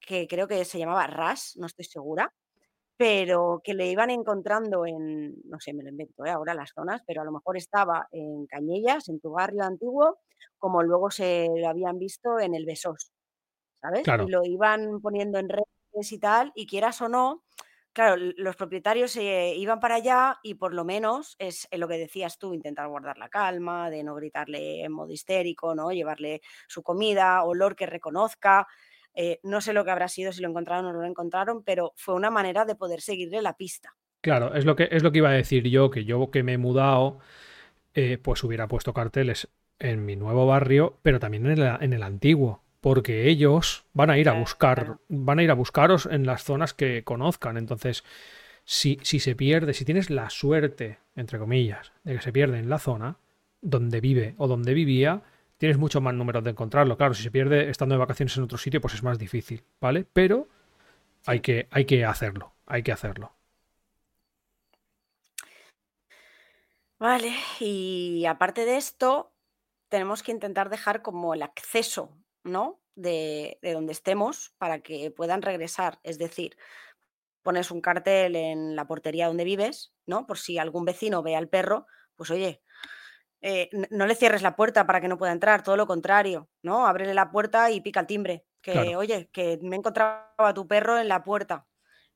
que 0.00 0.26
creo 0.26 0.46
que 0.48 0.64
se 0.64 0.78
llamaba 0.78 1.06
RAS, 1.08 1.54
no 1.56 1.66
estoy 1.66 1.84
segura, 1.84 2.32
pero 2.96 3.60
que 3.62 3.74
le 3.74 3.88
iban 3.88 4.10
encontrando 4.10 4.86
en, 4.86 5.34
no 5.44 5.58
sé, 5.60 5.72
me 5.72 5.82
lo 5.82 5.90
invento 5.90 6.24
¿eh? 6.24 6.30
ahora 6.30 6.54
las 6.54 6.70
zonas, 6.72 7.02
pero 7.06 7.22
a 7.22 7.24
lo 7.24 7.32
mejor 7.32 7.56
estaba 7.56 8.08
en 8.12 8.46
Cañellas, 8.46 9.08
en 9.08 9.20
tu 9.20 9.30
barrio 9.30 9.64
antiguo, 9.64 10.18
como 10.58 10.82
luego 10.82 11.10
se 11.10 11.48
lo 11.56 11.68
habían 11.68 11.98
visto 11.98 12.38
en 12.38 12.54
el 12.54 12.64
Besos, 12.64 13.12
¿sabes? 13.80 14.04
Y 14.06 14.30
lo 14.30 14.44
iban 14.44 15.00
poniendo 15.00 15.38
en 15.38 15.48
redes 15.48 16.12
y 16.12 16.18
tal, 16.18 16.52
y 16.54 16.66
quieras 16.66 17.00
o 17.00 17.08
no, 17.08 17.44
Claro, 17.98 18.32
los 18.36 18.54
propietarios 18.54 19.10
se 19.10 19.56
iban 19.56 19.80
para 19.80 19.96
allá 19.96 20.38
y 20.44 20.54
por 20.54 20.72
lo 20.72 20.84
menos 20.84 21.34
es 21.40 21.66
lo 21.72 21.88
que 21.88 21.98
decías 21.98 22.38
tú, 22.38 22.54
intentar 22.54 22.86
guardar 22.86 23.18
la 23.18 23.28
calma, 23.28 23.90
de 23.90 24.04
no 24.04 24.14
gritarle 24.14 24.84
en 24.84 24.92
modo 24.92 25.10
histérico, 25.12 25.74
¿no? 25.74 25.90
Llevarle 25.90 26.40
su 26.68 26.84
comida, 26.84 27.42
olor 27.42 27.74
que 27.74 27.86
reconozca. 27.86 28.68
Eh, 29.14 29.40
no 29.42 29.60
sé 29.60 29.72
lo 29.72 29.84
que 29.84 29.90
habrá 29.90 30.06
sido, 30.06 30.30
si 30.30 30.40
lo 30.40 30.48
encontraron 30.48 30.86
o 30.86 30.92
no 30.92 31.00
lo 31.00 31.08
encontraron, 31.08 31.64
pero 31.64 31.92
fue 31.96 32.14
una 32.14 32.30
manera 32.30 32.64
de 32.64 32.76
poder 32.76 33.00
seguirle 33.00 33.42
la 33.42 33.54
pista. 33.54 33.96
Claro, 34.20 34.54
es 34.54 34.64
lo 34.64 34.76
que, 34.76 34.86
es 34.92 35.02
lo 35.02 35.10
que 35.10 35.18
iba 35.18 35.30
a 35.30 35.32
decir 35.32 35.66
yo, 35.66 35.90
que 35.90 36.04
yo 36.04 36.30
que 36.30 36.44
me 36.44 36.52
he 36.52 36.58
mudado, 36.58 37.18
eh, 37.94 38.16
pues 38.16 38.44
hubiera 38.44 38.68
puesto 38.68 38.94
carteles 38.94 39.48
en 39.80 40.06
mi 40.06 40.14
nuevo 40.14 40.46
barrio, 40.46 41.00
pero 41.02 41.18
también 41.18 41.46
en 41.48 41.92
el 41.92 42.02
antiguo 42.04 42.62
porque 42.80 43.28
ellos 43.28 43.84
van 43.92 44.10
a 44.10 44.18
ir 44.18 44.28
a 44.28 44.32
buscar, 44.32 44.98
van 45.08 45.38
a 45.38 45.42
ir 45.42 45.50
a 45.50 45.54
buscaros 45.54 46.06
en 46.06 46.26
las 46.26 46.44
zonas 46.44 46.74
que 46.74 47.04
conozcan. 47.04 47.56
Entonces, 47.56 48.04
si, 48.64 48.98
si 49.02 49.20
se 49.20 49.34
pierde, 49.34 49.74
si 49.74 49.84
tienes 49.84 50.10
la 50.10 50.30
suerte, 50.30 50.98
entre 51.16 51.38
comillas, 51.38 51.92
de 52.04 52.14
que 52.14 52.22
se 52.22 52.32
pierde 52.32 52.58
en 52.58 52.68
la 52.68 52.78
zona 52.78 53.18
donde 53.60 54.00
vive 54.00 54.34
o 54.38 54.46
donde 54.46 54.74
vivía, 54.74 55.22
tienes 55.56 55.78
mucho 55.78 56.00
más 56.00 56.14
números 56.14 56.44
de 56.44 56.50
encontrarlo. 56.50 56.96
Claro, 56.96 57.14
si 57.14 57.22
se 57.22 57.30
pierde 57.30 57.68
estando 57.70 57.94
de 57.94 57.98
vacaciones 57.98 58.36
en 58.36 58.44
otro 58.44 58.58
sitio, 58.58 58.80
pues 58.80 58.94
es 58.94 59.02
más 59.02 59.18
difícil, 59.18 59.64
¿vale? 59.80 60.06
Pero 60.12 60.48
hay 61.26 61.40
que, 61.40 61.68
hay 61.70 61.84
que 61.84 62.04
hacerlo, 62.04 62.54
hay 62.66 62.82
que 62.82 62.92
hacerlo. 62.92 63.32
Vale, 67.00 67.32
y 67.60 68.24
aparte 68.26 68.64
de 68.64 68.76
esto, 68.76 69.32
tenemos 69.88 70.22
que 70.22 70.32
intentar 70.32 70.68
dejar 70.68 71.02
como 71.02 71.32
el 71.32 71.42
acceso 71.42 72.12
¿no? 72.44 72.80
De, 72.94 73.58
donde 73.62 73.92
estemos 73.92 74.54
para 74.58 74.80
que 74.80 75.10
puedan 75.10 75.42
regresar. 75.42 76.00
Es 76.02 76.18
decir, 76.18 76.56
pones 77.42 77.70
un 77.70 77.80
cartel 77.80 78.36
en 78.36 78.74
la 78.76 78.86
portería 78.86 79.28
donde 79.28 79.44
vives, 79.44 79.94
¿no? 80.06 80.26
Por 80.26 80.38
si 80.38 80.58
algún 80.58 80.84
vecino 80.84 81.22
ve 81.22 81.36
al 81.36 81.48
perro, 81.48 81.86
pues 82.16 82.30
oye, 82.30 82.62
eh, 83.40 83.70
no 83.90 84.06
le 84.06 84.16
cierres 84.16 84.42
la 84.42 84.56
puerta 84.56 84.86
para 84.86 85.00
que 85.00 85.08
no 85.08 85.18
pueda 85.18 85.32
entrar, 85.32 85.62
todo 85.62 85.76
lo 85.76 85.86
contrario, 85.86 86.48
¿no? 86.62 86.86
Ábrele 86.86 87.14
la 87.14 87.30
puerta 87.30 87.70
y 87.70 87.80
pica 87.80 88.00
el 88.00 88.06
timbre. 88.06 88.44
Que, 88.60 88.96
oye, 88.96 89.30
que 89.32 89.58
me 89.62 89.76
he 89.76 89.78
encontrado 89.78 90.26
a 90.36 90.52
tu 90.52 90.66
perro 90.66 90.98
en 90.98 91.08
la 91.08 91.22
puerta. 91.22 91.67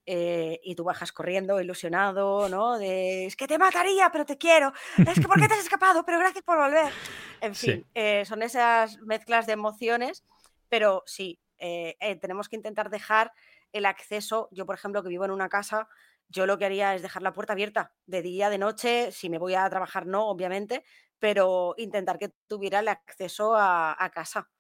Eh, 0.05 0.61
y 0.65 0.75
tú 0.75 0.83
bajas 0.85 1.13
corriendo, 1.13 1.61
ilusionado, 1.61 2.49
¿no? 2.49 2.77
De, 2.79 3.27
es 3.27 3.37
que 3.37 3.47
te 3.47 3.57
mataría, 3.59 4.11
pero 4.11 4.25
te 4.27 4.37
quiero. 4.37 4.73
Es 4.99 5.15
que, 5.21 5.29
¿por 5.29 5.41
qué 5.41 5.47
te 5.47 5.55
has 5.55 5.61
escapado? 5.65 6.05
Pero 6.05 6.19
gracias 6.19 6.43
por 6.45 6.59
volver. 6.59 6.93
En 7.41 7.55
Sí. 7.55 7.67
fin, 7.73 7.87
eh, 7.95 8.25
son 8.25 8.43
esas 8.43 8.99
mezclas 9.03 9.47
de 9.47 9.53
emociones, 9.53 10.25
pero 10.69 11.03
sí, 11.07 11.41
eh, 11.59 11.97
eh, 12.01 12.17
tenemos 12.17 12.49
que 12.49 12.57
intentar 12.57 12.91
dejar 12.91 13.33
el 13.73 13.87
acceso. 13.87 14.49
Yo, 14.51 14.67
por 14.67 14.75
ejemplo, 14.75 15.03
que 15.05 15.09
vivo 15.09 15.25
en 15.25 15.31
una 15.31 15.49
casa, 15.49 15.89
yo 16.29 16.47
lo 16.47 16.59
que 16.59 16.65
haría 16.65 16.95
es 16.97 17.03
dejar 17.03 17.23
la 17.23 17.33
puerta 17.33 17.53
abierta 17.53 17.95
de 18.07 18.23
día, 18.23 18.51
de 18.51 18.59
noche, 18.59 19.13
si 19.13 19.31
me 19.31 19.39
voy 19.39 19.55
a 19.55 19.69
trabajar 19.71 20.07
no, 20.07 20.27
obviamente, 20.29 20.85
pero 21.21 21.75
intentar 21.79 22.19
que 22.19 22.31
tuviera 22.49 22.81
el 22.81 22.89
acceso 22.89 23.55
a, 23.55 23.95
a 23.97 24.11
casa, 24.11 24.51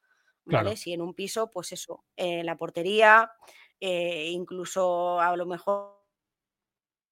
¿vale? 0.44 0.62
Claro. 0.62 0.76
Si 0.76 0.92
en 0.92 1.00
un 1.02 1.14
piso, 1.14 1.50
pues 1.50 1.72
eso, 1.72 2.04
eh, 2.16 2.44
la 2.44 2.56
portería, 2.56 3.32
eh, 3.82 4.30
incluso 4.30 5.20
a 5.20 5.36
lo 5.36 5.44
mejor 5.44 5.98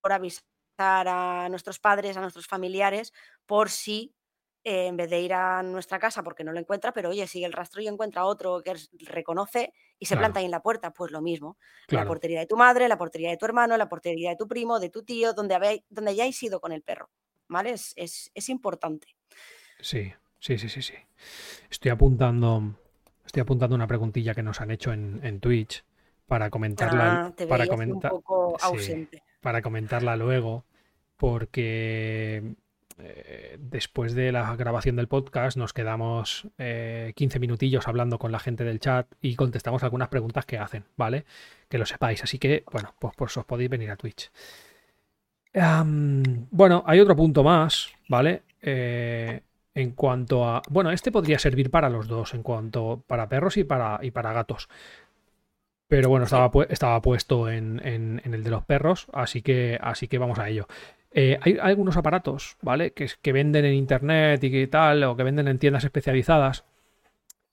avisar 0.04 0.44
a 0.78 1.48
nuestros 1.50 1.78
padres, 1.78 2.16
a 2.16 2.20
nuestros 2.20 2.46
familiares, 2.46 3.12
por 3.46 3.68
si 3.70 4.14
eh, 4.64 4.86
en 4.86 4.96
vez 4.96 5.10
de 5.10 5.20
ir 5.20 5.32
a 5.34 5.62
nuestra 5.62 5.98
casa 5.98 6.22
porque 6.22 6.44
no 6.44 6.52
lo 6.52 6.60
encuentra, 6.60 6.92
pero 6.92 7.10
oye, 7.10 7.26
sigue 7.26 7.46
el 7.46 7.52
rastro 7.52 7.82
y 7.82 7.88
encuentra 7.88 8.24
otro 8.24 8.62
que 8.62 8.74
reconoce 9.06 9.72
y 9.98 10.06
se 10.06 10.14
planta 10.16 10.38
ahí 10.40 10.44
en 10.46 10.50
la 10.50 10.62
puerta, 10.62 10.92
pues 10.92 11.10
lo 11.12 11.20
mismo. 11.20 11.58
La 11.88 12.06
portería 12.06 12.40
de 12.40 12.46
tu 12.46 12.56
madre, 12.56 12.88
la 12.88 12.96
portería 12.98 13.30
de 13.30 13.36
tu 13.36 13.46
hermano, 13.46 13.76
la 13.76 13.88
portería 13.88 14.30
de 14.30 14.36
tu 14.36 14.46
primo, 14.48 14.78
de 14.80 14.90
tu 14.90 15.02
tío, 15.02 15.32
donde, 15.32 15.54
habéis, 15.54 15.82
donde 15.88 16.12
hayáis 16.12 16.42
ido 16.42 16.60
con 16.60 16.72
el 16.72 16.82
perro. 16.82 17.10
¿Vale? 17.48 17.70
Es, 17.72 17.92
es- 17.96 18.30
es 18.34 18.48
importante. 18.48 19.08
Sí, 19.80 20.12
sí, 20.38 20.56
sí, 20.58 20.68
sí, 20.68 20.82
sí. 20.82 20.94
Estoy 21.70 21.90
apuntando, 21.90 22.74
estoy 23.26 23.40
apuntando 23.40 23.74
una 23.74 23.86
preguntilla 23.86 24.34
que 24.34 24.42
nos 24.42 24.60
han 24.60 24.70
hecho 24.70 24.92
en, 24.92 25.20
en 25.24 25.40
Twitch 25.40 25.84
para 26.30 26.48
comentarla, 26.48 27.26
Ah, 27.26 27.32
te 27.36 27.48
para 27.48 27.64
así 27.64 27.70
un 27.72 27.76
comentar, 27.76 28.10
poco 28.12 28.56
sí, 28.60 28.66
ausente. 28.66 29.22
para 29.40 29.62
comentarla 29.62 30.14
luego, 30.14 30.64
porque 31.16 32.54
eh, 32.98 33.56
después 33.58 34.14
de 34.14 34.30
la 34.30 34.54
grabación 34.54 34.94
del 34.94 35.08
podcast 35.08 35.56
nos 35.56 35.72
quedamos 35.72 36.46
eh, 36.56 37.12
15 37.16 37.40
minutillos 37.40 37.88
hablando 37.88 38.20
con 38.20 38.30
la 38.30 38.38
gente 38.38 38.62
del 38.62 38.78
chat 38.78 39.08
y 39.20 39.34
contestamos 39.34 39.82
algunas 39.82 40.06
preguntas 40.08 40.46
que 40.46 40.56
hacen, 40.58 40.84
¿vale? 40.96 41.24
Que 41.68 41.78
lo 41.78 41.84
sepáis. 41.84 42.22
Así 42.22 42.38
que, 42.38 42.62
bueno, 42.70 42.94
pues, 43.00 43.12
pues 43.16 43.36
os 43.36 43.44
podéis 43.44 43.68
venir 43.70 43.90
a 43.90 43.96
Twitch. 43.96 44.30
Bueno, 45.52 46.84
hay 46.86 47.00
otro 47.00 47.16
punto 47.16 47.42
más, 47.42 47.88
¿vale? 48.08 48.42
Eh, 48.62 49.40
en 49.74 49.90
cuanto 49.92 50.44
a. 50.44 50.62
Bueno, 50.70 50.92
este 50.92 51.10
podría 51.10 51.40
servir 51.40 51.70
para 51.70 51.88
los 51.90 52.06
dos, 52.06 52.34
en 52.34 52.42
cuanto 52.44 53.02
para 53.08 53.28
perros 53.28 53.56
y 53.56 53.64
para, 53.64 53.98
y 54.02 54.12
para 54.12 54.32
gatos. 54.32 54.68
Pero 55.90 56.08
bueno, 56.08 56.24
estaba, 56.26 56.50
estaba 56.70 57.02
puesto 57.02 57.50
en, 57.50 57.80
en- 57.84 58.22
el 58.34 58.44
de 58.44 58.50
los 58.50 58.64
perros, 58.64 59.08
así 59.12 59.42
que, 59.42 59.78
así 59.82 60.08
que 60.08 60.18
vamos 60.18 60.38
a 60.38 60.48
ello. 60.48 60.68
Eh, 61.12 61.38
hay, 61.42 61.58
algunos 61.60 61.96
aparatos, 61.96 62.56
¿vale? 62.62 62.92
Que, 62.92 63.08
que 63.20 63.32
venden 63.32 63.64
en 63.66 63.74
internet 63.74 64.42
y 64.44 64.50
que 64.52 64.66
tal, 64.68 65.02
o 65.04 65.16
que 65.16 65.24
venden 65.24 65.48
en 65.48 65.58
tiendas 65.58 65.84
especializadas, 65.84 66.64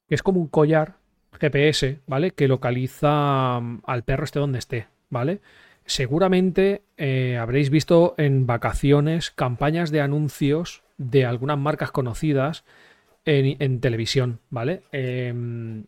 que 0.08 0.16
es 0.16 0.24
como 0.24 0.40
un 0.40 0.48
collar 0.48 0.96
GPS, 1.40 2.00
¿vale? 2.08 2.32
Que 2.32 2.48
localiza 2.48 3.60
mm, 3.62 3.82
al 3.86 4.04
perro 4.04 4.24
esté 4.26 4.40
donde 4.40 4.60
esté, 4.60 4.88
¿vale? 5.10 5.42
Seguramente 5.86 6.84
eh, 6.98 7.38
habréis 7.38 7.70
visto 7.72 8.16
en 8.18 8.46
vacaciones 8.48 9.32
campañas 9.32 9.92
de 9.92 10.02
anuncios 10.02 10.84
de 10.98 11.26
algunas 11.26 11.58
marcas 11.58 11.92
conocidas 11.92 12.66
en, 13.26 13.62
en 13.62 13.80
televisión, 13.82 14.40
¿vale? 14.50 14.84
Em, 14.92 15.86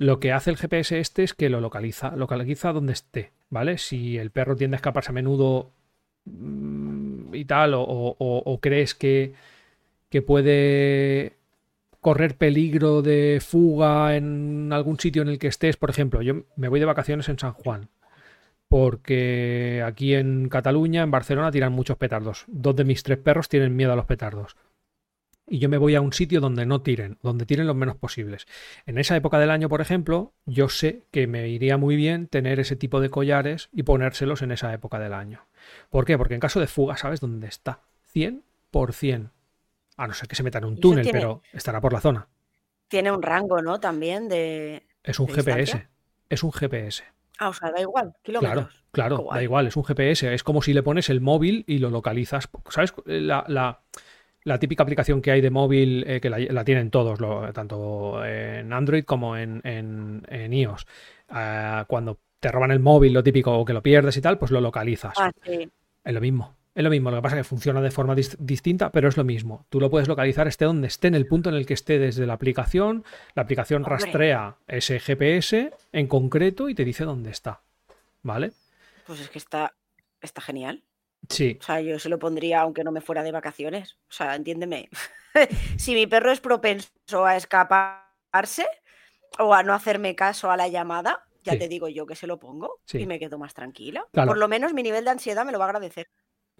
lo 0.00 0.18
que 0.20 0.32
hace 0.32 0.50
el 0.50 0.56
GPS 0.56 0.98
este 0.98 1.22
es 1.24 1.34
que 1.34 1.50
lo 1.50 1.60
localiza, 1.60 2.16
localiza 2.16 2.72
donde 2.72 2.94
esté, 2.94 3.32
¿vale? 3.50 3.78
Si 3.78 4.18
el 4.18 4.30
perro 4.32 4.56
tiende 4.56 4.76
a 4.76 4.78
escaparse 4.78 5.10
a 5.10 5.14
menudo 5.14 5.70
mm, 6.24 7.34
y 7.34 7.44
tal, 7.44 7.74
o, 7.74 7.82
o- 7.84 8.60
crees 8.60 8.94
que, 8.94 9.34
que 10.10 10.22
puede 10.22 11.34
correr 12.00 12.36
peligro 12.36 13.02
de 13.02 13.40
fuga 13.46 14.16
en 14.16 14.72
algún 14.72 14.98
sitio 15.00 15.22
en 15.22 15.28
el 15.28 15.38
que 15.40 15.48
estés, 15.48 15.76
por 15.76 15.90
ejemplo, 15.90 16.22
yo 16.22 16.44
me 16.56 16.68
voy 16.68 16.80
de 16.80 16.86
vacaciones 16.86 17.28
en 17.30 17.38
San 17.38 17.52
Juan, 17.54 17.88
porque 18.68 19.82
aquí 19.86 20.14
en 20.14 20.48
Cataluña, 20.48 21.02
en 21.02 21.10
Barcelona, 21.10 21.50
tiran 21.52 21.72
muchos 21.72 21.96
petardos. 21.98 22.44
Dos 22.48 22.76
de 22.76 22.84
mis 22.84 23.02
tres 23.02 23.18
perros 23.18 23.48
tienen 23.48 23.76
miedo 23.76 23.92
a 23.92 23.96
los 23.96 24.06
petardos. 24.06 24.56
Y 25.52 25.58
yo 25.58 25.68
me 25.68 25.78
voy 25.78 25.96
a 25.96 26.00
un 26.00 26.12
sitio 26.12 26.40
donde 26.40 26.64
no 26.64 26.80
tiren, 26.80 27.18
donde 27.22 27.44
tiren 27.44 27.66
los 27.66 27.74
menos 27.74 27.96
posibles. 27.96 28.46
En 28.86 28.98
esa 28.98 29.16
época 29.16 29.38
del 29.40 29.50
año, 29.50 29.68
por 29.68 29.80
ejemplo, 29.80 30.32
yo 30.46 30.68
sé 30.68 31.02
que 31.10 31.26
me 31.26 31.48
iría 31.48 31.76
muy 31.76 31.96
bien 31.96 32.28
tener 32.28 32.60
ese 32.60 32.76
tipo 32.76 33.00
de 33.00 33.10
collares 33.10 33.68
y 33.72 33.82
ponérselos 33.82 34.42
en 34.42 34.52
esa 34.52 34.72
época 34.72 35.00
del 35.00 35.12
año. 35.12 35.44
¿Por 35.90 36.04
qué? 36.04 36.16
Porque 36.16 36.34
en 36.34 36.40
caso 36.40 36.60
de 36.60 36.68
fuga 36.68 36.96
sabes 36.96 37.18
dónde 37.20 37.48
está. 37.48 37.80
100%. 38.72 39.30
A 39.96 40.06
no 40.06 40.14
ser 40.14 40.28
que 40.28 40.36
se 40.36 40.42
meta 40.42 40.58
en 40.58 40.64
un 40.66 40.80
túnel, 40.80 41.02
tiene, 41.02 41.18
pero 41.18 41.42
estará 41.52 41.80
por 41.80 41.92
la 41.92 42.00
zona. 42.00 42.28
tiene 42.88 43.10
un 43.10 43.20
rango, 43.22 43.60
¿no? 43.60 43.78
También 43.80 44.28
de, 44.28 44.86
Es 45.02 45.18
un 45.20 45.26
de 45.26 45.32
GPS. 45.34 45.58
distancia. 45.60 45.90
Es 46.28 46.42
un 46.42 46.52
GPS. 46.52 47.04
Ah, 47.38 47.48
o 47.48 47.52
sea, 47.54 47.70
da 47.72 47.80
igual, 47.80 48.12
Claro, 48.22 48.40
kilómetros. 48.40 48.74
Qué 48.74 48.80
claro, 48.92 49.16
da 49.16 49.22
guay. 49.22 49.44
igual, 49.44 49.66
es 49.66 49.76
un 49.76 49.84
GPS. 49.84 50.32
Es 50.32 50.42
como 50.44 50.62
si 50.62 50.72
le 50.74 50.82
pones 50.82 51.10
el 51.10 51.20
móvil 51.20 51.64
y 51.66 51.78
lo 51.78 51.90
localizas. 51.90 52.48
¿Sabes? 52.68 52.94
La, 53.04 53.44
la- 53.48 53.80
la 54.44 54.58
típica 54.58 54.82
aplicación 54.82 55.20
que 55.22 55.30
hay 55.30 55.40
de 55.40 55.50
móvil 55.50 56.04
eh, 56.06 56.20
que 56.20 56.30
la, 56.30 56.38
la 56.38 56.64
tienen 56.64 56.90
todos, 56.90 57.20
lo- 57.20 57.52
tanto 57.52 58.24
en 58.24 58.72
Android 58.72 59.04
como 59.04 59.36
en, 59.36 59.60
en- 59.64 60.22
en 60.28 60.52
iOS. 60.52 60.86
Ah, 61.28 61.84
cuando 61.88 62.18
te 62.40 62.50
roban 62.50 62.70
el 62.70 62.80
móvil, 62.80 63.12
lo 63.12 63.22
típico, 63.22 63.56
o 63.58 63.64
que 63.64 63.72
lo 63.74 63.82
pierdes 63.82 64.16
y 64.16 64.20
tal, 64.22 64.38
pues 64.38 64.50
lo 64.50 64.60
localizas. 64.60 65.14
Ah, 65.18 65.30
sí. 65.44 65.68
Es 66.04 66.14
lo 66.14 66.20
mismo. 66.20 66.56
Es 66.74 66.84
lo 66.84 66.88
mismo. 66.90 67.10
Lo 67.10 67.16
que 67.18 67.22
pasa 67.22 67.36
es 67.36 67.40
que 67.40 67.48
funciona 67.48 67.82
de 67.82 67.90
forma 67.90 68.14
dis- 68.14 68.36
distinta, 68.38 68.90
pero 68.92 69.08
es 69.08 69.16
lo 69.16 69.24
mismo. 69.24 69.66
Tú 69.68 69.80
lo 69.80 69.90
puedes 69.90 70.08
localizar 70.08 70.48
esté 70.48 70.64
donde 70.64 70.86
esté, 70.86 71.08
en 71.08 71.14
el 71.16 71.26
punto 71.26 71.50
en 71.50 71.56
el 71.56 71.66
que 71.66 71.74
esté 71.74 71.98
desde 71.98 72.26
la 72.26 72.32
aplicación. 72.34 73.04
La 73.34 73.42
aplicación 73.42 73.82
Hombre, 73.82 73.96
rastrea 73.96 74.56
ese 74.68 75.00
GPS 75.00 75.72
en 75.92 76.06
concreto 76.06 76.68
y 76.70 76.74
te 76.74 76.84
dice 76.84 77.04
dónde 77.04 77.30
está. 77.30 77.60
¿Vale? 78.22 78.52
pues 79.06 79.20
es 79.20 79.28
que 79.28 79.38
está, 79.38 79.74
está 80.22 80.40
genial. 80.40 80.82
Sí, 81.30 81.56
O 81.60 81.62
sea, 81.62 81.80
yo 81.80 81.98
se 81.98 82.08
lo 82.08 82.18
pondría 82.18 82.60
aunque 82.60 82.84
no 82.84 82.92
me 82.92 83.00
fuera 83.00 83.22
de 83.22 83.32
vacaciones. 83.32 83.94
O 84.08 84.12
sea, 84.12 84.34
entiéndeme. 84.34 84.88
si 85.78 85.94
mi 85.94 86.06
perro 86.06 86.32
es 86.32 86.40
propenso 86.40 87.24
a 87.24 87.36
escaparse 87.36 88.66
o 89.38 89.54
a 89.54 89.62
no 89.62 89.72
hacerme 89.72 90.14
caso 90.16 90.50
a 90.50 90.56
la 90.56 90.68
llamada, 90.68 91.24
ya 91.44 91.52
sí, 91.52 91.58
te 91.58 91.68
digo 91.68 91.88
yo 91.88 92.04
que 92.06 92.16
se 92.16 92.26
lo 92.26 92.38
pongo 92.38 92.80
y 92.92 93.06
me 93.06 93.18
quedo 93.18 93.38
más 93.38 93.54
tranquila. 93.54 94.06
Por 94.12 94.38
lo 94.38 94.48
menos 94.48 94.74
mi 94.74 94.82
nivel 94.82 95.04
de 95.04 95.10
ansiedad 95.10 95.46
me 95.46 95.52
lo 95.52 95.58
va 95.58 95.66
a 95.66 95.68
agradecer. 95.68 96.08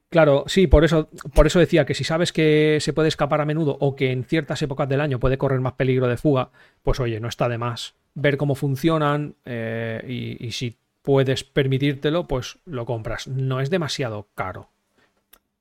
Claro, 0.09 0.45
sí, 0.47 0.67
por 0.67 0.85
eso, 0.85 1.09
por 1.35 1.47
eso 1.47 1.61
decía 1.61 1.87
que 1.87 1.95
si 1.95 2.03
sabes 2.03 2.33
que 2.33 2.79
se 2.81 2.93
puede 2.93 3.09
escapar 3.09 3.41
a 3.41 3.45
menudo 3.45 3.77
o 3.81 3.95
que 3.95 4.11
en 4.11 4.25
ciertas 4.25 4.61
épocas 4.63 4.89
del 4.89 5.01
año 5.01 5.21
puede 5.21 5.39
correr 5.39 5.61
más 5.61 5.75
peligro 5.75 6.09
de 6.09 6.17
fuga, 6.17 6.51
pues 6.83 6.99
oye, 6.99 7.21
no 7.21 7.29
está 7.29 7.49
de 7.49 7.59
más 7.59 7.95
ver 8.15 8.37
cómo 8.37 8.57
funcionan 8.57 9.37
eh, 9.45 10.03
y, 10.09 10.45
y 10.45 10.51
si 10.51 10.80
puedes 11.03 11.45
permitírtelo, 11.45 12.27
pues 12.29 12.59
lo 12.65 12.87
compras. 12.87 13.29
No 13.29 13.61
es 13.61 13.71
demasiado 13.71 14.29
caro. 14.35 14.71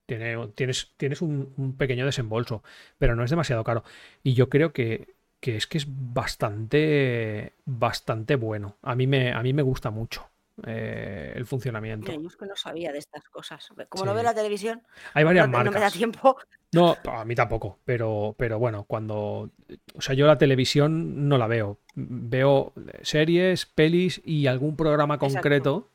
Tiene- 0.06 0.48
tienes, 0.56 0.94
tienes 0.98 1.22
un, 1.22 1.54
un 1.58 1.78
pequeño 1.78 2.06
desembolso, 2.06 2.64
pero 2.98 3.16
no 3.16 3.24
es 3.24 3.30
demasiado 3.30 3.64
caro. 3.64 3.84
Y 4.24 4.34
yo 4.34 4.50
creo 4.50 4.74
que, 4.74 5.16
que 5.40 5.56
es 5.58 5.68
que 5.68 5.78
es 5.78 5.86
bastante, 5.90 7.54
bastante 7.66 8.36
bueno. 8.36 8.78
A 8.82 8.96
mí 8.96 9.08
me, 9.08 9.32
a 9.34 9.42
mí 9.44 9.54
me 9.54 9.62
gusta 9.62 9.92
mucho 9.92 10.30
eh, 10.66 11.28
el 11.32 11.36
Mira, 11.36 11.46
funcionamiento. 11.46 12.12
yo 12.12 12.28
es 12.28 12.36
que 12.38 12.46
no 12.46 12.56
sabía 12.56 12.92
de 12.92 13.00
estas 13.00 13.24
cosas. 13.30 13.68
Como 13.90 14.06
no 14.06 14.14
veo 14.14 14.22
Sí. 14.22 14.26
la 14.28 14.34
televisión, 14.34 14.82
Hay 15.14 15.24
varias 15.24 15.48
no, 15.50 15.58
te- 15.58 15.64
no 15.66 15.72
me 15.72 15.76
da 15.76 15.80
marcas. 15.82 15.94
tiempo. 15.94 16.38
No, 16.72 16.96
a 17.12 17.26
mí 17.26 17.34
tampoco, 17.34 17.80
pero, 17.84 18.36
pero 18.38 18.60
bueno, 18.60 18.84
cuando... 18.84 19.50
O 19.96 20.02
sea, 20.02 20.14
yo 20.14 20.28
la 20.28 20.38
televisión 20.38 21.28
no 21.28 21.40
la 21.40 21.48
veo. 21.48 21.80
Veo 21.96 22.74
series, 23.02 23.66
pelis 23.66 24.22
y 24.24 24.46
algún 24.46 24.76
programa 24.76 25.16
Exacto. 25.16 25.34
concreto 25.36 25.90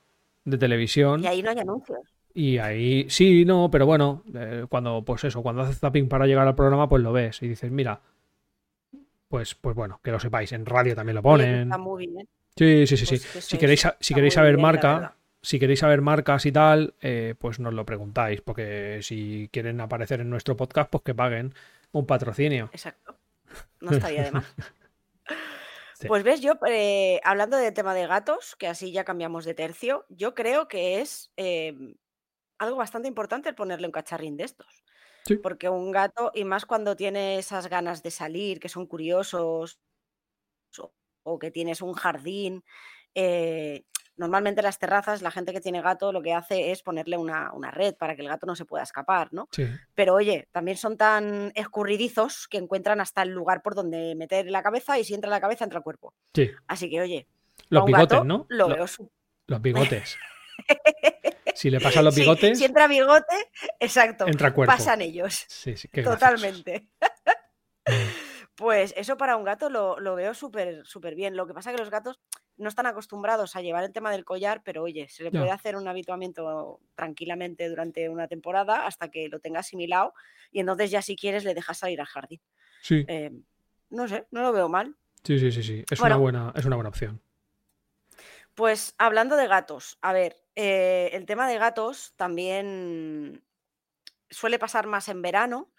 de 0.45 0.57
Y 0.57 0.59
televisión. 0.59 1.25
ahí 1.27 1.43
no 1.43 1.51
hay 1.51 1.59
anuncios. 1.61 2.01
Y 2.35 2.59
ahí, 2.59 3.07
sí, 3.09 3.45
no, 3.45 3.71
pero 3.71 3.87
bueno, 3.87 4.25
eh, 4.35 4.67
cuando, 4.69 5.05
pues 5.05 5.23
eso, 5.23 5.45
cuando 5.45 5.63
haces 5.63 5.79
zapping 5.79 6.09
para 6.09 6.27
llegar 6.27 6.49
al 6.49 6.57
programa, 6.57 6.89
pues 6.89 7.05
lo 7.05 7.13
ves 7.13 7.41
y 7.45 7.47
dices, 7.47 7.71
mira, 7.71 8.01
pues, 9.29 9.55
pues 9.55 9.77
bueno, 9.77 10.01
que 10.03 10.11
lo 10.11 10.19
sepáis. 10.21 10.51
En 10.53 10.67
radio 10.67 10.95
también 10.95 11.15
lo 11.15 11.21
Oye, 11.29 11.45
que 11.45 11.63
está 11.63 11.77
ponen. 11.77 11.81
muy 11.85 12.07
bien. 12.09 12.29
Sí, 12.57 12.87
sí, 12.87 12.97
sí, 12.97 13.07
sí. 13.07 13.27
Pues 13.33 13.45
Si 13.45 13.59
queréis, 13.59 13.87
si 14.01 14.15
queréis 14.15 14.35
saber 14.35 14.55
bien, 14.55 14.63
marca, 14.63 15.17
si 15.43 15.59
queréis 15.59 15.81
saber 15.81 16.01
marcas 16.01 16.47
y 16.47 16.53
tal, 16.53 16.95
eh, 17.01 17.35
pues 17.39 17.59
nos 17.59 17.75
lo 17.75 17.85
preguntáis, 17.85 18.41
porque 18.41 19.01
si 19.03 19.49
quieren 19.53 19.81
aparecer 19.81 20.21
en 20.21 20.31
nuestro 20.31 20.57
podcast, 20.57 20.91
pues 20.91 21.03
que 21.03 21.15
paguen 21.15 21.55
un 21.93 22.07
patrocinio. 22.07 22.71
Exacto. 22.73 23.17
No 23.81 23.93
estaría 23.93 24.25
de 24.25 24.33
más. 24.33 24.45
Sí. 25.97 26.09
Pues 26.09 26.25
ves, 26.25 26.41
yo, 26.41 26.55
eh, 26.67 27.21
hablando 27.23 27.57
del 27.57 27.73
tema 27.73 27.95
de 27.95 28.09
gatos, 28.09 28.57
que 28.57 28.67
así 28.67 28.91
ya 28.91 29.05
cambiamos 29.05 29.45
de 29.45 29.55
tercio, 29.55 30.05
yo 30.09 30.35
creo 30.35 30.67
que 30.67 31.01
es 31.01 31.31
eh, 31.37 31.73
algo 32.59 32.77
bastante 32.77 33.07
importante 33.07 33.49
el 33.49 33.55
ponerle 33.55 33.87
un 33.87 33.93
cacharrín 33.93 34.37
de 34.37 34.43
estos. 34.43 34.85
Sí. 35.25 35.37
Porque 35.37 35.69
un 35.69 35.93
gato, 35.93 36.33
y 36.35 36.45
más 36.45 36.67
cuando 36.67 36.97
tiene 36.97 37.39
esas 37.39 37.69
ganas 37.69 38.03
de 38.03 38.11
salir, 38.11 38.59
que 38.59 38.69
son 38.69 38.87
curiosos, 38.87 39.79
o, 41.25 41.39
que 41.39 41.51
tienes 41.51 41.83
un 41.83 41.93
jardín, 41.95 42.63
eh, 43.15 43.85
normalmente 44.17 44.63
las 44.63 44.79
terrazas, 44.79 45.23
la 45.23 45.31
gente 45.33 45.53
que 45.53 45.61
tiene 45.61 45.83
gato 45.83 46.13
lo 46.13 46.23
que 46.23 46.33
hace 46.33 46.71
es 46.71 46.83
ponerle 46.83 47.17
una, 47.17 47.53
una 47.53 47.71
red 47.73 47.95
para 47.97 48.15
que 48.15 48.23
el 48.23 48.29
gato 48.29 48.47
no 48.47 48.55
se 48.55 48.65
pueda 48.65 48.85
escapar, 48.85 49.29
¿no? 49.33 49.49
Sí. 49.51 49.67
Pero 49.95 50.15
oye, 50.15 50.49
también 50.53 50.77
son 50.77 50.97
tan 50.97 51.51
escurridizos 51.57 52.47
que 52.49 52.59
encuentran 52.59 53.01
hasta 53.01 53.23
el 53.23 53.31
lugar 53.31 53.61
por 53.63 53.75
donde 53.75 54.15
meter 54.15 54.47
la 54.51 54.63
cabeza 54.63 54.99
y 54.99 55.05
si 55.05 55.15
entra 55.15 55.31
la 55.31 55.41
cabeza, 55.41 55.65
entra 55.65 55.79
el 55.79 55.83
cuerpo. 55.85 56.15
Sí. 56.33 56.51
Así 56.69 56.89
que 56.89 57.01
oye, 57.01 57.27
Los 57.71 57.85
bigotes, 57.87 58.09
gato 58.11 58.25
¿no? 58.25 58.47
lo 58.49 58.69
Lo- 58.69 58.75
veo 58.77 58.87
su- 58.87 59.11
Los 59.47 59.61
bigotes. 59.61 60.17
Si 61.55 61.71
le 61.71 61.81
pasan 61.81 62.05
los 62.05 62.15
Sí, 62.15 62.23
bigotes, 62.23 62.59
si 62.59 62.65
entra 62.65 62.89
bigote, 62.89 63.35
exacto, 63.79 64.27
entra 64.27 64.53
cuerpo. 64.53 64.73
pasan 64.75 65.01
ellos. 65.03 65.45
Sí, 65.49 65.77
sí. 65.77 65.87
Totalmente. 66.03 66.89
Pues 68.57 68.95
eso 68.97 69.17
para 69.17 69.37
un 69.37 69.45
gato 69.45 69.69
lo, 69.69 69.99
lo 69.99 70.15
veo 70.15 70.33
súper 70.35 70.87
súper 70.87 71.15
bien. 71.15 71.37
Lo 71.37 71.47
que 71.47 71.55
pasa 71.55 71.71
es 71.71 71.77
que 71.77 71.81
los 71.83 71.91
gatos 71.91 72.21
no 72.57 72.69
están 72.69 72.87
acostumbrados 72.87 73.57
a 73.57 73.63
llevar 73.63 73.83
el 73.85 73.93
tema 73.93 74.13
del 74.13 74.25
collar, 74.25 74.63
pero 74.65 74.83
oye, 74.83 75.09
se 75.09 75.25
le 75.25 75.31
Ya. 75.31 75.41
puede 75.41 75.51
hacer 75.51 75.77
un 75.77 75.89
habituamiento 75.89 76.81
tranquilamente 76.95 77.69
durante 77.69 78.09
una 78.09 78.29
temporada 78.29 78.87
hasta 78.87 79.11
que 79.11 79.29
lo 79.29 79.41
tenga 79.41 79.61
asimilado 79.61 80.15
y 80.53 80.61
entonces 80.61 80.91
ya 80.91 81.03
si 81.03 81.17
quieres 81.17 81.45
le 81.45 81.55
dejas 81.55 81.79
salir 81.79 82.01
al 82.01 82.07
jardín. 82.07 82.41
Sí, 82.81 83.05
Eh, 83.09 83.33
no 83.91 84.07
sé, 84.09 84.27
no 84.31 84.43
lo 84.43 84.53
veo 84.53 84.69
mal. 84.69 84.97
sí, 85.25 85.39
sí, 85.39 85.51
sí, 85.51 85.63
sí. 85.63 85.85
Es, 85.91 86.01
una 86.01 86.17
buena, 86.17 86.53
es 86.55 86.65
una 86.65 86.77
buena 86.77 86.91
opción. 86.91 87.21
Pues 88.55 88.95
hablando 88.99 89.37
de 89.37 89.49
gatos, 89.49 89.99
a 90.01 90.13
ver, 90.13 90.41
eh, 90.55 91.11
el 91.13 91.27
tema 91.27 91.49
de 91.49 91.59
gatos 91.59 92.15
también 92.17 93.43
suele 94.31 94.59
pasar 94.59 94.87
más 94.87 95.09
en 95.09 95.23
verano, 95.23 95.73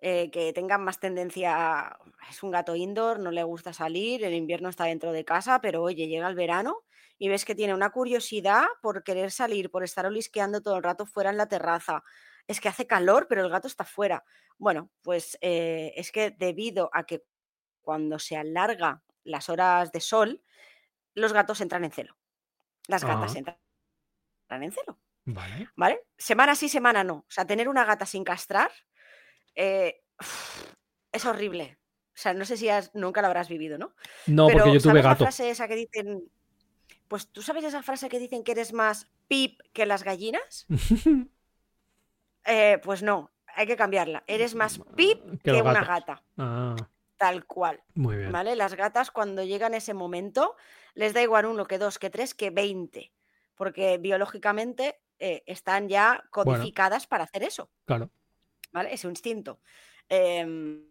eh, 0.00 0.30
que 0.30 0.52
tengan 0.52 0.84
más 0.84 1.00
tendencia, 1.00 1.54
a- 1.88 1.98
es 2.30 2.42
un 2.42 2.50
gato 2.50 2.76
indoor, 2.76 3.18
no 3.20 3.30
le 3.30 3.42
gusta 3.42 3.72
salir, 3.72 4.24
en 4.24 4.34
invierno 4.34 4.68
está 4.68 4.84
dentro 4.84 5.12
de 5.12 5.24
casa, 5.24 5.60
pero 5.60 5.82
oye, 5.82 6.06
llega 6.08 6.28
el 6.28 6.34
verano 6.36 6.84
y 7.18 7.28
ves 7.28 7.44
que 7.44 7.54
tiene 7.54 7.74
una 7.74 7.90
curiosidad 7.90 8.64
por 8.82 9.02
querer 9.04 9.30
salir, 9.32 9.70
por 9.70 9.82
estar 9.84 10.06
olisqueando 10.06 10.62
todo 10.62 10.76
el 10.76 10.82
rato 10.84 11.06
fuera 11.06 11.30
en 11.30 11.36
la 11.36 11.48
terraza. 11.48 12.04
Es 12.46 12.60
que 12.60 12.68
hace 12.68 12.86
calor, 12.86 13.26
pero 13.28 13.42
el 13.42 13.50
gato 13.50 13.66
está 13.68 13.84
fuera. 13.84 14.24
Bueno, 14.58 14.90
pues 15.02 15.36
eh, 15.40 15.92
es 15.96 16.12
que 16.12 16.30
debido 16.30 16.90
a 16.92 17.04
que 17.04 17.24
cuando 17.82 18.18
se 18.18 18.36
alarga 18.36 19.02
las 19.24 19.48
horas 19.48 19.92
de 19.92 20.00
sol, 20.00 20.42
los 21.14 21.32
gatos 21.32 21.60
entran 21.60 21.84
en 21.84 21.92
celo. 21.92 22.18
Las 22.88 23.04
gatas 23.04 23.34
Ajá. 23.34 23.36
entran 23.36 23.58
en 24.50 24.72
celo, 24.72 25.00
Vale. 25.26 25.68
¿vale? 25.76 26.02
Semana 26.18 26.54
sí, 26.56 26.68
semana 26.68 27.04
no. 27.04 27.14
O 27.18 27.26
sea, 27.30 27.46
tener 27.46 27.68
una 27.68 27.84
gata 27.84 28.06
sin 28.06 28.24
castrar 28.24 28.72
eh, 29.58 30.00
es 31.12 31.24
horrible. 31.26 31.78
O 32.14 32.20
sea, 32.20 32.32
no 32.34 32.44
sé 32.44 32.56
si 32.56 32.68
has- 32.68 32.94
nunca 32.94 33.20
lo 33.20 33.26
habrás 33.28 33.48
vivido, 33.48 33.76
¿no? 33.78 33.94
No, 34.26 34.46
Pero 34.46 34.58
porque 34.64 34.74
yo 34.74 34.80
tuve 34.80 34.90
¿sabes 34.90 35.04
la 35.04 35.10
gato. 35.10 35.24
frase 35.24 35.50
esa 35.50 35.68
que 35.68 35.76
dicen? 35.76 36.22
Pues 37.08 37.28
tú 37.28 37.42
sabes 37.42 37.64
esa 37.64 37.82
frase 37.82 38.08
que 38.08 38.18
dicen 38.18 38.42
que 38.44 38.52
eres 38.52 38.72
más 38.72 39.08
pip 39.28 39.60
que 39.72 39.86
las 39.86 40.02
gallinas. 40.04 40.66
Eh, 42.44 42.78
pues 42.82 43.02
no, 43.02 43.30
hay 43.54 43.66
que 43.66 43.76
cambiarla. 43.76 44.24
Eres 44.26 44.54
más 44.54 44.80
pip 44.96 45.20
Que 45.42 45.52
una 45.60 45.84
gata, 45.84 46.22
Ah, 46.38 46.76
tal 47.16 47.44
cual. 47.46 47.82
muy 47.94 48.16
bien. 48.16 48.32
¿Vale? 48.32 48.56
Las 48.56 48.74
gatas 48.74 49.10
cuando 49.10 49.42
llegan 49.44 49.74
ese 49.74 49.92
momento 49.92 50.56
les 50.94 51.12
da 51.12 51.22
igual 51.22 51.46
uno 51.46 51.66
que 51.66 51.76
dos, 51.78 51.98
que 51.98 52.10
tres, 52.10 52.34
que 52.34 52.50
veinte, 52.50 53.12
porque 53.54 53.98
biológicamente 53.98 54.98
eh, 55.18 55.42
están 55.46 55.88
ya 55.88 56.24
codificadas 56.30 57.06
para 57.06 57.24
hacer 57.24 57.42
eso, 57.42 57.70
Claro. 57.84 58.10
¿Vale? 58.72 58.92
Ese 58.92 59.08
instinto. 59.08 59.60
Em, 60.08 60.86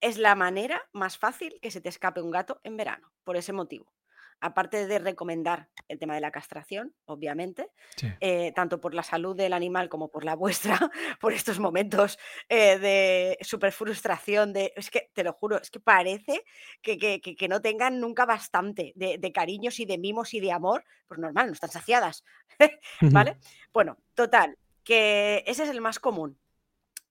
es 0.00 0.18
la 0.18 0.34
manera 0.34 0.82
más 0.92 1.18
fácil 1.18 1.58
que 1.60 1.70
se 1.70 1.80
te 1.80 1.88
escape 1.88 2.20
un 2.20 2.30
gato 2.30 2.60
en 2.64 2.76
verano, 2.76 3.12
por 3.24 3.36
ese 3.36 3.52
motivo. 3.52 3.92
Aparte 4.38 4.86
de 4.86 4.98
recomendar 4.98 5.70
el 5.88 5.98
tema 5.98 6.14
de 6.14 6.20
la 6.20 6.30
castración, 6.30 6.94
obviamente, 7.06 7.70
Sí. 7.96 8.08
eh, 8.20 8.52
tanto 8.54 8.78
por 8.82 8.92
la 8.92 9.02
salud 9.02 9.34
del 9.34 9.54
animal 9.54 9.88
como 9.88 10.10
por 10.10 10.24
la 10.26 10.34
vuestra, 10.36 10.78
por 11.20 11.32
estos 11.32 11.58
momentos 11.58 12.18
eh, 12.50 12.78
de 12.78 13.38
super 13.40 13.72
frustración, 13.72 14.52
de, 14.52 14.74
es 14.76 14.90
que 14.90 15.10
te 15.14 15.24
lo 15.24 15.32
juro, 15.32 15.56
es 15.58 15.70
que 15.70 15.80
parece 15.80 16.44
que, 16.82 16.98
que- 16.98 17.22
que- 17.22 17.34
que 17.34 17.48
no 17.48 17.62
tengan 17.62 17.98
nunca 17.98 18.26
bastante 18.26 18.92
de, 18.94 19.16
de 19.16 19.32
cariños 19.32 19.80
y 19.80 19.86
de 19.86 19.96
mimos 19.96 20.34
y 20.34 20.40
de 20.40 20.52
amor, 20.52 20.84
pues 21.08 21.18
normal, 21.18 21.46
no 21.46 21.52
están 21.54 21.70
saciadas, 21.70 22.22
¿vale? 23.00 23.38
Bueno, 23.72 23.96
total, 24.14 24.58
que 24.86 25.42
ese 25.46 25.64
es 25.64 25.68
el 25.68 25.80
más 25.82 25.98
común. 25.98 26.38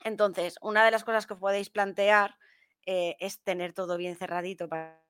Entonces, 0.03 0.55
una 0.61 0.86
de 0.86 0.91
las 0.91 1.03
cosas 1.03 1.28
que 1.28 1.36
podéis 1.36 1.69
plantear 1.69 2.38
eh, 2.86 3.17
es 3.19 3.43
tener 3.43 3.73
todo 3.73 3.97
bien 3.97 4.15
cerradito 4.15 4.69
para 4.69 5.03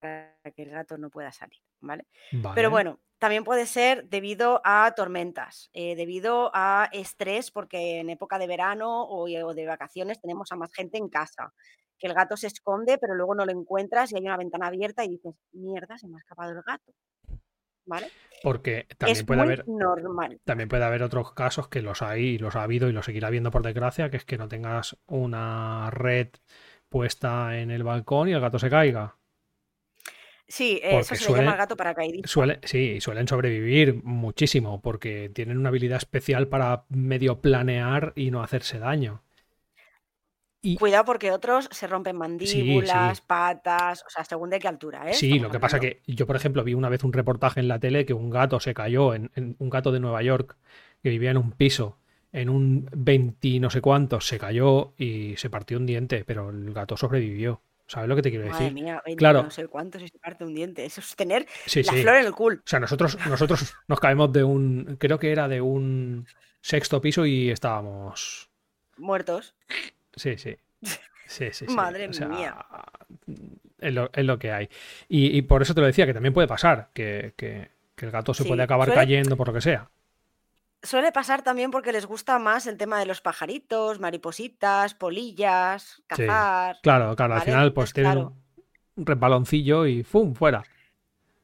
que 0.00 0.62
el 0.62 0.70
gato 0.70 0.96
no 0.96 1.10
pueda 1.10 1.30
salir, 1.30 1.60
¿vale? 1.80 2.06
Vale. 2.32 2.54
Pero 2.54 2.70
bueno, 2.70 3.00
también 3.18 3.44
puede 3.44 3.66
ser 3.66 4.08
debido 4.08 4.62
a 4.64 4.94
tormentas, 4.96 5.68
eh, 5.74 5.94
debido 5.94 6.50
a 6.54 6.88
estrés, 6.90 7.50
porque 7.50 7.98
en 7.98 8.08
época 8.08 8.38
de 8.38 8.46
verano 8.46 9.02
o, 9.02 9.24
o 9.24 9.54
de 9.54 9.66
vacaciones 9.66 10.20
tenemos 10.22 10.50
a 10.52 10.56
más 10.56 10.72
gente 10.72 10.96
en 10.96 11.10
casa, 11.10 11.52
que 11.98 12.06
el 12.06 12.14
gato 12.14 12.34
se 12.38 12.46
esconde, 12.46 12.96
pero 12.96 13.14
luego 13.14 13.34
no 13.34 13.44
lo 13.44 13.52
encuentras 13.52 14.10
y 14.10 14.16
hay 14.16 14.22
una 14.22 14.38
ventana 14.38 14.68
abierta 14.68 15.04
y 15.04 15.08
dices, 15.08 15.34
mierda, 15.52 15.98
se 15.98 16.08
me 16.08 16.16
ha 16.16 16.20
escapado 16.20 16.52
el 16.52 16.62
gato, 16.62 16.94
¿vale? 17.86 18.08
Porque 18.42 18.86
también 18.96 19.18
es 19.18 19.24
puede 19.24 19.40
muy 19.40 19.52
haber. 19.52 19.68
normal. 19.68 20.40
También 20.44 20.68
puede 20.68 20.84
haber 20.84 21.02
otros 21.02 21.32
casos 21.32 21.68
que 21.68 21.82
los 21.82 22.02
hay 22.02 22.22
y 22.22 22.38
los 22.38 22.56
ha 22.56 22.62
habido 22.62 22.88
y 22.88 22.92
los 22.92 23.04
seguirá 23.04 23.28
habiendo 23.28 23.50
por 23.50 23.62
desgracia, 23.62 24.10
que 24.10 24.16
es 24.16 24.24
que 24.24 24.38
no 24.38 24.48
tengas 24.48 24.96
una 25.06 25.90
red 25.90 26.28
puesta 26.88 27.58
en 27.58 27.70
el 27.70 27.82
balcón 27.82 28.28
y 28.28 28.32
el 28.32 28.40
gato 28.40 28.58
se 28.58 28.70
caiga. 28.70 29.16
Sí, 30.48 30.80
eh, 30.82 30.98
eso 30.98 31.14
se 31.14 31.30
le 31.30 31.38
llama 31.38 31.54
gato 31.54 31.76
paracaidista. 31.76 32.26
Suele, 32.28 32.58
sí, 32.64 33.00
suelen 33.00 33.28
sobrevivir 33.28 34.02
muchísimo 34.02 34.82
porque 34.82 35.30
tienen 35.32 35.58
una 35.58 35.68
habilidad 35.68 35.98
especial 35.98 36.48
para 36.48 36.86
medio 36.88 37.40
planear 37.40 38.12
y 38.16 38.32
no 38.32 38.42
hacerse 38.42 38.80
daño. 38.80 39.22
Y 40.62 40.76
Cuidado 40.76 41.04
porque 41.06 41.30
otros 41.32 41.68
se 41.72 41.86
rompen 41.86 42.14
sí. 42.14 42.18
mandíbulas, 42.18 43.20
patas, 43.22 44.04
o 44.06 44.10
sea, 44.10 44.24
según 44.24 44.50
de 44.50 44.58
qué 44.58 44.68
altura, 44.68 45.08
¿eh? 45.10 45.14
Sí, 45.14 45.38
lo 45.38 45.50
que 45.50 45.58
pasa 45.58 45.80
que 45.80 46.02
yo, 46.06 46.26
por 46.26 46.36
ejemplo, 46.36 46.62
vi 46.64 46.74
una 46.74 46.90
vez 46.90 47.02
un 47.02 47.12
reportaje 47.14 47.60
en 47.60 47.68
la 47.68 47.78
tele 47.78 48.04
que 48.04 48.12
un 48.12 48.28
gato 48.28 48.60
se 48.60 48.74
cayó, 48.74 49.14
en, 49.14 49.30
en- 49.34 49.56
un 49.58 49.70
gato 49.70 49.90
de 49.90 50.00
Nueva 50.00 50.22
York, 50.22 50.56
que 51.02 51.08
vivía 51.08 51.30
en 51.30 51.38
un 51.38 51.52
piso, 51.52 51.98
en 52.32 52.50
un 52.50 52.88
20 52.94 53.58
no 53.58 53.70
sé 53.70 53.80
cuántos, 53.80 54.26
se 54.26 54.38
cayó 54.38 54.92
y 54.98 55.34
se 55.38 55.48
partió 55.48 55.78
un 55.78 55.86
diente, 55.86 56.24
pero 56.26 56.50
el 56.50 56.72
gato 56.74 56.96
sobrevivió. 56.96 57.62
¿Sabes 57.86 58.08
lo 58.08 58.14
que 58.14 58.22
te 58.22 58.30
quiero 58.30 58.46
Madre 58.46 58.66
decir? 58.66 58.74
mía, 58.74 59.02
20 59.04 59.18
Claro. 59.18 59.42
no 59.42 59.50
sé 59.50 59.66
cuántos 59.66 60.00
y 60.02 60.08
se 60.08 60.18
parte 60.18 60.44
un 60.44 60.54
diente. 60.54 60.84
Eso 60.84 61.00
es 61.00 61.16
tener 61.16 61.46
Sí, 61.66 61.82
la 61.82 61.92
sí. 61.92 62.02
flor 62.02 62.16
en 62.16 62.26
el 62.26 62.32
culo. 62.32 62.56
O 62.58 62.62
sea, 62.68 62.78
nosotros, 62.78 63.18
nosotros 63.26 63.74
nos 63.88 63.98
caemos 63.98 64.30
de 64.32 64.44
un, 64.44 64.96
creo 65.00 65.18
que 65.18 65.32
era 65.32 65.48
de 65.48 65.60
un 65.60 66.26
sexto 66.60 67.00
piso 67.00 67.24
y 67.26 67.50
estábamos... 67.50 68.48
Muertos. 68.96 69.56
Sí, 70.14 70.36
sí. 70.38 70.56
Sí, 71.26 71.46
sí, 71.52 71.66
sí. 71.66 71.74
Madre 71.74 72.08
O 72.08 72.12
sea, 72.12 72.26
mía. 72.28 72.56
Es 73.78 73.94
lo, 73.94 74.10
es 74.12 74.24
lo 74.24 74.38
que 74.38 74.50
hay. 74.52 74.68
Y, 75.08 75.36
y 75.36 75.42
por 75.42 75.62
eso 75.62 75.74
te 75.74 75.80
lo 75.80 75.86
decía, 75.86 76.04
que 76.06 76.14
también 76.14 76.34
puede 76.34 76.48
pasar, 76.48 76.90
que, 76.92 77.34
que- 77.36 77.70
que 77.94 78.06
el 78.06 78.12
gato 78.12 78.32
se 78.34 78.42
Sí, 78.44 78.48
puede 78.48 78.62
acabar 78.62 78.88
suele- 78.88 78.98
cayendo 79.00 79.36
por 79.36 79.48
lo 79.48 79.54
que 79.54 79.60
sea. 79.60 79.90
Suele 80.82 81.12
pasar 81.12 81.42
también 81.42 81.70
porque 81.70 81.92
les 81.92 82.06
gusta 82.06 82.38
más 82.38 82.66
el 82.66 82.78
tema 82.78 82.98
de 82.98 83.04
los 83.06 83.20
pajaritos, 83.20 84.00
maripositas, 84.00 84.94
polillas, 84.94 85.96
Sí. 85.96 86.02
cazar. 86.06 86.78
Claro, 86.82 87.14
claro, 87.14 87.34
al 87.34 87.42
final 87.42 87.72
pues 87.74 87.92
tienen 87.92 88.16
un 88.96 89.06
resbaloncillo 89.06 89.86
y 89.86 90.02
¡fum! 90.02 90.34
fuera. 90.34 90.62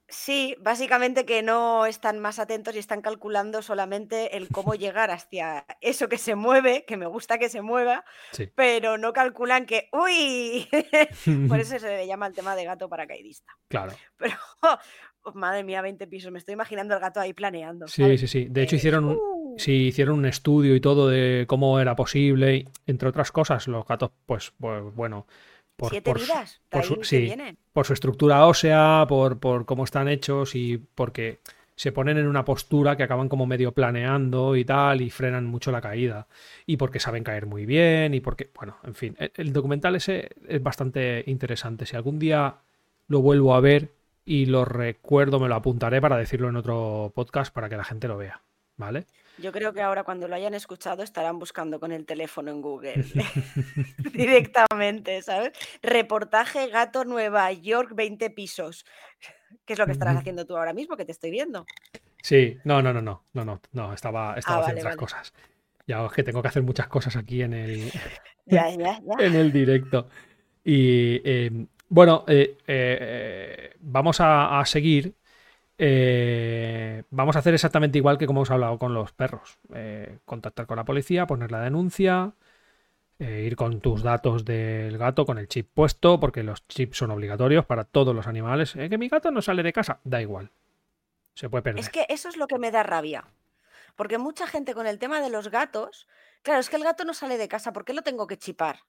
Sí, 0.09 0.57
básicamente 0.61 1.25
que 1.27 1.43
no 1.43 1.85
están 1.85 2.21
más 2.21 2.39
atentos 2.39 2.77
y 2.77 2.79
están 2.79 3.03
calculando 3.03 3.61
solamente 3.61 4.37
el 4.37 4.49
cómo 4.49 4.75
llegar 4.77 5.11
hacia 5.11 5.67
eso 5.81 6.09
que 6.09 6.19
se 6.19 6.35
mueve, 6.37 6.85
que 6.87 6.97
me 6.97 7.07
gusta 7.07 7.39
que 7.39 7.49
se 7.49 7.61
mueva, 7.63 8.05
Sí. 8.33 8.49
pero 8.55 8.99
no 8.99 9.13
calculan 9.13 9.67
que, 9.67 9.89
¡uy! 9.93 10.69
Por 11.49 11.59
eso 11.61 11.77
se 11.81 11.89
le 11.89 12.07
llama 12.07 12.29
el 12.29 12.35
tema 12.35 12.55
de 12.55 12.65
gato 12.65 12.89
paracaidista. 12.89 13.53
Claro. 13.69 13.93
Pero, 14.17 14.37
oh, 14.63 15.33
madre 15.35 15.65
mía, 15.65 15.83
20 15.83 16.07
pisos, 16.07 16.31
me 16.31 16.39
estoy 16.39 16.53
imaginando 16.55 16.95
al 16.95 17.01
gato 17.01 17.19
ahí 17.19 17.33
planeando. 17.33 17.89
Sí, 17.89 18.03
¿sabes? 18.03 18.21
sí, 18.21 18.29
sí. 18.29 18.47
De 18.49 18.63
hecho 18.63 18.77
Eh, 18.77 18.79
hicieron 18.79 19.05
un, 19.07 19.17
¡uh! 19.17 19.55
sí, 19.59 19.89
hicieron 19.89 20.19
un 20.19 20.27
estudio 20.27 20.77
y 20.77 20.81
todo 20.81 21.09
de 21.09 21.47
cómo 21.49 21.81
era 21.81 21.97
posible, 21.97 22.69
entre 22.87 23.09
otras 23.09 23.33
cosas, 23.33 23.67
los 23.67 23.85
gatos, 23.85 24.13
pues, 24.25 24.53
pues 24.61 24.83
bueno, 24.95 25.27
por, 25.77 25.91
Siete 25.91 26.11
por 26.11 26.19
su- 26.19 26.25
vidas, 26.27 26.61
por 26.71 26.85
su- 26.85 26.99
que 26.99 27.05
sí, 27.05 27.19
vienen. 27.21 27.59
por 27.73 27.87
su 27.87 27.93
estructura 27.93 28.47
ósea, 28.47 29.05
por, 29.09 29.39
por 29.39 29.67
cómo 29.67 29.85
están 29.85 30.09
hechos 30.09 30.55
y 30.55 30.79
porque 30.95 31.39
se 31.75 31.93
ponen 31.93 32.17
en 32.17 32.27
una 32.27 32.45
postura 32.45 32.97
que 32.97 33.03
acaban 33.03 33.29
como 33.29 33.45
medio 33.47 33.73
planeando 33.73 34.57
y 34.57 34.65
tal 34.65 35.03
y 35.03 35.11
frenan 35.11 35.45
mucho 35.45 35.71
la 35.71 35.83
caída. 35.83 36.27
Y 36.65 36.79
porque 36.79 37.01
saben 37.01 37.23
caer 37.23 37.45
muy 37.47 37.67
bien 37.67 38.15
y 38.15 38.21
porque, 38.21 38.51
bueno, 38.55 38.79
en 38.85 38.95
fin, 38.95 39.15
el, 39.19 39.31
el 39.37 39.53
documental 39.53 39.95
ese 39.97 40.31
es 40.49 40.63
bastante 40.63 41.23
interesante. 41.27 41.85
Si 41.85 41.95
algún 41.95 42.19
día 42.19 42.55
lo 43.09 43.21
vuelvo 43.21 43.55
a 43.55 43.61
ver 43.61 43.93
y 44.25 44.47
lo 44.47 44.65
recuerdo, 44.65 45.39
me 45.39 45.49
lo 45.49 45.55
apuntaré 45.55 46.01
para 46.01 46.17
decirlo 46.17 46.49
en 46.49 46.57
otro 46.57 47.13
podcast 47.15 47.53
para 47.53 47.69
que 47.69 47.77
la 47.77 47.85
gente 47.85 48.09
lo 48.09 48.17
vea. 48.17 48.41
¿Vale? 48.79 49.05
Yo 49.39 49.53
creo 49.53 49.73
que 49.73 49.83
ahora 49.83 50.03
cuando 50.03 50.29
lo 50.29 50.35
hayan 50.35 50.55
escuchado 50.55 51.03
estarán 51.03 51.39
buscando 51.39 51.79
con 51.79 51.93
el 51.93 52.07
teléfono 52.07 52.51
en 52.51 52.63
Google 52.63 52.95
directamente, 54.15 55.21
¿sabes? 55.23 55.53
Reportaje 55.83 56.69
gato 56.69 57.05
Nueva 57.05 57.53
York 57.53 57.93
20 57.95 58.31
pisos. 58.31 58.87
¿Qué 59.65 59.75
es 59.75 59.79
lo 59.79 59.87
que 59.87 59.93
estarás 59.93 60.17
haciendo 60.17 60.47
tú 60.47 60.57
ahora 60.57 60.73
mismo, 60.73 60.97
que 60.97 61.05
te 61.05 61.13
estoy 61.13 61.31
viendo? 61.31 61.67
Sí, 62.23 62.57
no, 62.65 62.83
no, 62.83 62.93
no, 62.93 63.03
no, 63.03 63.25
no, 63.35 63.45
no, 63.45 63.61
no, 63.73 63.93
estaba, 63.93 64.37
estaba 64.37 64.59
Ah, 64.59 64.61
haciendo 64.61 64.81
vale, 64.81 64.97
otras 64.97 64.97
vale. 64.97 65.31
cosas. 65.31 65.33
Ya 65.87 66.05
es 66.05 66.13
que 66.13 66.23
tengo 66.23 66.43
que 66.43 66.49
hacer 66.49 66.63
muchas 66.63 66.89
cosas 66.89 67.15
aquí 67.17 67.43
en 67.43 67.53
el, 67.53 67.91
Ya, 68.47 68.71
ya, 68.71 69.01
ya. 69.01 69.25
en 69.25 69.35
el 69.35 69.53
directo. 69.53 70.09
Y 70.65 71.21
eh, 71.25 71.67
bueno, 71.89 72.25
eh, 72.27 72.57
eh, 72.67 73.75
vamos 73.81 74.21
a, 74.21 74.59
a 74.61 74.65
seguir. 74.67 75.15
Eh, 75.79 77.05
vamos 77.11 77.37
a 77.37 77.41
hacer 77.41 77.55
exactamente 77.55 77.99
igual 77.99 78.19
que 78.19 78.27
como 78.27 78.41
hemos 78.41 78.51
hablado 78.51 78.79
con 78.79 78.95
los 78.95 79.13
perros. 79.13 79.59
Eh, 79.75 80.19
contactar 80.25 80.67
con 80.67 80.77
la 80.77 80.85
policía, 80.85 81.27
poner 81.27 81.51
la 81.53 81.61
denuncia, 81.61 82.33
eh, 83.19 83.45
ir 83.47 83.57
con 83.57 83.81
tus 83.81 84.03
datos 84.03 84.45
del 84.45 84.99
gato, 84.99 85.27
con 85.27 85.39
el 85.39 85.49
chip 85.49 85.71
puesto, 85.73 86.21
porque 86.21 86.43
los 86.43 86.67
chips 86.69 86.99
son 86.99 87.11
obligatorios 87.11 87.65
para 87.67 87.85
todos 87.85 88.15
los 88.15 88.27
animales. 88.27 88.73
Que 88.73 88.99
mi 88.99 89.09
gato 89.09 89.31
no 89.31 89.43
sale 89.43 89.63
de 89.63 89.73
casa, 89.73 90.01
da 90.05 90.21
igual. 90.21 90.51
Se 91.35 91.51
puede 91.51 91.63
perder. 91.63 91.81
Es 91.81 91.91
que 91.91 92.07
eso 92.09 92.29
es 92.29 92.37
lo 92.37 92.47
que 92.47 92.59
me 92.59 92.71
da 92.71 92.83
rabia. 92.83 93.25
Porque 93.95 94.19
mucha 94.19 94.47
gente 94.47 94.75
con 94.75 94.87
el 94.87 94.99
tema 94.99 95.21
de 95.21 95.31
los 95.31 95.51
gatos, 95.51 96.07
claro, 96.43 96.61
es 96.61 96.69
que 96.69 96.77
el 96.77 96.85
gato 96.85 97.05
no 97.05 97.15
sale 97.15 97.39
de 97.39 97.49
casa, 97.49 97.73
¿por 97.73 97.85
qué 97.85 97.95
lo 97.95 98.03
tengo 98.03 98.27
que 98.27 98.37
chipar? 98.39 98.81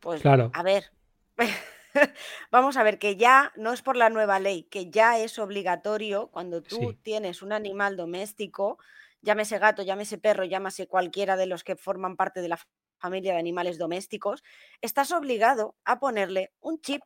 Pues, 0.00 0.22
Claro. 0.22 0.50
a 0.54 0.62
ver, 0.62 0.92
vamos 2.50 2.76
a 2.76 2.82
ver 2.82 2.98
que 2.98 3.16
ya 3.16 3.52
no 3.56 3.72
es 3.72 3.82
por 3.82 3.96
la 3.96 4.10
nueva 4.10 4.40
ley, 4.40 4.64
que 4.64 4.90
ya 4.90 5.18
es 5.18 5.38
obligatorio 5.38 6.28
cuando 6.30 6.62
tú 6.62 6.76
Sí. 6.80 6.98
tienes 7.02 7.42
un 7.42 7.52
animal 7.52 7.96
doméstico, 7.96 8.78
llámese 9.22 9.58
gato, 9.58 9.82
llámese 9.82 10.18
perro, 10.18 10.44
llámese 10.44 10.86
cualquiera 10.86 11.36
de 11.36 11.46
los 11.46 11.64
que 11.64 11.76
forman 11.76 12.16
parte 12.16 12.40
de 12.42 12.48
la 12.48 12.58
familia 13.00 13.32
de 13.32 13.38
animales 13.38 13.78
domésticos, 13.78 14.42
estás 14.80 15.12
obligado 15.12 15.76
a 15.84 15.98
ponerle 16.00 16.52
un 16.60 16.80
chip. 16.80 17.02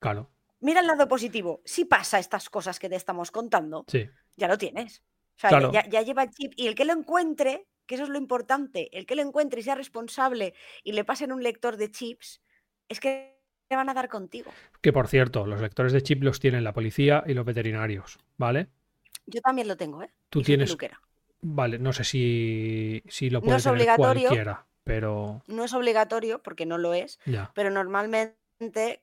Claro, 0.00 0.30
Mira 0.62 0.80
el 0.80 0.86
lado 0.86 1.08
positivo, 1.08 1.62
si 1.64 1.86
pasa 1.86 2.18
estas 2.18 2.50
cosas 2.50 2.78
que 2.78 2.88
te 2.90 2.96
estamos 2.96 3.30
contando, 3.30 3.84
sí. 3.88 4.10
ya 4.36 4.46
lo 4.46 4.58
tienes. 4.58 5.02
O 5.36 5.40
sea, 5.40 5.50
Claro. 5.50 5.72
ya, 5.72 5.88
ya 5.88 6.02
lleva 6.02 6.24
el 6.24 6.30
chip 6.30 6.52
y 6.56 6.66
el 6.66 6.74
que 6.74 6.84
lo 6.84 6.92
encuentre, 6.92 7.66
que 7.86 7.94
eso 7.94 8.04
es 8.04 8.10
lo 8.10 8.18
importante, 8.18 8.94
el 8.96 9.06
que 9.06 9.16
lo 9.16 9.22
encuentre 9.22 9.60
y 9.60 9.62
sea 9.62 9.74
responsable 9.74 10.52
y 10.84 10.92
le 10.92 11.04
pasen 11.04 11.32
un 11.32 11.42
lector 11.42 11.78
de 11.78 11.90
chips, 11.90 12.42
es 12.90 13.00
que 13.00 13.39
van 13.76 13.88
a 13.88 13.94
dar 13.94 14.08
contigo. 14.08 14.50
Que 14.80 14.92
por 14.92 15.08
cierto, 15.08 15.46
los 15.46 15.60
lectores 15.60 15.92
de 15.92 16.02
chip 16.02 16.22
los 16.22 16.40
tienen 16.40 16.64
la 16.64 16.72
policía 16.72 17.22
y 17.26 17.34
los 17.34 17.44
veterinarios, 17.44 18.18
¿vale? 18.36 18.68
Yo 19.26 19.40
también 19.40 19.68
lo 19.68 19.76
tengo, 19.76 20.02
¿eh? 20.02 20.10
Tú 20.28 20.40
Y 20.40 20.44
tienes. 20.44 20.76
Vale, 21.42 21.78
no 21.78 21.92
sé 21.92 22.04
si, 22.04 23.02
si 23.08 23.30
lo 23.30 23.40
No 23.40 23.44
puede 23.46 23.56
es 23.58 23.62
tener 23.64 23.74
obligatorio. 23.76 24.28
cualquiera, 24.28 24.66
pero 24.84 25.42
No 25.46 25.64
es 25.64 25.72
obligatorio, 25.72 26.42
porque 26.42 26.66
no 26.66 26.76
lo 26.78 26.92
es, 26.94 27.18
ya. 27.24 27.50
pero 27.54 27.70
normalmente 27.70 28.36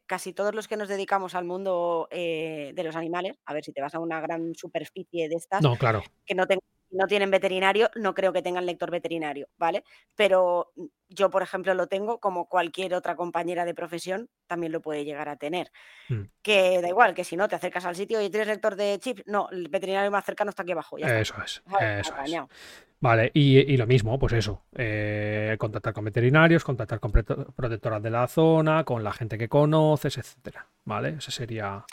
casi 0.05 0.34
todos 0.34 0.53
los 0.53 0.68
que 0.68 0.78
nos 0.78 0.88
dedicamos 0.88 1.34
al 1.34 1.45
mundo 1.45 2.07
eh, 2.11 2.74
de 2.76 2.84
los 2.84 2.95
animales, 2.95 3.38
a 3.45 3.53
ver 3.53 3.63
si 3.63 3.72
te 3.74 3.82
vas 3.82 3.95
a 3.95 3.99
una 3.99 4.22
gran 4.22 4.53
superficie 4.53 5.30
de 5.30 5.36
estas, 5.36 5.63
No, 5.63 5.78
claro. 5.78 6.03
que 6.26 6.36
no, 6.36 6.45
ten- 6.45 6.59
no 6.97 7.07
tienen 7.07 7.31
veterinario, 7.31 7.89
no 7.95 8.13
creo 8.13 8.33
que 8.33 8.41
tengan 8.41 8.65
lector 8.65 8.91
veterinario, 8.91 9.47
¿vale? 9.57 9.83
Pero 10.15 10.71
mm, 10.75 10.85
yo, 11.09 11.29
por 11.29 11.41
ejemplo, 11.43 11.73
lo 11.73 11.87
tengo, 11.87 12.19
como 12.19 12.47
cualquier 12.49 12.93
otra 12.93 13.15
compañera 13.15 13.63
de 13.63 13.73
profesión 13.73 14.29
también 14.47 14.71
lo 14.73 14.81
puede 14.81 15.05
llegar 15.05 15.29
a 15.29 15.37
tener. 15.37 15.71
Mm. 16.09 16.23
Que 16.41 16.81
da 16.81 16.89
igual, 16.89 17.13
que 17.13 17.23
si 17.23 17.37
no 17.37 17.47
te 17.47 17.55
acercas 17.55 17.85
al 17.85 17.95
sitio 17.95 18.21
y 18.21 18.29
tienes 18.29 18.47
lector 18.47 18.75
de 18.75 18.97
chip, 18.99 19.19
no, 19.25 19.47
el 19.51 19.69
veterinario 19.69 20.11
más 20.11 20.25
cercano 20.25 20.49
está 20.49 20.63
aquí 20.63 20.73
abajo, 20.73 20.97
ya 20.97 21.05
está. 21.05 21.19
Eso 21.19 21.35
es, 21.43 21.63
eso 21.99 22.13
es. 22.25 22.41
Vale, 22.99 23.29
y, 23.35 23.59
y 23.59 23.77
lo 23.77 23.85
mismo, 23.85 24.17
pues 24.17 24.33
eso, 24.33 24.63
eh, 24.75 25.55
contactar 25.59 25.93
con 25.93 26.03
veterinarios, 26.03 26.63
contactar 26.63 26.99
con 26.99 27.11
prote- 27.11 27.53
protectoras 27.53 28.01
de 28.01 28.09
la 28.09 28.27
zona, 28.27 28.83
con 28.85 29.03
la 29.03 29.13
gente 29.13 29.37
que 29.37 29.47
conoces, 29.47 30.17
etcétera, 30.17 30.67
¿vale? 30.83 31.09
Ese 31.19 31.29
sería, 31.29 31.85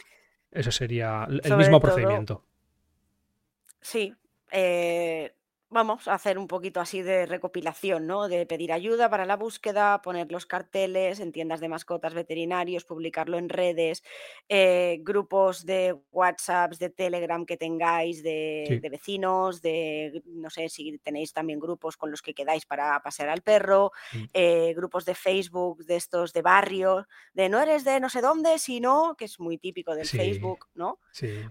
ese 0.51 0.73
sería 0.73 1.27
el 1.29 1.43
Sobre 1.43 1.57
mismo 1.59 1.79
todo- 1.79 1.91
procedimiento. 1.93 2.43
Sí, 3.83 4.15
eh, 4.55 5.35
vamos 5.75 6.09
a 6.09 6.15
hacer 6.15 6.39
un 6.39 6.47
poquito 6.49 6.81
así 6.81 7.03
de 7.03 7.27
recopilación, 7.27 8.07
¿no? 8.07 8.29
De 8.29 8.47
pedir 8.47 8.73
ayuda 8.73 9.11
para 9.11 9.27
la 9.27 9.37
búsqueda, 9.37 10.01
poner 10.01 10.33
los 10.33 10.47
carteles 10.47 11.21
en 11.21 11.33
tiendas 11.33 11.61
de 11.61 11.69
mascotas 11.69 12.15
veterinarios, 12.15 12.85
publicarlo 12.87 13.37
en 13.37 13.51
redes, 13.51 14.03
eh, 14.49 14.99
grupos 15.03 15.67
de 15.67 16.01
WhatsApp, 16.13 16.73
de 16.75 16.89
Telegram 16.91 17.45
que 17.45 17.59
tengáis, 17.59 18.23
de, 18.23 18.65
Sí. 18.67 18.79
de 18.81 18.89
vecinos, 18.89 19.61
de, 19.61 20.23
no 20.27 20.49
sé 20.49 20.71
si 20.71 20.99
tenéis 21.01 21.35
también 21.35 21.61
grupos 21.61 21.97
con 21.99 22.11
los 22.11 22.23
que 22.23 22.33
quedáis 22.35 22.65
para 22.65 22.99
pasear 23.03 23.29
al 23.29 23.43
perro, 23.43 23.93
Mm. 24.13 24.25
eh, 24.33 24.73
grupos 24.75 25.05
de 25.05 25.15
Facebook, 25.15 25.85
de 25.85 25.97
estos 25.97 26.33
de 26.33 26.43
barrio, 26.43 27.07
de 27.35 27.49
no 27.51 27.61
eres 27.61 27.85
de 27.85 28.01
no 28.01 28.09
sé 28.09 28.21
dónde, 28.23 28.59
sino, 28.59 29.17
que 29.19 29.27
es 29.27 29.41
muy 29.41 29.59
típico 29.59 29.95
del 29.97 30.09
Sí. 30.09 30.17
Facebook, 30.17 30.67
¿no? 30.75 31.01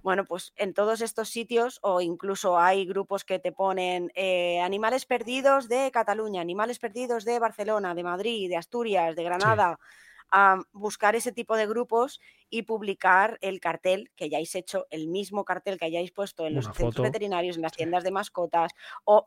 Bueno, 0.01 0.25
pues 0.25 0.53
en 0.55 0.73
todos 0.73 1.01
estos 1.01 1.29
sitios 1.29 1.79
o 1.83 1.99
incluso 2.01 2.57
hay 2.57 2.85
grupos 2.85 3.25
que 3.25 3.39
te 3.39 3.51
ponen 3.51 4.11
eh, 4.13 4.59
animales 4.61 5.05
perdidos 5.05 5.67
de 5.69 5.89
Cataluña, 5.91 6.41
animales 6.41 6.79
perdidos 6.79 7.25
de 7.25 7.39
Barcelona, 7.39 7.95
de 7.95 8.03
Madrid, 8.03 8.49
de 8.49 8.57
Asturias, 8.57 9.15
de 9.15 9.23
Granada. 9.23 9.79
a 10.35 10.59
buscar 10.71 11.15
ese 11.15 11.31
tipo 11.31 11.55
de 11.55 11.67
grupos 11.67 12.19
y 12.49 12.63
publicar 12.63 13.37
el 13.41 13.59
cartel 13.59 14.09
que 14.15 14.25
hayáis 14.25 14.55
hecho, 14.55 14.87
el 14.89 15.07
mismo 15.07 15.45
cartel 15.45 15.77
que 15.77 15.85
hayáis 15.85 16.11
puesto 16.11 16.47
en 16.47 16.55
los 16.55 16.65
centros 16.65 17.03
veterinarios, 17.03 17.55
en 17.57 17.61
las 17.61 17.73
tiendas 17.73 18.03
de 18.03 18.09
mascotas 18.11 18.71
o 19.03 19.25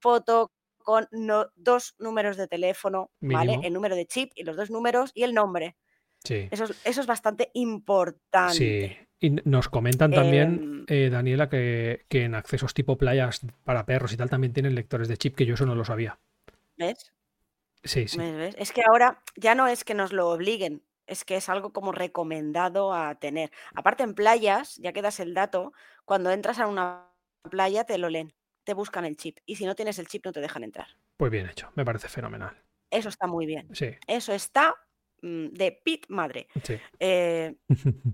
foto 0.00 0.52
con 0.78 1.06
no- 1.10 1.50
dos 1.54 1.94
números 1.98 2.36
de 2.38 2.48
teléfono, 2.48 3.10
¿vale? 3.20 3.58
El 3.62 3.74
número 3.74 3.94
de 3.94 4.06
chip 4.06 4.32
y 4.34 4.44
los 4.44 4.56
dos 4.56 4.70
números 4.70 5.10
y 5.14 5.24
el 5.24 5.34
nombre. 5.34 5.76
sí. 6.24 6.48
Eso 6.50 6.64
es, 6.64 6.74
eso 6.84 7.00
es 7.02 7.06
bastante 7.06 7.50
importante. 7.52 8.54
Sí, 8.54 8.96
y 9.20 9.30
nos 9.30 9.68
comentan 9.68 10.12
también, 10.12 10.84
Em, 10.88 11.04
eh, 11.06 11.10
Daniela, 11.10 11.48
que, 11.48 12.06
que 12.08 12.24
en 12.24 12.34
accesos 12.34 12.74
tipo 12.74 12.96
playas 12.96 13.40
para 13.64 13.84
perros 13.86 14.12
y 14.12 14.16
tal 14.16 14.30
también 14.30 14.52
tienen 14.52 14.74
lectores 14.74 15.08
de 15.08 15.16
chip, 15.16 15.36
que 15.36 15.46
yo 15.46 15.54
eso 15.54 15.66
no 15.66 15.74
lo 15.74 15.84
sabía. 15.84 16.18
¿Ves? 16.76 17.12
Sí, 17.84 18.08
sí. 18.08 18.18
Es 18.56 18.72
que 18.72 18.82
ahora 18.88 19.22
ya 19.36 19.54
no 19.54 19.66
es 19.68 19.84
que 19.84 19.94
nos 19.94 20.12
lo 20.12 20.30
obliguen, 20.30 20.82
es 21.06 21.24
que 21.24 21.36
es 21.36 21.48
algo 21.48 21.72
como 21.72 21.92
recomendado 21.92 22.94
a 22.94 23.14
tener. 23.16 23.50
Aparte 23.74 24.02
en 24.02 24.14
playas, 24.14 24.76
ya 24.76 24.92
que 24.92 25.02
das 25.02 25.20
el 25.20 25.34
dato, 25.34 25.72
cuando 26.04 26.30
entras 26.30 26.58
a 26.58 26.66
una 26.66 27.06
playa 27.50 27.84
te 27.84 27.98
lo 27.98 28.08
leen, 28.08 28.32
te 28.64 28.74
buscan 28.74 29.04
el 29.04 29.16
chip 29.16 29.38
y 29.46 29.56
si 29.56 29.64
no 29.66 29.74
tienes 29.74 29.98
el 29.98 30.08
chip 30.08 30.24
no 30.26 30.32
te 30.32 30.40
dejan 30.40 30.64
entrar. 30.64 30.88
pues 31.16 31.30
bien 31.30 31.48
hecho, 31.48 31.70
me 31.74 31.84
parece 31.84 32.08
fenomenal. 32.08 32.54
Eso 32.90 33.08
está 33.08 33.26
muy 33.26 33.46
bien. 33.46 33.68
Sí, 33.74 33.90
Eso 34.06 34.32
está 34.32 34.74
mm, 35.22 35.46
de 35.48 35.80
pit 35.84 36.06
madre. 36.08 36.48
sí. 36.62 36.76
Eh, 36.98 37.54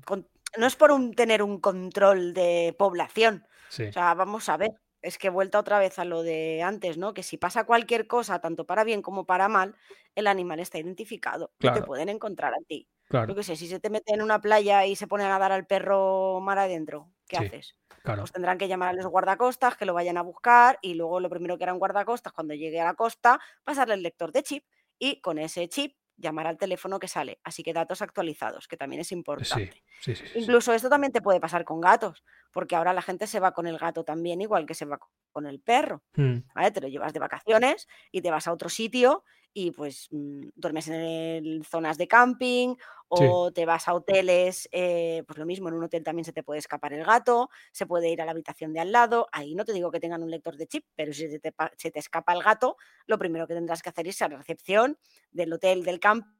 con- 0.04 0.28
no 0.58 0.66
es 0.66 0.76
por 0.76 0.90
un, 0.92 1.12
tener 1.14 1.42
un 1.42 1.60
control 1.60 2.34
de 2.34 2.74
población, 2.78 3.46
sí. 3.68 3.90
O 3.90 3.92
sea, 3.92 4.14
vamos 4.14 4.48
a 4.48 4.56
ver, 4.56 4.70
es 5.02 5.18
que 5.18 5.28
he 5.28 5.30
vuelto 5.30 5.58
otra 5.58 5.78
vez 5.78 5.98
a 5.98 6.04
lo 6.04 6.22
de 6.22 6.62
antes, 6.62 6.98
¿no? 6.98 7.14
Que 7.14 7.22
si 7.22 7.38
pasa 7.38 7.64
cualquier 7.64 8.06
cosa, 8.06 8.40
tanto 8.40 8.66
para 8.66 8.84
bien 8.84 9.02
como 9.02 9.26
para 9.26 9.48
mal, 9.48 9.76
el 10.14 10.26
animal 10.26 10.60
está 10.60 10.78
identificado 10.78 11.54
y 11.60 11.70
te 11.70 11.82
Claro. 11.82 11.84
pueden 11.84 12.08
encontrar 12.08 12.52
a 12.54 12.58
ti. 12.66 12.88
Claro, 13.08 13.28
Yo 13.28 13.34
qué 13.34 13.42
sé, 13.44 13.56
si 13.56 13.68
se 13.68 13.80
te 13.80 13.90
mete 13.90 14.12
en 14.14 14.22
una 14.22 14.40
playa 14.40 14.86
y 14.86 14.96
se 14.96 15.06
pone 15.06 15.24
a 15.24 15.28
nadar 15.28 15.52
al 15.52 15.66
perro 15.66 16.40
mar 16.40 16.58
adentro, 16.58 17.12
¿qué 17.28 17.36
Sí. 17.36 17.38
haces? 17.38 17.76
claro. 18.02 18.26
Pues 18.26 18.32
tendrán 18.32 18.58
que 18.58 18.68
llamar 18.68 18.90
a 18.90 18.92
los 18.94 19.06
guardacostas, 19.06 19.76
que 19.76 19.84
lo 19.86 19.94
vayan 19.94 20.16
a 20.16 20.22
buscar 20.22 20.78
y 20.82 20.94
luego 20.94 21.20
lo 21.20 21.28
primero 21.30 21.58
que 21.58 21.64
hará 21.64 21.72
un 21.74 21.78
guardacostas 21.78 22.32
cuando 22.32 22.54
llegue 22.54 22.80
a 22.80 22.84
la 22.84 22.94
costa, 22.94 23.40
pasarle 23.64 23.94
el 23.94 24.02
lector 24.02 24.32
de 24.32 24.42
chip 24.42 24.64
y 24.98 25.20
con 25.20 25.38
ese 25.38 25.68
chip 25.68 25.96
llamar 26.16 26.46
al 26.46 26.58
teléfono 26.58 26.98
que 26.98 27.08
sale. 27.08 27.40
Así 27.44 27.62
que 27.62 27.72
datos 27.72 28.02
actualizados, 28.02 28.68
que 28.68 28.76
también 28.76 29.00
es 29.00 29.08
Sí, 29.08 29.14
importante. 29.14 29.82
sí, 30.00 30.14
sí, 30.14 30.16
sí, 30.16 30.32
sí. 30.32 30.38
Incluso 30.40 30.72
esto 30.72 30.88
también 30.88 31.12
te 31.12 31.22
puede 31.22 31.40
pasar 31.40 31.64
con 31.64 31.80
gatos, 31.80 32.24
porque 32.52 32.76
ahora 32.76 32.92
la 32.92 33.02
gente 33.02 33.26
se 33.26 33.40
va 33.40 33.52
con 33.52 33.66
el 33.66 33.78
gato 33.78 34.04
también, 34.04 34.40
igual 34.40 34.66
que 34.66 34.74
se 34.74 34.84
va 34.86 34.98
con 35.36 35.46
el 35.46 35.60
perro. 35.60 36.02
Mm, 36.16 36.38
¿vale? 36.54 36.70
Te 36.70 36.80
lo 36.80 36.88
llevas 36.88 37.12
de 37.12 37.20
vacaciones 37.20 37.86
y 38.10 38.22
te 38.22 38.30
vas 38.30 38.46
a 38.48 38.52
otro 38.52 38.68
sitio 38.68 39.24
y 39.52 39.70
pues 39.70 40.08
mm, 40.10 40.48
duermes 40.54 40.88
en 40.88 40.94
el- 40.94 41.64
zonas 41.64 41.98
de 41.98 42.08
camping 42.08 42.76
o 43.08 43.52
te 43.52 43.64
vas 43.66 43.86
a 43.88 43.94
hoteles, 43.94 44.68
eh, 44.72 45.22
pues 45.26 45.38
lo 45.38 45.46
mismo, 45.46 45.68
en 45.68 45.74
un 45.74 45.84
hotel 45.84 46.02
también 46.02 46.24
se 46.24 46.32
te 46.32 46.42
puede 46.42 46.58
escapar 46.58 46.92
el 46.92 47.04
gato, 47.04 47.48
se 47.72 47.86
puede 47.86 48.10
ir 48.10 48.20
a 48.20 48.24
la 48.24 48.32
habitación 48.32 48.72
de 48.72 48.80
al 48.80 48.90
lado, 48.92 49.28
ahí 49.32 49.54
no 49.54 49.64
te 49.64 49.72
digo 49.72 49.90
que 49.92 50.00
tengan 50.00 50.22
un 50.22 50.30
lector 50.30 50.56
de 50.56 50.66
chip, 50.66 50.84
pero 50.96 51.12
si 51.12 51.28
se 51.30 51.38
te, 51.38 51.52
se 51.76 51.90
te 51.90 51.98
escapa 52.00 52.32
el 52.32 52.42
gato, 52.42 52.76
lo 53.06 53.18
primero 53.18 53.46
que 53.46 53.54
tendrás 53.54 53.82
que 53.82 53.90
hacer 53.90 54.08
es 54.08 54.20
ir 54.20 54.24
a 54.24 54.28
la 54.30 54.36
recepción 54.38 54.98
del 55.30 55.52
hotel, 55.52 55.84
del 55.84 56.00
camping, 56.00 56.35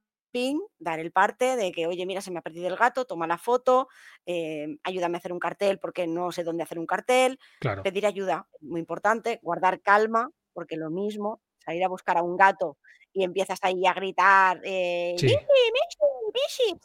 dar 0.79 1.01
el 1.01 1.13
parte 1.13 1.57
de 1.57 1.73
que, 1.73 1.87
oye, 1.87 2.07
mira, 2.07 2.21
se 2.21 2.31
me 2.31 2.39
ha 2.39 2.43
perdido 2.43 2.69
el 2.69 2.77
gato, 2.77 3.05
toma 3.07 3.27
la 3.27 3.39
foto, 3.39 3.89
eh, 4.27 4.67
ayúdame 4.85 5.17
a 5.17 5.19
hacer 5.19 5.33
un 5.33 5.39
cartel 5.41 5.79
porque 5.81 6.07
no 6.07 6.33
sé 6.33 6.45
dónde 6.45 6.63
hacer 6.65 6.79
un 6.79 6.87
cartel, 6.87 7.39
claro, 7.59 7.83
pedir 7.83 8.07
ayuda, 8.07 8.49
muy 8.61 8.81
importante, 8.81 9.41
guardar 9.43 9.81
calma, 9.83 10.31
porque 10.53 10.77
lo 10.77 10.91
mismo, 10.91 11.43
salir 11.59 11.85
a 11.85 11.89
buscar 11.89 12.17
a 12.19 12.23
un 12.23 12.37
gato 12.37 12.79
y 13.13 13.25
empiezas 13.25 13.59
ahí 13.63 13.87
a 13.87 13.95
gritar, 13.95 14.61
eh, 14.65 15.19
sí, 15.19 15.27
"Mishi, 15.27 15.73
Mishi, 15.73 16.75
Mishi", 16.75 16.81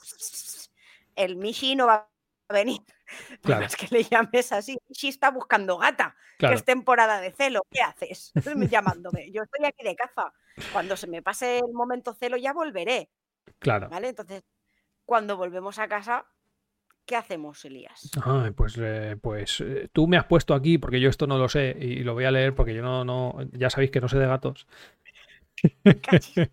el 1.16 1.36
Mishi 1.38 1.76
no 1.76 1.88
va 1.88 2.10
a 2.50 2.54
venir, 2.54 2.80
Claro. 3.44 3.68
más 3.68 3.76
que 3.76 3.88
le 3.92 4.04
llames 4.04 4.52
así, 4.52 4.78
Mishi 4.90 5.10
está 5.10 5.32
buscando 5.32 5.78
gata, 5.78 6.16
que 6.46 6.54
es 6.54 6.64
temporada 6.66 7.22
de 7.22 7.32
celo, 7.34 7.62
¿qué 7.72 7.82
haces? 7.82 8.36
Llamándome, 8.72 9.32
yo 9.32 9.44
estoy 9.44 9.66
aquí 9.66 9.84
de 9.86 9.96
caza, 9.96 10.34
cuando 10.70 10.96
se 10.98 11.08
me 11.08 11.22
pase 11.22 11.60
el 11.60 11.74
momento 11.74 12.14
celo 12.14 12.38
ya 12.38 12.54
volveré, 12.54 13.12
claro. 13.60 13.90
¿vale? 13.90 14.10
Entonces, 14.10 14.44
cuando 15.06 15.38
volvemos 15.38 15.80
a 15.80 15.88
casa, 15.88 16.26
¿qué 17.06 17.16
hacemos, 17.16 17.64
Elías? 17.66 18.12
pues 18.56 18.78
eh, 18.80 19.18
pues 19.22 19.62
eh, 19.62 19.90
tú 19.92 20.08
me 20.08 20.18
has 20.18 20.26
puesto 20.26 20.54
aquí, 20.54 20.78
porque 20.78 21.00
yo 21.00 21.10
esto 21.10 21.28
no 21.28 21.38
lo 21.38 21.50
sé, 21.50 21.76
y 21.80 22.04
lo 22.04 22.14
voy 22.14 22.26
a 22.26 22.32
leer 22.32 22.56
porque 22.56 22.74
yo 22.74 22.82
no, 22.82 23.04
no 23.04 23.38
ya 23.52 23.70
sabéis 23.70 23.92
que 23.92 24.02
no 24.02 24.08
sé 24.08 24.18
de 24.18 24.28
gatos. 24.28 24.68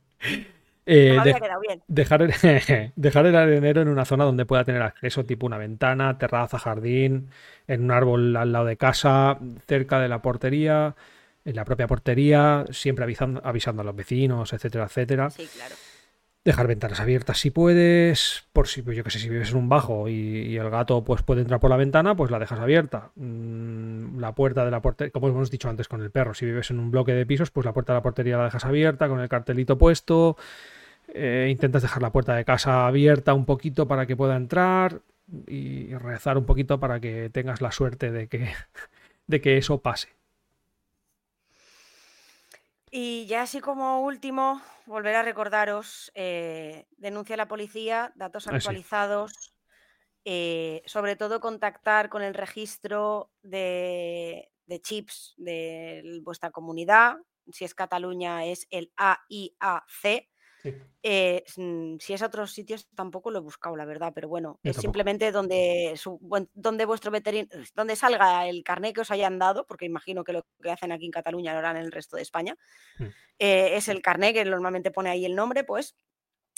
Eh, 0.90 1.18
bien. 1.60 1.82
Dejar, 1.86 2.22
el, 2.22 2.32
dejar 2.96 3.26
el 3.26 3.36
arenero 3.36 3.82
en 3.82 3.88
una 3.88 4.06
zona 4.06 4.24
donde 4.24 4.46
pueda 4.46 4.64
tener 4.64 4.80
acceso, 4.80 5.22
tipo 5.22 5.44
una 5.44 5.58
ventana, 5.58 6.16
terraza, 6.16 6.58
jardín, 6.58 7.28
en 7.66 7.84
un 7.84 7.90
árbol 7.90 8.34
al 8.34 8.52
lado 8.52 8.64
de 8.64 8.78
casa, 8.78 9.38
cerca 9.66 10.00
de 10.00 10.08
la 10.08 10.22
portería, 10.22 10.96
en 11.44 11.56
la 11.56 11.66
propia 11.66 11.86
portería, 11.86 12.64
siempre 12.70 13.04
avisando, 13.04 13.42
avisando 13.44 13.82
a 13.82 13.84
los 13.84 13.94
vecinos, 13.94 14.54
etcétera, 14.54 14.84
etcétera. 14.84 15.28
Sí, 15.28 15.46
claro. 15.54 15.74
Dejar 16.44 16.66
ventanas 16.66 17.00
abiertas 17.00 17.38
si 17.38 17.50
puedes, 17.50 18.46
por 18.52 18.68
si, 18.68 18.82
yo 18.82 19.04
que 19.04 19.10
sé, 19.10 19.18
si 19.18 19.28
vives 19.28 19.50
en 19.50 19.56
un 19.56 19.68
bajo 19.68 20.08
y, 20.08 20.56
el 20.56 20.70
gato 20.70 21.04
pues 21.04 21.22
puede 21.22 21.42
entrar 21.42 21.60
por 21.60 21.68
la 21.68 21.76
ventana, 21.76 22.16
pues 22.16 22.30
la 22.30 22.38
dejas 22.38 22.60
abierta. 22.60 23.10
Mm, 23.16 24.18
la 24.18 24.34
puerta 24.34 24.64
de 24.64 24.70
la 24.70 24.80
portería, 24.80 25.10
como 25.12 25.28
hemos 25.28 25.50
dicho 25.50 25.68
antes 25.68 25.88
con 25.88 26.00
el 26.00 26.10
perro, 26.10 26.34
si 26.34 26.46
vives 26.46 26.70
en 26.70 26.78
un 26.78 26.90
bloque 26.90 27.12
de 27.12 27.26
pisos, 27.26 27.50
pues 27.50 27.66
la 27.66 27.72
puerta 27.72 27.92
de 27.92 27.98
la 27.98 28.02
portería 28.02 28.38
la 28.38 28.44
dejas 28.44 28.64
abierta 28.64 29.08
con 29.08 29.20
el 29.20 29.28
cartelito 29.28 29.76
puesto. 29.78 30.36
Eh, 31.08 31.48
intentas 31.50 31.82
dejar 31.82 32.02
la 32.02 32.12
puerta 32.12 32.34
de 32.34 32.44
casa 32.44 32.86
abierta 32.86 33.34
un 33.34 33.44
poquito 33.46 33.88
para 33.88 34.06
que 34.06 34.16
pueda 34.16 34.36
entrar 34.36 35.00
y 35.46 35.94
rezar 35.94 36.38
un 36.38 36.44
poquito 36.46 36.80
para 36.80 37.00
que 37.00 37.30
tengas 37.30 37.60
la 37.60 37.72
suerte 37.72 38.10
de 38.10 38.28
que, 38.28 38.48
de 39.26 39.40
que 39.40 39.58
eso 39.58 39.80
pase. 39.82 40.17
Y 42.90 43.26
ya 43.26 43.42
así 43.42 43.60
como 43.60 44.02
último, 44.02 44.62
volver 44.86 45.16
a 45.16 45.22
recordaros, 45.22 46.10
eh, 46.14 46.86
denuncia 46.96 47.34
a 47.34 47.36
la 47.36 47.48
policía, 47.48 48.12
datos 48.16 48.46
ah, 48.46 48.56
actualizados, 48.56 49.52
eh, 50.24 50.82
sobre 50.86 51.16
todo 51.16 51.40
contactar 51.40 52.08
con 52.08 52.22
el 52.22 52.34
registro 52.34 53.30
de, 53.42 54.50
de 54.66 54.80
chips 54.80 55.34
de 55.36 56.20
vuestra 56.22 56.50
comunidad, 56.50 57.16
si 57.52 57.64
es 57.64 57.74
Cataluña 57.74 58.44
es 58.44 58.66
el 58.70 58.92
AIAC, 58.96 60.28
eh, 61.02 61.44
mm, 61.56 61.96
si 61.98 62.12
es 62.12 62.22
a 62.22 62.26
otros 62.26 62.52
sitios 62.52 62.88
tampoco 62.94 63.30
lo 63.30 63.38
he 63.38 63.42
buscado, 63.42 63.76
la 63.76 63.84
verdad, 63.84 64.12
pero 64.14 64.28
bueno, 64.28 64.58
es 64.62 64.76
simplemente 64.76 65.30
donde, 65.32 65.98
donde 66.54 66.84
vuestro 66.84 67.10
veterinario, 67.10 67.64
donde 67.74 67.96
salga 67.96 68.48
el 68.48 68.64
carnet 68.64 68.94
que 68.94 69.02
os 69.02 69.10
hayan 69.10 69.38
dado, 69.38 69.66
porque 69.66 69.86
imagino 69.86 70.24
que 70.24 70.32
lo 70.32 70.46
que 70.62 70.70
hacen 70.70 70.92
aquí 70.92 71.06
en 71.06 71.12
Cataluña 71.12 71.52
lo 71.52 71.58
harán 71.58 71.76
en 71.76 71.84
el 71.84 71.92
resto 71.92 72.16
de 72.16 72.22
España, 72.22 72.56
mm. 72.98 73.04
eh, 73.38 73.76
es 73.76 73.88
el 73.88 74.02
carnet 74.02 74.34
que 74.34 74.44
normalmente 74.44 74.90
pone 74.90 75.10
ahí 75.10 75.24
el 75.24 75.34
nombre, 75.34 75.64
pues 75.64 75.94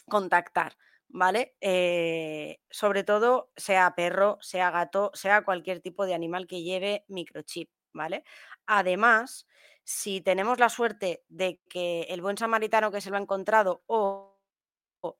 contactar, 0.09 0.77
¿vale? 1.09 1.55
Eh, 1.61 2.59
sobre 2.71 3.05
todo, 3.05 3.51
sea 3.57 3.95
perro, 3.95 4.39
sea 4.41 4.71
gato, 4.71 5.11
sea 5.15 5.43
cualquier 5.43 5.81
tipo 5.81 6.07
de 6.07 6.15
animal 6.15 6.47
que 6.47 6.63
lleve 6.63 7.05
microchip, 7.09 7.71
¿vale? 7.93 8.25
Además, 8.73 9.49
si 9.83 10.21
tenemos 10.21 10.61
la 10.61 10.69
suerte 10.69 11.25
de 11.29 11.61
que 11.69 12.03
el 12.03 12.23
buen 12.23 12.39
samaritano 12.39 12.93
que 12.93 13.01
se 13.01 13.11
lo 13.11 13.17
ha 13.17 13.21
encontrado 13.21 13.83
o 13.87 14.39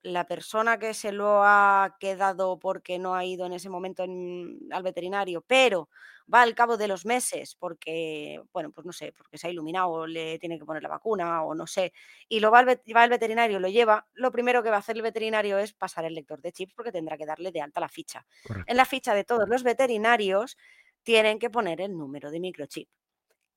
la 0.03 0.25
persona 0.27 0.79
que 0.79 0.93
se 0.93 1.11
lo 1.11 1.43
ha 1.43 1.97
quedado 1.99 2.59
porque 2.59 2.99
no 2.99 3.15
ha 3.15 3.25
ido 3.25 3.45
en 3.47 3.53
ese 3.53 3.69
momento 3.69 4.03
al 4.03 4.83
veterinario, 4.83 5.41
pero 5.45 5.89
va 6.33 6.43
al 6.43 6.55
cabo 6.55 6.77
de 6.77 6.87
los 6.87 7.05
meses 7.05 7.55
porque, 7.55 8.41
bueno, 8.53 8.71
pues 8.71 8.85
no 8.85 8.93
sé, 8.93 9.11
porque 9.17 9.37
se 9.37 9.47
ha 9.47 9.49
iluminado 9.51 9.89
o 9.89 10.07
le 10.07 10.39
tiene 10.39 10.59
que 10.59 10.65
poner 10.65 10.83
la 10.83 10.89
vacuna 10.89 11.43
o 11.43 11.55
no 11.55 11.67
sé, 11.67 11.93
y 12.29 12.39
lo 12.39 12.51
va 12.51 12.59
al, 12.59 12.67
va 12.69 13.07
veterinario, 13.07 13.59
lo 13.59 13.69
lleva, 13.69 14.07
lo 14.13 14.31
primero 14.31 14.63
que 14.63 14.69
va 14.69 14.77
a 14.77 14.79
hacer 14.79 14.95
el 14.97 15.01
veterinario 15.01 15.57
es 15.57 15.73
pasar 15.73 16.05
el 16.05 16.13
lector 16.15 16.41
de 16.41 16.51
chips 16.51 16.73
porque 16.75 16.91
tendrá 16.91 17.17
que 17.17 17.25
darle 17.25 17.51
de 17.51 17.61
alta 17.61 17.79
la 17.81 17.89
ficha. 17.89 18.25
En 18.65 18.77
la 18.77 18.85
ficha 18.85 19.13
de 19.15 19.23
todos 19.25 19.49
los 19.49 19.63
veterinarios 19.63 20.57
tienen 21.03 21.39
que 21.39 21.49
poner 21.49 21.81
el 21.81 21.97
número 21.97 22.31
de 22.31 22.39
microchip. 22.39 22.87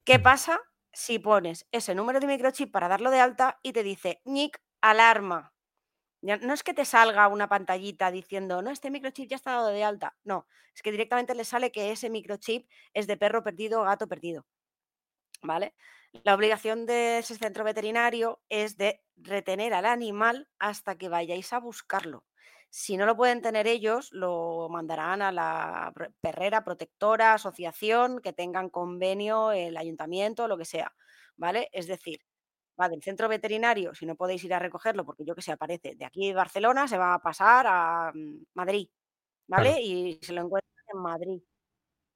¿Qué 0.05 0.19
pasa 0.19 0.61
si 0.93 1.19
pones 1.19 1.67
ese 1.73 1.95
número 1.95 2.21
de 2.21 2.27
microchip 2.27 2.71
para 2.71 2.89
darlo 2.89 3.11
de 3.11 3.21
alta 3.21 3.59
y 3.63 3.73
te 3.73 3.83
dice 3.83 4.21
NIC 4.25 4.61
alarma. 4.83 5.55
no 6.23 6.55
es 6.55 6.63
que 6.63 6.75
te 6.75 6.85
salga 6.85 7.29
una 7.29 7.49
pantallita 7.49 8.11
diciendo, 8.11 8.63
no, 8.63 8.71
este 8.71 8.91
microchip 8.91 9.31
ya 9.31 9.37
está 9.37 9.53
dado 9.53 9.69
de 9.69 9.85
alta. 9.85 10.17
No, 10.25 10.47
es 10.75 10.83
que 10.83 10.91
directamente 10.93 11.35
le 11.35 11.45
sale 11.45 11.73
que 11.73 11.91
ese 11.91 12.11
microchip 12.11 12.69
es 12.95 13.07
de 13.07 13.17
perro 13.17 13.43
perdido 13.43 13.81
o 13.81 13.85
gato 13.85 14.07
perdido. 14.09 14.47
¿Vale? 15.43 15.75
La 16.25 16.35
obligación 16.35 16.87
de 16.87 17.19
ese 17.19 17.37
centro 17.37 17.65
veterinario 17.65 18.43
es 18.49 18.77
de 18.77 19.03
retener 19.17 19.75
al 19.75 19.87
animal 19.87 20.49
hasta 20.59 20.97
que 20.97 21.09
vayáis 21.09 21.53
a 21.53 21.61
buscarlo. 21.61 22.25
Si 22.77 22.97
no 22.97 23.07
lo 23.07 23.17
pueden 23.17 23.41
tener 23.41 23.69
ellos, 23.69 24.11
lo 24.11 24.69
mandarán 24.69 25.23
a 25.23 25.31
la 25.31 25.93
perrera, 26.21 26.65
protectora, 26.65 27.35
asociación, 27.35 28.19
que 28.21 28.33
tengan 28.33 28.69
convenio, 28.69 29.53
el 29.53 29.77
ayuntamiento, 29.77 30.49
lo 30.49 30.59
que 30.59 30.65
sea, 30.65 30.93
¿vale? 31.37 31.69
Es 31.71 31.87
decir, 31.87 32.19
va 32.79 32.89
del 32.89 33.01
centro 33.01 33.29
veterinario, 33.29 33.95
si 33.95 34.07
no 34.07 34.17
podéis 34.17 34.43
ir 34.43 34.55
a 34.55 34.59
recogerlo, 34.59 35.05
porque 35.05 35.25
yo 35.25 35.37
que 35.37 35.43
sé, 35.43 35.53
aparece 35.53 35.95
de 35.95 36.05
aquí 36.05 36.27
de 36.27 36.35
Barcelona, 36.35 36.89
se 36.89 36.99
va 36.99 37.15
a 37.15 37.21
pasar 37.21 37.65
a 37.69 38.11
mm, 38.13 38.43
Madrid, 38.55 38.89
¿vale? 39.47 39.81
Y 39.81 40.19
se 40.21 40.33
lo 40.33 40.43
encuentran 40.43 40.85
en 40.93 41.01
Madrid. 41.01 41.43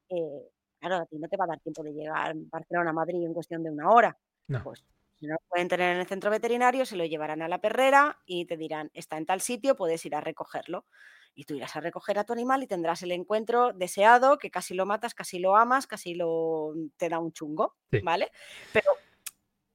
Eh, 0.09 0.51
claro, 0.81 0.97
a 0.97 1.07
ti 1.07 1.19
no 1.21 1.29
te 1.29 1.37
va 1.37 1.45
a 1.45 1.49
dar 1.49 1.61
tiempo 1.61 1.85
de 1.85 1.93
llegar 1.93 2.35
Barcelona 2.35 2.91
a 2.91 2.95
Madrid 2.95 3.25
en 3.25 3.33
cuestión 3.33 3.63
de 3.63 3.71
una 3.71 3.93
hora. 3.93 4.19
No. 4.49 4.65
Pues 4.65 4.85
si 5.19 5.27
no 5.27 5.35
lo 5.35 5.41
pueden 5.49 5.69
tener 5.69 5.95
en 5.95 6.01
el 6.01 6.07
centro 6.07 6.31
veterinario, 6.31 6.87
se 6.87 6.97
lo 6.97 7.05
llevarán 7.05 7.43
a 7.43 7.49
la 7.49 7.61
perrera 7.61 8.21
y 8.25 8.45
te 8.45 8.57
dirán, 8.57 8.91
está 8.95 9.17
en 9.17 9.27
tal 9.27 9.41
sitio, 9.41 9.77
puedes 9.77 10.05
ir 10.05 10.15
a 10.15 10.21
recogerlo. 10.21 10.87
Y 11.35 11.45
tú 11.45 11.55
irás 11.55 11.77
a 11.77 11.81
recoger 11.81 12.19
a 12.19 12.25
tu 12.25 12.33
animal 12.33 12.63
y 12.63 12.67
tendrás 12.67 13.03
el 13.03 13.13
encuentro 13.13 13.73
deseado, 13.73 14.39
que 14.39 14.51
casi 14.51 14.75
lo 14.75 14.87
matas, 14.87 15.15
casi 15.15 15.39
lo 15.39 15.57
amas, 15.57 15.87
casi 15.87 16.15
lo 16.15 16.73
te 16.97 17.09
da 17.09 17.19
un 17.19 17.33
chungo, 17.33 17.77
¿vale? 18.03 18.31
Pero 18.73 18.91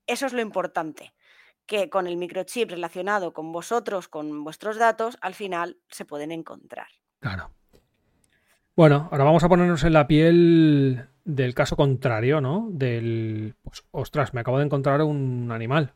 eso 0.08 0.26
es 0.26 0.34
lo 0.34 0.42
importante, 0.42 1.14
que 1.66 1.90
con 1.90 2.08
el 2.08 2.18
microchip 2.18 2.70
relacionado 2.70 3.34
con 3.34 3.52
vosotros, 3.52 4.08
con 4.08 4.44
vuestros 4.44 4.78
datos, 4.78 5.18
al 5.22 5.36
final 5.36 5.80
se 5.90 6.06
pueden 6.06 6.32
encontrar. 6.32 6.88
Claro. 7.20 7.52
Bueno, 8.76 9.08
ahora 9.12 9.24
vamos 9.24 9.44
a 9.44 9.50
ponernos 9.50 9.84
en 9.84 9.94
la 9.94 10.08
piel 10.08 11.08
del 11.26 11.54
caso 11.54 11.76
contrario, 11.76 12.42
¿no? 12.42 12.70
Del, 12.72 13.56
pues, 13.62 13.86
ostras, 13.92 14.34
me 14.34 14.42
acabo 14.42 14.58
de 14.58 14.66
encontrar 14.66 15.02
un 15.04 15.52
animal, 15.52 15.94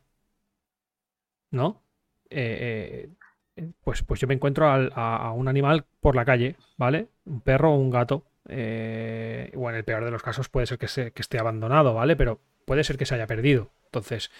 ¿no? 1.49 1.81
Eh, 2.29 3.09
eh, 3.55 3.71
pues, 3.83 4.03
pues 4.03 4.19
yo 4.19 4.27
me 4.27 4.35
encuentro 4.35 4.67
a, 4.67 5.31
un 5.33 5.47
animal 5.47 5.85
por 5.99 6.15
la 6.15 6.25
calle, 6.25 6.55
¿vale? 6.77 7.09
Un 7.25 7.41
perro 7.41 7.73
o 7.73 7.77
un 7.77 7.89
gato. 7.89 8.25
Eh, 8.49 9.51
o 9.55 9.69
en 9.69 9.75
el 9.75 9.83
peor 9.83 10.05
de 10.05 10.11
los 10.11 10.23
casos 10.23 10.47
puede 10.49 10.67
ser 10.67 10.77
que, 10.77 10.87
se, 10.87 11.11
que 11.11 11.21
esté 11.21 11.39
abandonado, 11.39 11.93
¿vale? 11.95 12.15
Pero 12.15 12.39
puede 12.65 12.83
ser 12.83 12.97
que 12.97 13.05
se 13.05 13.15
haya 13.15 13.27
perdido. 13.27 13.71
Entonces, 13.85 14.31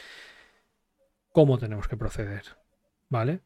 ¿cómo 1.32 1.58
tenemos 1.58 1.88
que 1.88 1.98
proceder? 1.98 2.44
¿Vale? 3.10 3.42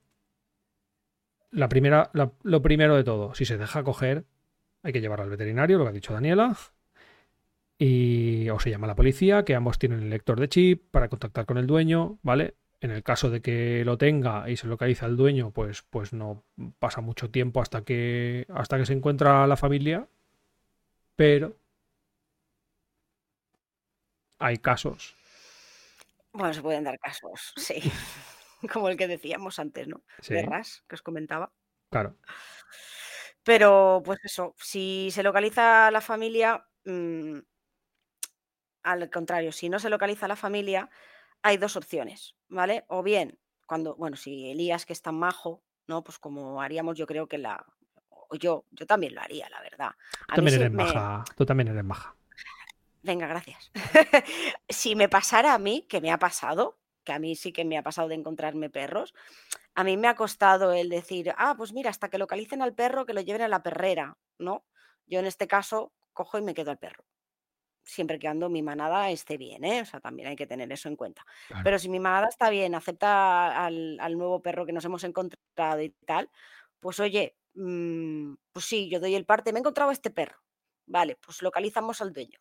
La 1.51 1.69
primera, 1.69 2.11
lo 2.13 2.61
primero 2.61 2.95
de 2.95 3.03
todo, 3.03 3.33
si 3.35 3.45
se 3.45 3.57
deja 3.57 3.83
coger, 3.83 4.25
hay 4.83 4.93
que 4.93 5.01
llevarlo 5.01 5.23
al 5.23 5.29
veterinario, 5.29 5.77
lo 5.77 5.85
que 5.85 5.89
ha 5.89 5.93
dicho 5.93 6.13
Daniela, 6.13 6.55
y 7.77 8.49
o 8.49 8.59
se 8.59 8.69
llama 8.69 8.85
a 8.85 8.89
la 8.89 8.95
policía, 8.95 9.43
que 9.43 9.55
ambos 9.55 9.79
tienen 9.79 10.01
el 10.01 10.09
lector 10.09 10.39
de 10.39 10.49
chip 10.49 10.91
para 10.91 11.09
contactar 11.09 11.45
con 11.45 11.57
el 11.57 11.67
dueño, 11.67 12.19
¿vale? 12.21 12.55
En 12.79 12.91
el 12.91 13.03
caso 13.03 13.29
de 13.29 13.41
que 13.41 13.83
lo 13.85 13.97
tenga 13.97 14.49
y 14.49 14.57
se 14.57 14.67
localiza 14.67 15.05
el 15.05 15.17
dueño, 15.17 15.51
pues, 15.51 15.83
pues 15.83 16.13
no 16.13 16.43
pasa 16.79 17.01
mucho 17.01 17.29
tiempo 17.29 17.61
hasta 17.61 17.83
que, 17.83 18.45
hasta 18.49 18.77
que 18.77 18.85
se 18.85 18.93
encuentra 18.93 19.47
la 19.47 19.57
familia, 19.57 20.07
pero 21.15 21.55
hay 24.39 24.57
casos. 24.57 25.15
Bueno, 26.33 26.53
se 26.53 26.61
pueden 26.61 26.83
dar 26.83 26.99
casos, 26.99 27.53
sí. 27.55 27.81
Como 28.71 28.89
el 28.89 28.97
que 28.97 29.07
decíamos 29.07 29.59
antes, 29.59 29.87
¿no? 29.87 30.01
Sí. 30.21 30.35
De 30.35 30.43
RAS, 30.43 30.83
que 30.87 30.95
os 30.95 31.01
comentaba. 31.01 31.51
Claro. 31.89 32.15
Pero, 33.43 34.01
pues 34.05 34.19
eso, 34.23 34.55
si 34.57 35.09
se 35.11 35.23
localiza 35.23 35.89
la 35.91 36.01
familia, 36.01 36.65
mm, 36.85 37.39
al 38.83 39.09
contrario, 39.09 39.51
si 39.51 39.69
no 39.69 39.79
se 39.79 39.89
localiza 39.89 40.27
la 40.27 40.35
familia, 40.35 40.89
hay 41.41 41.57
dos 41.57 41.75
opciones, 41.75 42.35
¿vale? 42.49 42.85
O 42.87 43.03
bien, 43.03 43.39
cuando, 43.65 43.95
bueno, 43.95 44.17
si 44.17 44.49
Elías, 44.49 44.85
que 44.85 44.93
es 44.93 45.01
tan 45.01 45.15
majo, 45.15 45.63
¿no? 45.87 46.03
Pues 46.03 46.19
como 46.19 46.61
haríamos, 46.61 46.97
yo 46.97 47.07
creo 47.07 47.27
que 47.27 47.37
la. 47.37 47.65
O 48.09 48.35
yo, 48.35 48.65
yo 48.71 48.85
también 48.85 49.15
lo 49.15 49.21
haría, 49.21 49.49
la 49.49 49.61
verdad. 49.61 49.91
Tú 50.27 50.35
también 50.35 50.61
eres 50.61 50.71
maja. 50.71 51.23
Tú 51.35 51.45
también 51.45 51.67
eres 51.69 51.83
maja. 51.83 52.15
Venga, 53.03 53.27
gracias. 53.27 53.71
si 54.69 54.95
me 54.95 55.09
pasara 55.09 55.53
a 55.53 55.57
mí, 55.57 55.85
que 55.89 56.01
me 56.01 56.11
ha 56.11 56.19
pasado, 56.19 56.77
que 57.03 57.13
a 57.13 57.19
mí 57.19 57.35
sí 57.35 57.51
que 57.51 57.65
me 57.65 57.77
ha 57.77 57.83
pasado 57.83 58.07
de 58.07 58.15
encontrarme 58.15 58.69
perros, 58.69 59.13
a 59.81 59.83
mí 59.83 59.97
me 59.97 60.07
ha 60.07 60.15
costado 60.15 60.73
el 60.73 60.89
decir, 60.89 61.33
ah, 61.37 61.55
pues 61.57 61.73
mira, 61.73 61.89
hasta 61.89 62.07
que 62.07 62.19
localicen 62.19 62.61
al 62.61 62.75
perro, 62.75 63.07
que 63.07 63.13
lo 63.13 63.21
lleven 63.21 63.41
a 63.41 63.47
la 63.47 63.63
perrera, 63.63 64.15
¿no? 64.37 64.63
Yo 65.07 65.19
en 65.19 65.25
este 65.25 65.47
caso 65.47 65.91
cojo 66.13 66.37
y 66.37 66.41
me 66.43 66.53
quedo 66.53 66.69
al 66.69 66.77
perro 66.77 67.03
siempre 67.83 68.19
que 68.19 68.27
ando 68.27 68.47
mi 68.47 68.61
manada 68.61 69.09
esté 69.09 69.37
bien, 69.37 69.63
¿eh? 69.63 69.81
O 69.81 69.85
sea, 69.85 69.99
también 69.99 70.27
hay 70.27 70.35
que 70.35 70.45
tener 70.45 70.71
eso 70.71 70.87
en 70.87 70.95
cuenta. 70.95 71.25
Pero 71.63 71.79
si 71.79 71.89
mi 71.89 71.99
manada 71.99 72.27
está 72.27 72.51
bien, 72.51 72.75
acepta 72.75 73.65
al, 73.65 73.97
nuevo 74.15 74.39
perro 74.39 74.67
que 74.67 74.71
nos 74.71 74.85
hemos 74.85 75.03
encontrado 75.03 75.81
y 75.81 75.89
tal, 76.05 76.29
pues 76.79 76.99
oye, 76.99 77.35
mm, 77.55 78.35
pues 78.53 78.65
sí, 78.65 78.87
yo 78.87 78.99
doy 78.99 79.15
el 79.15 79.25
parte, 79.25 79.51
me 79.51 79.57
he 79.57 79.61
encontrado 79.61 79.89
este 79.89 80.11
perro. 80.11 80.37
Vale, 80.85 81.17
pues 81.25 81.41
localizamos 81.41 82.01
al 82.01 82.13
dueño. 82.13 82.39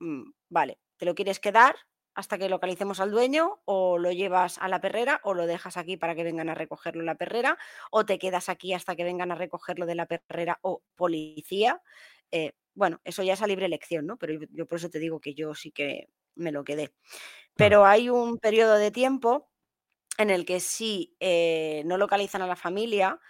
Mm, 0.00 0.30
vale, 0.50 0.78
¿te 0.98 1.06
lo 1.06 1.14
quieres 1.14 1.40
quedar 1.40 1.76
hasta 2.14 2.38
que 2.38 2.48
localicemos 2.48 3.00
al 3.00 3.10
dueño 3.10 3.60
o 3.64 3.98
lo 3.98 4.12
llevas 4.12 4.58
a 4.58 4.68
la 4.68 4.80
perrera 4.80 5.20
o 5.24 5.34
lo 5.34 5.46
dejas 5.46 5.76
aquí 5.76 5.96
para 5.96 6.14
que 6.14 6.24
vengan 6.24 6.48
a 6.48 6.54
recogerlo 6.54 7.00
en 7.00 7.06
la 7.06 7.16
perrera 7.16 7.58
o 7.90 8.06
te 8.06 8.18
quedas 8.18 8.48
aquí 8.48 8.72
hasta 8.72 8.96
que 8.96 9.04
vengan 9.04 9.32
a 9.32 9.34
recogerlo 9.34 9.86
de 9.86 9.94
la 9.94 10.06
perrera 10.06 10.58
o 10.62 10.82
policía? 10.94 11.82
Eh, 12.30 12.52
bueno, 12.74 13.00
eso 13.04 13.22
ya 13.22 13.34
es 13.34 13.42
a 13.42 13.46
libre 13.46 13.66
elección, 13.66 14.06
¿no? 14.06 14.16
Pero 14.16 14.46
yo, 14.50 14.66
por 14.66 14.78
eso 14.78 14.90
te 14.90 14.98
digo 14.98 15.20
que 15.20 15.34
yo 15.34 15.54
sí 15.54 15.70
que 15.70 16.08
me 16.34 16.52
lo 16.52 16.64
quedé. 16.64 16.92
Pero 17.56 17.86
hay 17.86 18.10
un 18.10 18.38
periodo 18.38 18.76
de 18.76 18.90
tiempo 18.90 19.48
en 20.18 20.30
el 20.30 20.44
que 20.44 20.60
si 20.60 21.16
eh, 21.20 21.82
no 21.86 21.96
localizan 21.96 22.42
a 22.42 22.46
la 22.46 22.56
familia, 22.56 23.20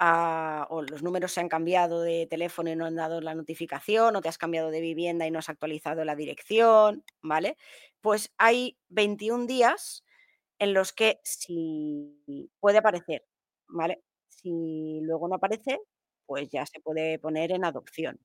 o 0.00 0.82
los 0.82 1.02
números 1.02 1.32
se 1.32 1.40
han 1.40 1.48
cambiado 1.48 2.02
de 2.02 2.26
teléfono 2.28 2.70
y 2.70 2.76
no 2.76 2.86
han 2.86 2.96
dado 2.96 3.20
la 3.20 3.34
notificación, 3.34 4.16
o 4.16 4.20
te 4.22 4.28
has 4.28 4.38
cambiado 4.38 4.70
de 4.70 4.80
vivienda 4.80 5.26
y 5.26 5.30
no 5.30 5.38
has 5.40 5.48
actualizado 5.48 6.04
la 6.04 6.16
dirección, 6.16 7.04
¿vale? 7.22 7.56
Pues 8.00 8.32
hay 8.38 8.78
21 8.88 9.46
días 9.46 10.04
en 10.58 10.74
los 10.74 10.92
que 10.92 11.20
si 11.24 12.50
puede 12.60 12.78
aparecer, 12.78 13.24
¿vale? 13.68 14.02
Si 14.28 15.00
luego 15.02 15.28
no 15.28 15.36
aparece, 15.36 15.80
pues 16.26 16.48
ya 16.50 16.66
se 16.66 16.80
puede 16.80 17.18
poner 17.18 17.52
en 17.52 17.64
adopción. 17.64 18.18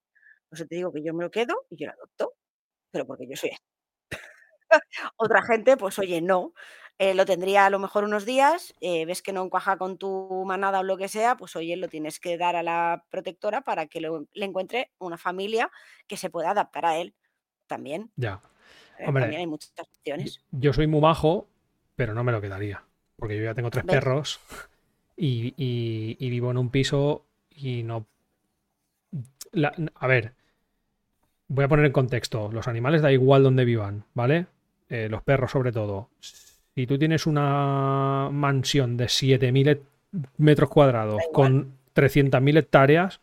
Por 0.49 0.59
eso 0.59 0.67
te 0.67 0.76
digo 0.76 0.93
que 0.93 1.03
yo 1.03 1.13
me 1.13 1.24
lo 1.26 1.32
quedo 1.32 1.65
y 1.71 1.78
yo 1.78 1.88
lo 1.88 1.93
adopto, 1.93 2.34
pero 2.91 3.07
porque 3.07 3.28
yo 3.30 3.36
soy 3.38 3.51
Otra 5.17 5.41
gente, 5.43 5.78
pues 5.78 5.99
oye, 5.99 6.21
no. 6.21 6.53
Eh, 7.00 7.16
lo 7.16 7.26
tendría 7.26 7.66
a 7.66 7.70
lo 7.70 7.80
mejor 7.80 8.04
unos 8.04 8.24
días, 8.24 8.74
eh, 8.80 9.06
ves 9.06 9.24
que 9.24 9.34
no 9.34 9.44
encaja 9.44 9.78
con 9.78 9.98
tu 9.98 10.44
manada 10.46 10.80
o 10.80 10.84
lo 10.84 10.96
que 10.96 11.08
sea, 11.08 11.36
pues 11.36 11.56
oye, 11.56 11.76
lo 11.76 11.88
tienes 11.88 12.20
que 12.20 12.38
dar 12.38 12.56
a 12.56 12.62
la 12.62 13.04
protectora 13.10 13.62
para 13.62 13.88
que 13.88 14.00
le 14.00 14.46
encuentre 14.46 14.91
una 15.00 15.18
familia 15.18 15.72
que 16.08 16.18
se 16.18 16.30
pueda 16.30 16.52
adaptar 16.52 16.86
a 16.86 16.98
él 16.98 17.16
también. 17.66 18.12
Ya. 18.16 18.41
Eh, 19.00 19.06
también 19.06 19.34
hay 19.34 19.48
muchas 19.48 19.74
opciones. 19.80 20.41
Yo 20.52 20.72
soy 20.72 20.86
muy 20.86 21.02
bajo, 21.02 21.48
pero 21.96 22.14
no 22.14 22.24
me 22.24 22.32
lo 22.32 22.41
quedaría. 22.41 22.84
Porque 23.16 23.38
yo 23.38 23.44
ya 23.44 23.56
tengo 23.56 23.72
tres 23.72 23.86
perros 23.86 24.39
y, 25.18 26.16
vivo 26.30 26.52
en 26.52 26.58
un 26.58 26.70
piso 26.70 27.26
y 27.50 27.82
no. 27.82 28.06
a 29.96 30.08
ver, 30.08 30.34
voy 31.48 31.66
a 31.66 31.68
poner 31.68 31.86
en 31.86 31.91
contexto. 31.91 32.52
Los 32.52 32.68
animales 32.68 33.02
da 33.02 33.12
igual 33.12 33.41
donde 33.41 33.66
vivan, 33.66 34.06
¿vale? 34.14 34.46
los 34.89 35.24
perros 35.24 35.50
sobre 35.50 35.72
todo 35.72 36.12
si 36.76 36.88
tú 36.88 36.97
tienes 36.97 37.28
una 37.28 38.30
mansión 38.32 38.97
de 38.97 39.05
7.000 39.05 39.80
metros 40.38 40.69
cuadrados 40.69 41.21
con 41.32 41.78
300.000 41.95 42.57
hectáreas, 42.57 43.21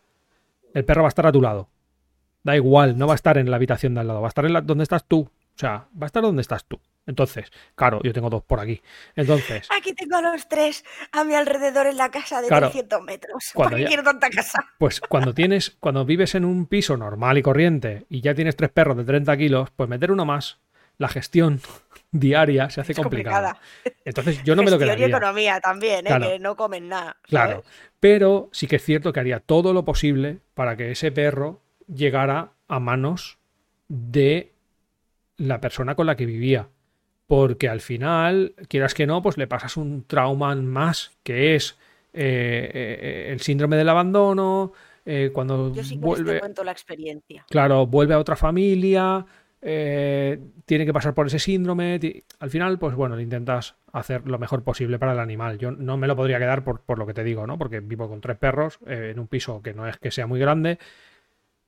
el 0.74 0.84
perro 0.84 1.02
va 1.02 1.08
a 1.08 1.10
estar 1.10 1.26
a 1.26 1.32
tu 1.32 1.42
lado. 1.42 1.68
Da 2.42 2.56
igual, 2.56 2.96
no 2.96 3.06
va 3.06 3.14
a 3.14 3.16
estar 3.16 3.38
en 3.38 3.50
la 3.50 3.56
habitación 3.56 3.94
de 3.94 4.00
al 4.00 4.06
lado, 4.06 4.20
va 4.20 4.28
a 4.28 4.30
estar 4.30 4.46
en 4.46 4.52
la, 4.52 4.60
donde 4.60 4.84
estás 4.84 5.04
tú. 5.04 5.20
O 5.20 5.58
sea, 5.60 5.88
va 6.00 6.04
a 6.04 6.06
estar 6.06 6.22
donde 6.22 6.40
estás 6.40 6.64
tú. 6.64 6.80
Entonces, 7.06 7.50
claro, 7.74 8.00
yo 8.02 8.12
tengo 8.12 8.30
dos 8.30 8.42
por 8.44 8.60
aquí. 8.60 8.80
Entonces. 9.16 9.68
Aquí 9.76 9.92
tengo 9.94 10.16
a 10.16 10.22
los 10.22 10.48
tres 10.48 10.84
a 11.12 11.24
mi 11.24 11.34
alrededor 11.34 11.86
en 11.86 11.96
la 11.96 12.10
casa 12.10 12.40
de 12.40 12.48
300 12.48 13.02
metros. 13.02 13.50
¿Para 13.54 13.76
qué 13.76 13.84
quiero 13.84 14.02
tanta 14.02 14.30
casa? 14.30 14.64
Pues 14.78 15.00
cuando 15.00 15.34
tienes, 15.34 15.76
cuando 15.80 16.04
vives 16.04 16.34
en 16.34 16.44
un 16.44 16.66
piso 16.66 16.96
normal 16.96 17.36
y 17.36 17.42
corriente 17.42 18.06
y 18.08 18.20
ya 18.20 18.34
tienes 18.34 18.56
tres 18.56 18.70
perros 18.70 18.96
de 18.96 19.04
30 19.04 19.36
kilos, 19.36 19.70
pues 19.74 19.88
meter 19.88 20.12
uno 20.12 20.24
más, 20.24 20.60
la 21.00 21.08
gestión 21.08 21.60
diaria 22.12 22.68
se 22.68 22.82
hace 22.82 22.94
complicada. 22.94 23.58
Entonces 24.04 24.44
yo 24.44 24.54
no 24.54 24.62
me 24.62 24.70
lo 24.70 24.78
quedaría. 24.78 25.06
y 25.06 25.10
economía 25.10 25.58
también, 25.58 26.06
¿eh? 26.06 26.18
que 26.20 26.38
no 26.38 26.56
comen 26.56 26.88
nada. 26.88 27.16
Claro, 27.22 27.64
pero 27.98 28.50
sí 28.52 28.66
que 28.66 28.76
es 28.76 28.84
cierto 28.84 29.10
que 29.12 29.18
haría 29.18 29.40
todo 29.40 29.72
lo 29.72 29.84
posible 29.84 30.40
para 30.52 30.76
que 30.76 30.90
ese 30.90 31.10
perro 31.10 31.62
llegara 31.92 32.52
a 32.68 32.80
manos 32.80 33.38
de 33.88 34.52
la 35.38 35.60
persona 35.62 35.94
con 35.94 36.06
la 36.06 36.16
que 36.16 36.26
vivía. 36.26 36.68
Porque 37.26 37.68
al 37.68 37.80
final, 37.80 38.54
quieras 38.68 38.92
que 38.92 39.06
no, 39.06 39.22
pues 39.22 39.38
le 39.38 39.46
pasas 39.46 39.78
un 39.78 40.04
trauma 40.04 40.54
más, 40.56 41.12
que 41.22 41.54
es 41.54 41.78
eh, 42.12 42.70
eh, 42.74 43.28
el 43.32 43.40
síndrome 43.40 43.76
del 43.76 43.88
abandono, 43.88 44.72
cuando 45.32 45.74
Yo 45.74 45.82
sí 45.82 45.98
que 45.98 46.04
vuelve... 46.04 46.34
te 46.34 46.40
cuento 46.40 46.62
la 46.62 46.70
experiencia. 46.70 47.44
Claro, 47.48 47.86
vuelve 47.86 48.14
a 48.14 48.18
otra 48.18 48.36
familia, 48.36 49.26
eh, 49.62 50.40
tiene 50.64 50.86
que 50.86 50.92
pasar 50.92 51.14
por 51.14 51.26
ese 51.26 51.38
síndrome. 51.38 52.00
Al 52.38 52.50
final, 52.50 52.78
pues 52.78 52.94
bueno, 52.94 53.18
intentas 53.20 53.76
hacer 53.92 54.26
lo 54.26 54.38
mejor 54.38 54.62
posible 54.62 54.98
para 54.98 55.12
el 55.12 55.18
animal. 55.18 55.58
Yo 55.58 55.70
no 55.70 55.96
me 55.96 56.06
lo 56.06 56.16
podría 56.16 56.38
quedar 56.38 56.64
por, 56.64 56.80
por 56.80 56.98
lo 56.98 57.06
que 57.06 57.14
te 57.14 57.24
digo, 57.24 57.46
¿no? 57.46 57.58
Porque 57.58 57.80
vivo 57.80 58.08
con 58.08 58.20
tres 58.20 58.38
perros 58.38 58.78
eh, 58.86 59.10
en 59.12 59.18
un 59.18 59.26
piso 59.26 59.62
que 59.62 59.74
no 59.74 59.86
es 59.86 59.98
que 59.98 60.10
sea 60.10 60.26
muy 60.26 60.40
grande 60.40 60.78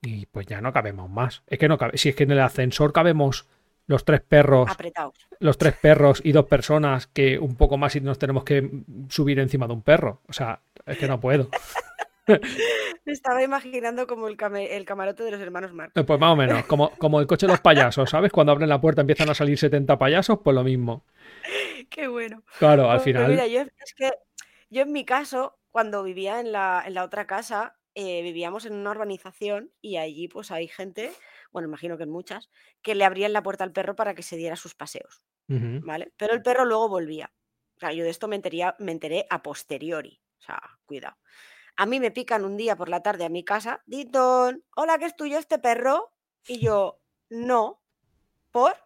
y 0.01 0.27
pues 0.27 0.47
ya 0.47 0.61
no 0.61 0.73
cabemos 0.73 1.11
más. 1.11 1.43
Es 1.47 1.59
que 1.59 1.69
no 1.69 1.79
cabe. 1.79 1.99
Si 1.99 2.09
es 2.09 2.17
que 2.17 2.25
en 2.25 2.33
el 2.33 2.41
ascensor 2.41 2.93
cabemos 2.93 3.47
los 3.87 4.05
tres 4.05 4.21
perros, 4.21 4.71
los 5.39 5.59
tres 5.59 5.75
perros 5.75 6.21
y 6.25 6.33
dos 6.33 6.47
personas 6.47 7.07
que 7.07 7.39
un 7.39 7.57
poco 7.57 7.77
más 7.77 7.97
y 7.97 8.01
nos 8.01 8.19
tenemos 8.19 8.45
que 8.45 8.85
subir 9.09 9.39
encima 9.39 9.67
de 9.67 9.73
un 9.75 9.83
perro. 9.83 10.23
O 10.29 10.33
sea, 10.33 10.61
es 10.87 10.99
que 10.99 11.09
no 11.09 11.21
puedo. 11.21 11.49
Me 13.05 13.13
estaba 13.13 13.43
imaginando 13.43 14.07
como 14.07 14.29
el, 14.29 14.37
el, 14.57 14.85
camarote 14.85 15.25
de 15.25 15.31
los 15.31 15.41
hermanos 15.41 15.73
Marx. 15.73 15.97
Eh, 15.97 16.05
pues 16.05 16.21
más 16.21 16.33
o 16.33 16.37
menos, 16.37 16.65
como, 16.67 16.91
como 16.97 17.21
el 17.21 17.27
coche 17.27 17.47
de 17.47 17.53
los 17.53 17.61
payasos, 17.61 18.11
¿sabes? 18.11 18.33
Cuando 18.33 18.53
abren 18.53 18.69
la 18.69 18.81
puerta 18.81 19.01
empiezan 19.01 19.31
a 19.31 19.35
salir 19.35 19.59
70 19.59 19.99
payasos, 19.99 20.39
pues 20.43 20.55
lo 20.55 20.65
mismo. 20.65 21.05
Qué 21.91 22.09
bueno. 22.09 22.43
Claro, 22.59 22.91
al 22.91 23.01
final. 23.01 23.31
mira, 23.31 23.47
yo, 23.47 23.63
es 23.63 23.95
que 23.95 24.11
yo 24.71 24.83
en 24.83 24.93
mi 24.93 25.05
caso, 25.05 25.59
cuando 25.71 26.03
vivía 26.03 26.41
en 26.41 26.53
la, 26.53 26.83
en 26.87 26.95
la 26.95 27.05
otra 27.05 27.27
casa, 27.27 27.77
eh, 27.95 28.23
vivíamos 28.23 28.65
en 28.65 28.75
una 28.75 28.91
urbanización 28.91 29.71
y 29.83 29.97
allí 29.97 30.29
pues 30.29 30.51
hay 30.51 30.69
gente, 30.69 31.13
bueno, 31.51 31.69
imagino 31.69 31.97
que 31.99 32.05
en 32.05 32.11
muchas, 32.11 32.51
que 32.81 32.95
le 32.95 33.05
abrían 33.05 33.33
la 33.33 33.43
puerta 33.43 33.65
al 33.65 33.73
perro 33.73 33.97
para 33.97 34.15
que 34.15 34.23
se 34.23 34.37
diera 34.37 34.57
sus 34.57 34.75
paseos, 34.75 35.25
¿vale? 35.49 36.13
Pero 36.17 36.33
el 36.33 36.41
perro 36.41 36.65
luego 36.65 36.89
volvía. 36.89 37.31
O 37.77 37.81
sea, 37.81 37.93
yo 37.93 38.05
de 38.05 38.11
esto 38.11 38.29
me 38.29 38.41
me 38.79 38.93
enteré 38.93 39.27
a 39.29 39.43
posteriori. 39.43 40.23
O 40.39 40.45
sea, 40.45 40.61
cuidado. 40.87 41.17
A 41.77 41.87
mí 41.87 42.01
me 42.01 42.11
pican 42.11 42.45
un 42.45 42.57
día 42.57 42.77
por 42.77 42.89
la 42.89 43.03
tarde 43.03 43.25
a 43.25 43.29
mi 43.29 43.45
casa, 43.45 43.83
Ditton, 43.87 44.63
hola, 44.77 44.99
¿qué 44.99 45.07
es 45.07 45.17
tuyo 45.17 45.39
este 45.39 45.59
perro? 45.59 46.13
Y 46.47 46.61
yo, 46.61 47.01
no, 47.31 47.81
¿por? 48.51 48.77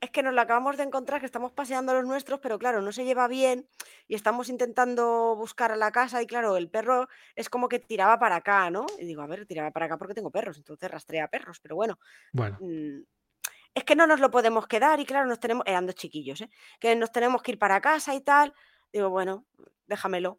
Es 0.00 0.10
que 0.10 0.22
nos 0.22 0.32
lo 0.32 0.40
acabamos 0.40 0.76
de 0.76 0.84
encontrar, 0.84 1.18
que 1.18 1.26
estamos 1.26 1.50
paseando 1.50 1.92
los 1.92 2.04
nuestros, 2.04 2.38
pero 2.38 2.56
claro, 2.58 2.80
no 2.80 2.92
se 2.92 3.04
lleva 3.04 3.26
bien 3.26 3.68
y 4.06 4.14
estamos 4.14 4.48
intentando 4.48 5.34
buscar 5.34 5.72
a 5.72 5.76
la 5.76 5.90
casa 5.90 6.22
y 6.22 6.26
claro, 6.26 6.56
el 6.56 6.70
perro 6.70 7.08
es 7.34 7.50
como 7.50 7.68
que 7.68 7.80
tiraba 7.80 8.20
para 8.20 8.36
acá, 8.36 8.70
¿no? 8.70 8.86
Y 8.98 9.06
digo, 9.06 9.22
a 9.22 9.26
ver, 9.26 9.44
tiraba 9.44 9.72
para 9.72 9.86
acá 9.86 9.98
porque 9.98 10.14
tengo 10.14 10.30
perros, 10.30 10.56
entonces 10.56 10.88
rastrea 10.88 11.26
perros, 11.26 11.58
pero 11.60 11.74
bueno. 11.74 11.98
Bueno. 12.32 12.58
Mm, 12.60 13.00
es 13.74 13.84
que 13.84 13.96
no 13.96 14.06
nos 14.06 14.20
lo 14.20 14.30
podemos 14.30 14.68
quedar 14.68 15.00
y 15.00 15.04
claro, 15.04 15.26
nos 15.26 15.40
tenemos, 15.40 15.64
eran 15.66 15.86
dos 15.86 15.96
chiquillos, 15.96 16.40
¿eh? 16.42 16.50
Que 16.78 16.94
nos 16.94 17.10
tenemos 17.10 17.42
que 17.42 17.52
ir 17.52 17.58
para 17.58 17.80
casa 17.80 18.14
y 18.14 18.20
tal. 18.20 18.54
Digo, 18.92 19.10
bueno, 19.10 19.46
déjamelo 19.86 20.38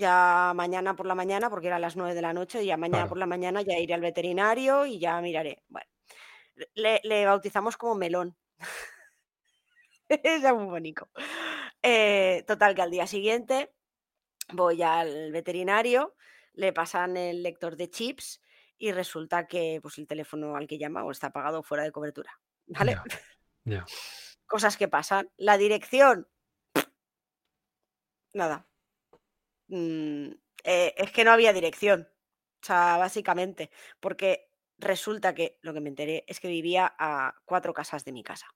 ya 0.00 0.52
mañana 0.56 0.96
por 0.96 1.06
la 1.06 1.14
mañana, 1.14 1.48
porque 1.48 1.68
era 1.68 1.76
a 1.76 1.78
las 1.78 1.94
9 1.94 2.14
de 2.14 2.22
la 2.22 2.32
noche, 2.32 2.62
y 2.64 2.66
ya 2.66 2.76
mañana 2.76 3.06
por 3.06 3.18
la 3.18 3.26
mañana 3.26 3.62
ya 3.62 3.78
iré 3.78 3.94
al 3.94 4.00
veterinario 4.00 4.86
y 4.86 4.98
ya 4.98 5.20
miraré. 5.20 5.62
Bueno, 5.68 5.86
le, 6.74 7.26
bautizamos 7.26 7.76
como 7.76 7.94
melón. 7.94 8.36
es 10.08 10.42
muy 10.54 10.64
bonito. 10.64 11.08
Eh, 11.82 12.42
total, 12.46 12.74
que 12.74 12.82
al 12.82 12.90
día 12.90 13.06
siguiente 13.06 13.72
voy 14.52 14.82
al 14.82 15.30
veterinario, 15.30 16.16
le 16.54 16.72
pasan 16.72 17.16
el 17.16 17.42
lector 17.42 17.76
de 17.76 17.88
chips 17.88 18.40
y 18.78 18.92
resulta 18.92 19.46
que 19.46 19.78
pues, 19.82 19.98
el 19.98 20.06
teléfono 20.06 20.56
al 20.56 20.66
que 20.66 20.78
llama 20.78 21.04
o 21.04 21.10
está 21.10 21.28
apagado 21.28 21.62
fuera 21.62 21.84
de 21.84 21.92
cobertura. 21.92 22.40
¿Vale? 22.66 22.96
Cosas 24.46 24.76
que 24.76 24.88
pasan. 24.88 25.30
La 25.36 25.58
dirección. 25.58 26.26
Nada. 28.32 28.69
Mm, 29.70 30.32
eh, 30.64 30.94
es 30.96 31.12
que 31.12 31.24
no 31.24 31.32
había 31.32 31.52
dirección. 31.52 32.08
O 32.62 32.66
sea, 32.66 32.98
básicamente, 32.98 33.70
porque 34.00 34.50
resulta 34.78 35.34
que 35.34 35.58
lo 35.62 35.72
que 35.72 35.80
me 35.80 35.88
enteré 35.88 36.24
es 36.26 36.40
que 36.40 36.48
vivía 36.48 36.94
a 36.98 37.34
cuatro 37.44 37.72
casas 37.72 38.04
de 38.04 38.12
mi 38.12 38.22
casa. 38.22 38.48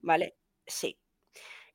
¿Vale? 0.00 0.36
Sí. 0.66 1.00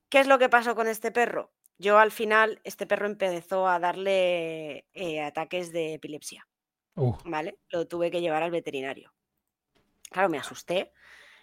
¿Qué 0.09 0.19
es 0.19 0.27
lo 0.27 0.39
que 0.39 0.49
pasó 0.49 0.75
con 0.75 0.87
este 0.87 1.11
perro? 1.11 1.53
Yo 1.77 1.97
al 1.97 2.11
final, 2.11 2.61
este 2.63 2.85
perro 2.85 3.07
empezó 3.07 3.67
a 3.67 3.79
darle 3.79 4.87
eh, 4.93 5.21
ataques 5.21 5.71
de 5.71 5.95
epilepsia. 5.95 6.47
Uh. 6.95 7.15
¿Vale? 7.25 7.59
Lo 7.69 7.87
tuve 7.87 8.11
que 8.11 8.21
llevar 8.21 8.43
al 8.43 8.51
veterinario. 8.51 9.13
Claro, 10.09 10.29
me 10.29 10.37
asusté. 10.37 10.93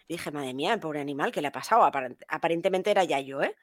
Dije, 0.09 0.31
madre 0.31 0.55
mía, 0.55 0.73
el 0.73 0.81
pobre 0.81 1.01
animal, 1.01 1.33
¿qué 1.33 1.41
le 1.41 1.49
ha 1.49 1.53
pasado? 1.53 1.89
Aparentemente 2.29 2.91
era 2.91 3.05
ya 3.05 3.21
yo, 3.21 3.43
¿eh? 3.43 3.57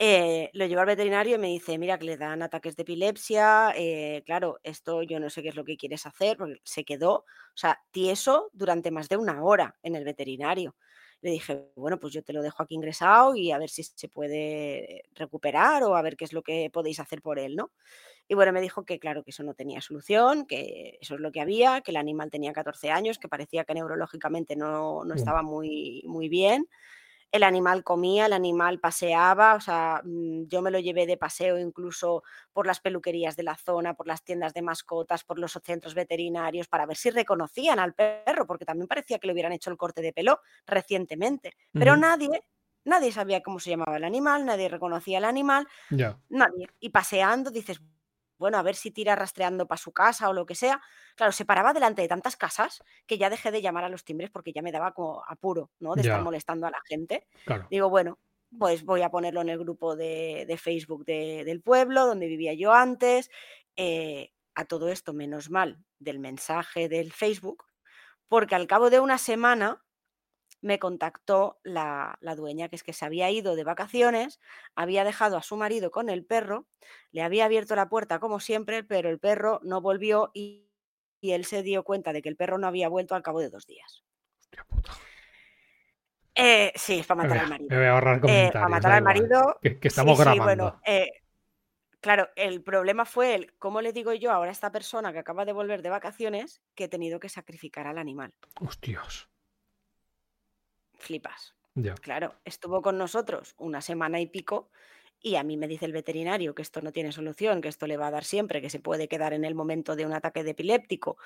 Eh, 0.00 0.50
lo 0.52 0.64
llevo 0.66 0.80
al 0.82 0.86
veterinario 0.86 1.34
y 1.36 1.38
me 1.38 1.48
dice, 1.48 1.76
mira, 1.76 1.98
que 1.98 2.04
le 2.06 2.16
dan 2.16 2.40
ataques 2.42 2.76
de 2.76 2.82
epilepsia, 2.82 3.72
eh, 3.76 4.22
claro, 4.24 4.60
esto 4.62 5.02
yo 5.02 5.18
no 5.18 5.28
sé 5.28 5.42
qué 5.42 5.48
es 5.48 5.56
lo 5.56 5.64
que 5.64 5.76
quieres 5.76 6.06
hacer, 6.06 6.36
porque 6.36 6.60
se 6.62 6.84
quedó, 6.84 7.14
o 7.16 7.24
sea, 7.56 7.80
tieso 7.90 8.48
durante 8.52 8.92
más 8.92 9.08
de 9.08 9.16
una 9.16 9.42
hora 9.42 9.76
en 9.82 9.96
el 9.96 10.04
veterinario. 10.04 10.76
Le 11.20 11.32
dije, 11.32 11.72
bueno, 11.74 11.98
pues 11.98 12.12
yo 12.14 12.22
te 12.22 12.32
lo 12.32 12.42
dejo 12.42 12.62
aquí 12.62 12.76
ingresado 12.76 13.34
y 13.34 13.50
a 13.50 13.58
ver 13.58 13.70
si 13.70 13.82
se 13.82 14.08
puede 14.08 15.02
recuperar 15.16 15.82
o 15.82 15.96
a 15.96 16.02
ver 16.02 16.16
qué 16.16 16.24
es 16.26 16.32
lo 16.32 16.42
que 16.44 16.70
podéis 16.72 17.00
hacer 17.00 17.20
por 17.22 17.40
él, 17.40 17.56
¿no? 17.56 17.72
Y 18.28 18.34
bueno, 18.34 18.52
me 18.52 18.60
dijo 18.60 18.84
que 18.84 18.98
claro, 19.00 19.24
que 19.24 19.30
eso 19.30 19.44
no 19.44 19.54
tenía 19.54 19.80
solución, 19.80 20.46
que 20.46 20.98
eso 21.00 21.14
es 21.16 21.20
lo 21.20 21.32
que 21.32 21.40
había, 21.40 21.80
que 21.82 21.92
el 21.92 21.96
animal 21.98 22.30
tenía 22.30 22.52
14 22.52 22.90
años, 22.90 23.18
que 23.18 23.28
parecía 23.28 23.64
que 23.64 23.74
neurológicamente 23.74 24.56
no, 24.56 25.04
no 25.04 25.14
estaba 25.14 25.42
muy, 25.42 26.02
muy 26.06 26.28
bien. 26.28 26.68
El 27.30 27.42
animal 27.42 27.84
comía, 27.84 28.26
el 28.26 28.32
animal 28.32 28.80
paseaba, 28.80 29.54
o 29.54 29.60
sea, 29.60 30.00
mm, 30.02 30.44
yo 30.46 30.62
me 30.62 30.70
lo 30.70 30.78
llevé 30.78 31.06
de 31.06 31.16
paseo 31.16 31.58
incluso 31.58 32.22
por 32.52 32.66
las 32.66 32.80
peluquerías 32.80 33.36
de 33.36 33.42
la 33.42 33.56
zona, 33.56 33.94
por 33.94 34.06
las 34.06 34.24
tiendas 34.24 34.54
de 34.54 34.62
mascotas, 34.62 35.24
por 35.24 35.38
los 35.38 35.52
centros 35.62 35.94
veterinarios, 35.94 36.68
para 36.68 36.86
ver 36.86 36.96
si 36.96 37.10
reconocían 37.10 37.78
al 37.78 37.94
perro, 37.94 38.46
porque 38.46 38.64
también 38.64 38.88
parecía 38.88 39.18
que 39.18 39.26
le 39.26 39.34
hubieran 39.34 39.52
hecho 39.52 39.70
el 39.70 39.76
corte 39.76 40.00
de 40.00 40.12
pelo 40.12 40.40
recientemente. 40.66 41.52
Pero 41.72 41.96
nadie, 41.96 42.44
nadie 42.84 43.12
sabía 43.12 43.42
cómo 43.42 43.60
se 43.60 43.70
llamaba 43.70 43.98
el 43.98 44.04
animal, 44.04 44.46
nadie 44.46 44.68
reconocía 44.68 45.18
al 45.18 45.24
animal, 45.24 45.68
nadie. 46.30 46.68
Y 46.80 46.90
paseando 46.90 47.50
dices, 47.50 47.80
bueno, 48.38 48.58
a 48.58 48.62
ver 48.62 48.74
si 48.76 48.90
tira 48.90 49.14
rastreando 49.16 49.66
para 49.66 49.78
su 49.78 49.92
casa 49.92 50.28
o 50.28 50.32
lo 50.32 50.46
que 50.46 50.54
sea. 50.54 50.80
Claro, 51.16 51.32
se 51.32 51.44
paraba 51.44 51.72
delante 51.72 52.02
de 52.02 52.08
tantas 52.08 52.36
casas 52.36 52.82
que 53.06 53.18
ya 53.18 53.28
dejé 53.30 53.50
de 53.50 53.60
llamar 53.62 53.84
a 53.84 53.88
los 53.88 54.04
timbres 54.04 54.30
porque 54.30 54.52
ya 54.52 54.62
me 54.62 54.72
daba 54.72 54.92
como 54.92 55.22
apuro, 55.28 55.70
¿no? 55.80 55.94
De 55.94 56.02
estar 56.02 56.22
molestando 56.22 56.66
a 56.66 56.70
la 56.70 56.80
gente. 56.86 57.26
Claro. 57.44 57.66
Digo, 57.70 57.90
bueno, 57.90 58.18
pues 58.58 58.84
voy 58.84 59.02
a 59.02 59.10
ponerlo 59.10 59.40
en 59.42 59.48
el 59.50 59.58
grupo 59.58 59.94
de, 59.96 60.44
de 60.48 60.56
Facebook 60.56 61.04
de- 61.04 61.44
del 61.44 61.60
pueblo, 61.60 62.06
donde 62.06 62.26
vivía 62.28 62.54
yo 62.54 62.72
antes. 62.72 63.30
Eh, 63.76 64.32
a 64.54 64.64
todo 64.64 64.88
esto, 64.88 65.12
menos 65.12 65.50
mal, 65.50 65.84
del 66.00 66.18
mensaje 66.18 66.88
del 66.88 67.12
Facebook, 67.12 67.64
porque 68.26 68.56
al 68.56 68.66
cabo 68.66 68.90
de 68.90 68.98
una 68.98 69.16
semana 69.18 69.84
me 70.60 70.78
contactó 70.78 71.60
la, 71.62 72.18
la 72.20 72.34
dueña, 72.34 72.68
que 72.68 72.76
es 72.76 72.82
que 72.82 72.92
se 72.92 73.04
había 73.04 73.30
ido 73.30 73.54
de 73.56 73.64
vacaciones, 73.64 74.40
había 74.74 75.04
dejado 75.04 75.36
a 75.36 75.42
su 75.42 75.56
marido 75.56 75.90
con 75.90 76.08
el 76.08 76.24
perro, 76.24 76.66
le 77.12 77.22
había 77.22 77.44
abierto 77.44 77.76
la 77.76 77.88
puerta 77.88 78.18
como 78.18 78.40
siempre, 78.40 78.82
pero 78.84 79.08
el 79.08 79.18
perro 79.20 79.60
no 79.62 79.80
volvió 79.80 80.30
y, 80.34 80.68
y 81.20 81.32
él 81.32 81.44
se 81.44 81.62
dio 81.62 81.84
cuenta 81.84 82.12
de 82.12 82.22
que 82.22 82.28
el 82.28 82.36
perro 82.36 82.58
no 82.58 82.66
había 82.66 82.88
vuelto 82.88 83.14
al 83.14 83.22
cabo 83.22 83.40
de 83.40 83.50
dos 83.50 83.66
días. 83.66 84.04
Hostia 84.40 84.64
puta. 84.64 84.92
Eh, 86.34 86.72
sí, 86.76 87.00
es 87.00 87.06
para 87.06 87.22
matar 87.22 87.36
voy, 87.36 87.44
al 87.44 87.48
marido. 87.50 87.68
me 87.70 87.76
voy 87.78 87.86
a 87.86 87.92
ahorrar 87.92 88.16
Eh, 88.16 88.20
comentarios. 88.20 88.52
para 88.52 88.68
matar 88.68 88.92
al 88.92 89.02
marido. 89.02 89.58
Que, 89.60 89.78
que 89.80 89.88
estamos 89.88 90.16
sí, 90.16 90.22
grabando. 90.22 90.44
bueno, 90.44 90.80
eh, 90.86 91.10
claro, 92.00 92.28
el 92.36 92.62
problema 92.62 93.04
fue 93.04 93.34
el, 93.34 93.56
¿cómo 93.58 93.80
le 93.80 93.92
digo 93.92 94.12
yo 94.12 94.30
ahora 94.30 94.50
a 94.50 94.52
esta 94.52 94.70
persona 94.70 95.12
que 95.12 95.18
acaba 95.18 95.44
de 95.44 95.52
volver 95.52 95.82
de 95.82 95.90
vacaciones 95.90 96.62
que 96.74 96.84
he 96.84 96.88
tenido 96.88 97.18
que 97.20 97.28
sacrificar 97.28 97.86
al 97.88 97.98
animal? 97.98 98.32
Hostias. 98.60 99.28
Flipas. 100.98 101.54
Ya. 101.74 101.94
Claro, 101.94 102.34
estuvo 102.44 102.82
con 102.82 102.98
nosotros 102.98 103.54
una 103.58 103.80
semana 103.80 104.20
y 104.20 104.26
pico 104.26 104.70
y 105.20 105.36
a 105.36 105.42
mí 105.42 105.56
me 105.56 105.68
dice 105.68 105.84
el 105.84 105.92
veterinario 105.92 106.54
que 106.54 106.62
esto 106.62 106.80
no 106.80 106.92
tiene 106.92 107.12
solución, 107.12 107.60
que 107.60 107.68
esto 107.68 107.86
le 107.86 107.96
va 107.96 108.08
a 108.08 108.10
dar 108.10 108.24
siempre, 108.24 108.60
que 108.60 108.70
se 108.70 108.80
puede 108.80 109.08
quedar 109.08 109.32
en 109.32 109.44
el 109.44 109.54
momento 109.54 109.96
de 109.96 110.06
un 110.06 110.12
ataque 110.12 110.44
de 110.44 110.50
epiléptico. 110.50 111.18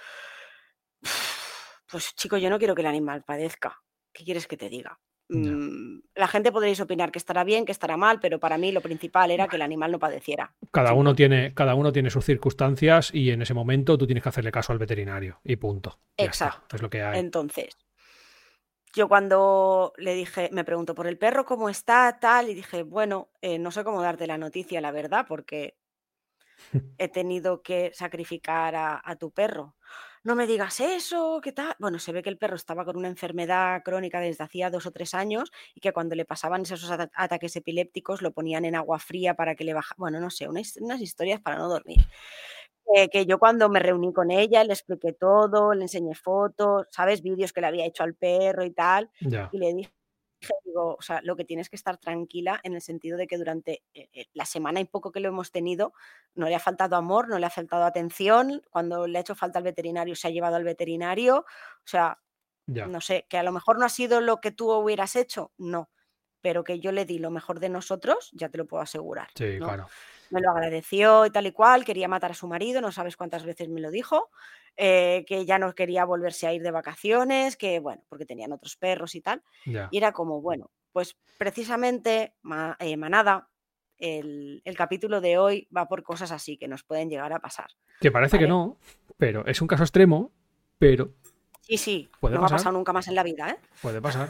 Pues 1.91 2.15
chico, 2.15 2.37
yo 2.39 2.49
no 2.49 2.59
quiero 2.59 2.75
que 2.75 2.81
el 2.83 2.87
animal 2.87 3.23
padezca. 3.23 3.83
¿Qué 4.13 4.25
quieres 4.25 4.47
que 4.47 4.57
te 4.57 4.69
diga? 4.69 4.99
Mm, 5.29 6.01
La 6.15 6.29
gente 6.29 6.53
podréis 6.53 6.81
opinar 6.81 7.11
que 7.11 7.19
estará 7.19 7.45
bien, 7.45 7.65
que 7.65 7.73
estará 7.73 7.97
mal, 7.97 8.21
pero 8.21 8.39
para 8.39 8.59
mí 8.59 8.73
lo 8.73 8.81
principal 8.81 9.31
era 9.31 9.49
que 9.49 9.57
el 9.57 9.63
animal 9.63 9.93
no 9.93 9.99
padeciera. 9.99 10.55
Cada 10.71 10.93
uno, 10.93 11.15
tiene, 11.15 11.55
cada 11.55 11.75
uno 11.75 11.93
tiene 11.93 12.11
sus 12.11 12.25
circunstancias 12.25 13.15
y 13.15 13.31
en 13.31 13.43
ese 13.43 13.55
momento 13.55 13.97
tú 13.97 14.07
tienes 14.07 14.23
que 14.23 14.29
hacerle 14.29 14.53
caso 14.53 14.73
al 14.73 14.79
veterinario. 14.79 15.41
Y 15.45 15.57
punto. 15.57 16.01
Ya 16.19 16.27
está. 16.27 16.47
Exacto. 16.47 16.77
Es 16.77 16.83
lo 16.83 16.91
que 16.91 17.03
hay. 17.03 17.19
Entonces, 17.19 17.77
yo 18.93 19.09
cuando 19.09 19.93
le 19.97 20.15
dije, 20.15 20.51
me 20.53 20.65
preguntó 20.65 20.95
por 20.95 21.07
el 21.07 21.19
perro, 21.19 21.45
¿cómo 21.45 21.69
está? 21.69 22.19
Tal, 22.21 22.51
y 22.51 22.55
dije, 22.55 22.83
bueno, 22.83 23.31
eh, 23.41 23.59
no 23.59 23.71
sé 23.71 23.85
cómo 23.85 24.03
darte 24.03 24.27
la 24.27 24.39
noticia, 24.39 24.81
la 24.81 24.91
verdad, 24.93 25.27
porque 25.29 25.77
he 26.99 27.09
tenido 27.09 27.63
que 27.63 27.91
sacrificar 27.95 28.75
a, 28.77 29.01
a 29.05 29.17
tu 29.17 29.31
perro. 29.33 29.77
No 30.25 30.37
me 30.37 30.47
digas 30.47 30.79
eso, 30.79 31.41
¿qué 31.43 31.51
tal? 31.53 31.75
Bueno, 31.81 31.99
se 31.99 32.13
ve 32.13 32.23
que 32.23 32.29
el 32.31 32.39
perro 32.39 32.55
estaba 32.55 32.85
con 32.85 32.97
una 32.97 33.09
enfermedad 33.09 33.83
crónica 33.83 34.21
desde 34.21 34.45
hacía 34.45 34.71
dos 34.71 34.87
o 34.87 34.93
tres 34.93 35.15
años 35.15 35.51
y 35.75 35.81
que 35.81 35.93
cuando 35.93 36.15
le 36.15 36.25
pasaban 36.25 36.63
esos 36.63 36.89
ata- 36.91 37.11
ataques 37.15 37.57
epilépticos 37.57 38.23
lo 38.23 38.33
ponían 38.33 38.65
en 38.65 38.77
agua 38.77 39.01
fría 39.01 39.35
para 39.35 39.57
que 39.57 39.65
le 39.65 39.75
bajara. 39.75 39.97
Bueno, 39.99 40.21
no 40.21 40.31
sé, 40.31 40.49
unas, 40.49 40.77
unas 40.77 41.01
historias 41.01 41.41
para 41.41 41.57
no 41.59 41.69
dormir. 41.69 42.07
Que 43.11 43.25
yo 43.27 43.39
cuando 43.39 43.69
me 43.69 43.79
reuní 43.81 44.13
con 44.13 44.31
ella 44.31 44.65
le 44.65 44.73
expliqué 44.75 45.13
todo, 45.15 45.73
le 45.75 45.83
enseñé 45.83 46.15
fotos, 46.15 46.87
¿sabes? 46.91 47.23
Vídeos 47.23 47.53
que 47.53 47.61
le 47.63 47.67
había 47.69 47.87
hecho 47.87 48.03
al 48.03 48.15
perro 48.15 48.65
y 48.65 48.71
tal. 48.73 49.11
Ya. 49.21 49.49
Y 49.53 49.59
le 49.59 49.73
dije, 49.73 49.93
digo, 50.65 50.97
o 50.99 51.03
sea, 51.03 51.21
lo 51.23 51.37
que 51.37 51.45
tienes 51.45 51.71
que 51.71 51.77
estar 51.77 51.97
tranquila 51.99 52.61
en 52.65 52.75
el 52.75 52.83
sentido 52.83 53.17
de 53.17 53.27
que 53.27 53.39
durante 53.39 53.83
eh, 53.95 54.09
eh, 54.13 54.27
la 54.35 54.45
semana 54.45 54.81
y 54.81 54.85
poco 54.85 55.11
que 55.13 55.21
lo 55.21 55.29
hemos 55.29 55.53
tenido, 55.53 55.93
no 56.35 56.49
le 56.49 56.55
ha 56.55 56.59
faltado 56.59 56.97
amor, 56.97 57.29
no 57.29 57.39
le 57.39 57.47
ha 57.47 57.51
faltado 57.51 57.85
atención. 57.85 58.63
Cuando 58.71 59.07
le 59.07 59.19
ha 59.19 59.21
hecho 59.23 59.35
falta 59.37 59.59
al 59.59 59.65
veterinario, 59.65 60.15
se 60.17 60.29
ha 60.29 60.31
llevado 60.31 60.57
al 60.57 60.65
veterinario. 60.65 61.39
O 61.39 61.87
sea, 61.87 62.19
Ya. 62.67 62.87
no 62.87 63.01
sé, 63.01 63.27
que 63.29 63.39
a 63.39 63.43
lo 63.43 63.53
mejor 63.53 63.79
no 63.79 63.87
ha 63.87 63.89
sido 63.89 64.21
lo 64.21 64.41
que 64.41 64.51
tú 64.51 64.71
hubieras 64.73 65.17
hecho, 65.17 65.53
no. 65.59 65.91
Pero 66.41 66.65
que 66.65 66.81
yo 66.81 66.93
le 66.93 67.05
di 67.05 67.19
lo 67.21 67.31
mejor 67.31 67.61
de 67.61 67.69
nosotros, 67.69 68.31
ya 68.33 68.49
te 68.49 68.59
lo 68.59 68.67
puedo 68.67 68.83
asegurar. 68.83 69.29
Sí, 69.37 69.59
¿no? 69.59 69.67
claro. 69.67 69.87
Me 70.33 70.41
lo 70.41 70.51
agradeció 70.51 71.27
y 71.27 71.31
tal 71.31 71.47
y 71.47 71.53
cual, 71.53 71.85
quería 71.85 72.09
matar 72.09 72.31
a 72.33 72.35
su 72.35 72.49
marido, 72.49 72.81
no 72.81 72.91
sabes 72.93 73.17
cuántas 73.17 73.45
veces 73.45 73.69
me 73.69 73.81
lo 73.81 73.91
dijo, 73.91 74.31
eh, 74.77 75.25
que 75.27 75.45
ya 75.45 75.59
no 75.59 75.75
quería 75.75 76.05
volverse 76.05 76.47
a 76.47 76.53
ir 76.53 76.63
de 76.63 76.71
vacaciones, 76.71 77.57
que 77.57 77.79
bueno, 77.81 78.03
porque 78.09 78.27
tenían 78.27 78.53
otros 78.53 78.77
perros 78.77 79.15
y 79.15 79.21
tal. 79.21 79.43
Y 79.65 79.97
era 79.99 80.13
como, 80.13 80.41
bueno, 80.41 80.71
pues 80.93 81.17
precisamente, 81.39 82.35
ma- 82.43 82.77
eh, 82.81 82.97
manada, 82.97 83.49
el, 83.99 84.63
el 84.65 84.77
capítulo 84.77 85.21
de 85.21 85.39
hoy 85.39 85.69
va 85.77 85.87
por 85.87 86.03
cosas 86.03 86.33
así 86.33 86.57
que 86.57 86.67
nos 86.69 86.83
pueden 86.83 87.09
llegar 87.09 87.33
a 87.33 87.39
pasar. 87.39 87.69
Que 88.01 88.11
parece 88.11 88.39
que 88.39 88.49
no, 88.49 88.79
pero 89.17 89.47
es 89.47 89.61
un 89.63 89.69
caso 89.69 89.85
extremo, 89.85 90.33
pero 90.79 91.13
Sí, 91.61 91.79
sí, 91.79 92.11
Puede 92.19 92.35
no 92.35 92.41
me 92.41 92.47
ha 92.47 92.47
pasar. 92.47 92.59
pasado 92.59 92.77
nunca 92.77 92.93
más 92.93 93.07
en 93.07 93.15
la 93.15 93.23
vida, 93.23 93.51
¿eh? 93.51 93.57
puede 93.81 94.01
pasar. 94.03 94.29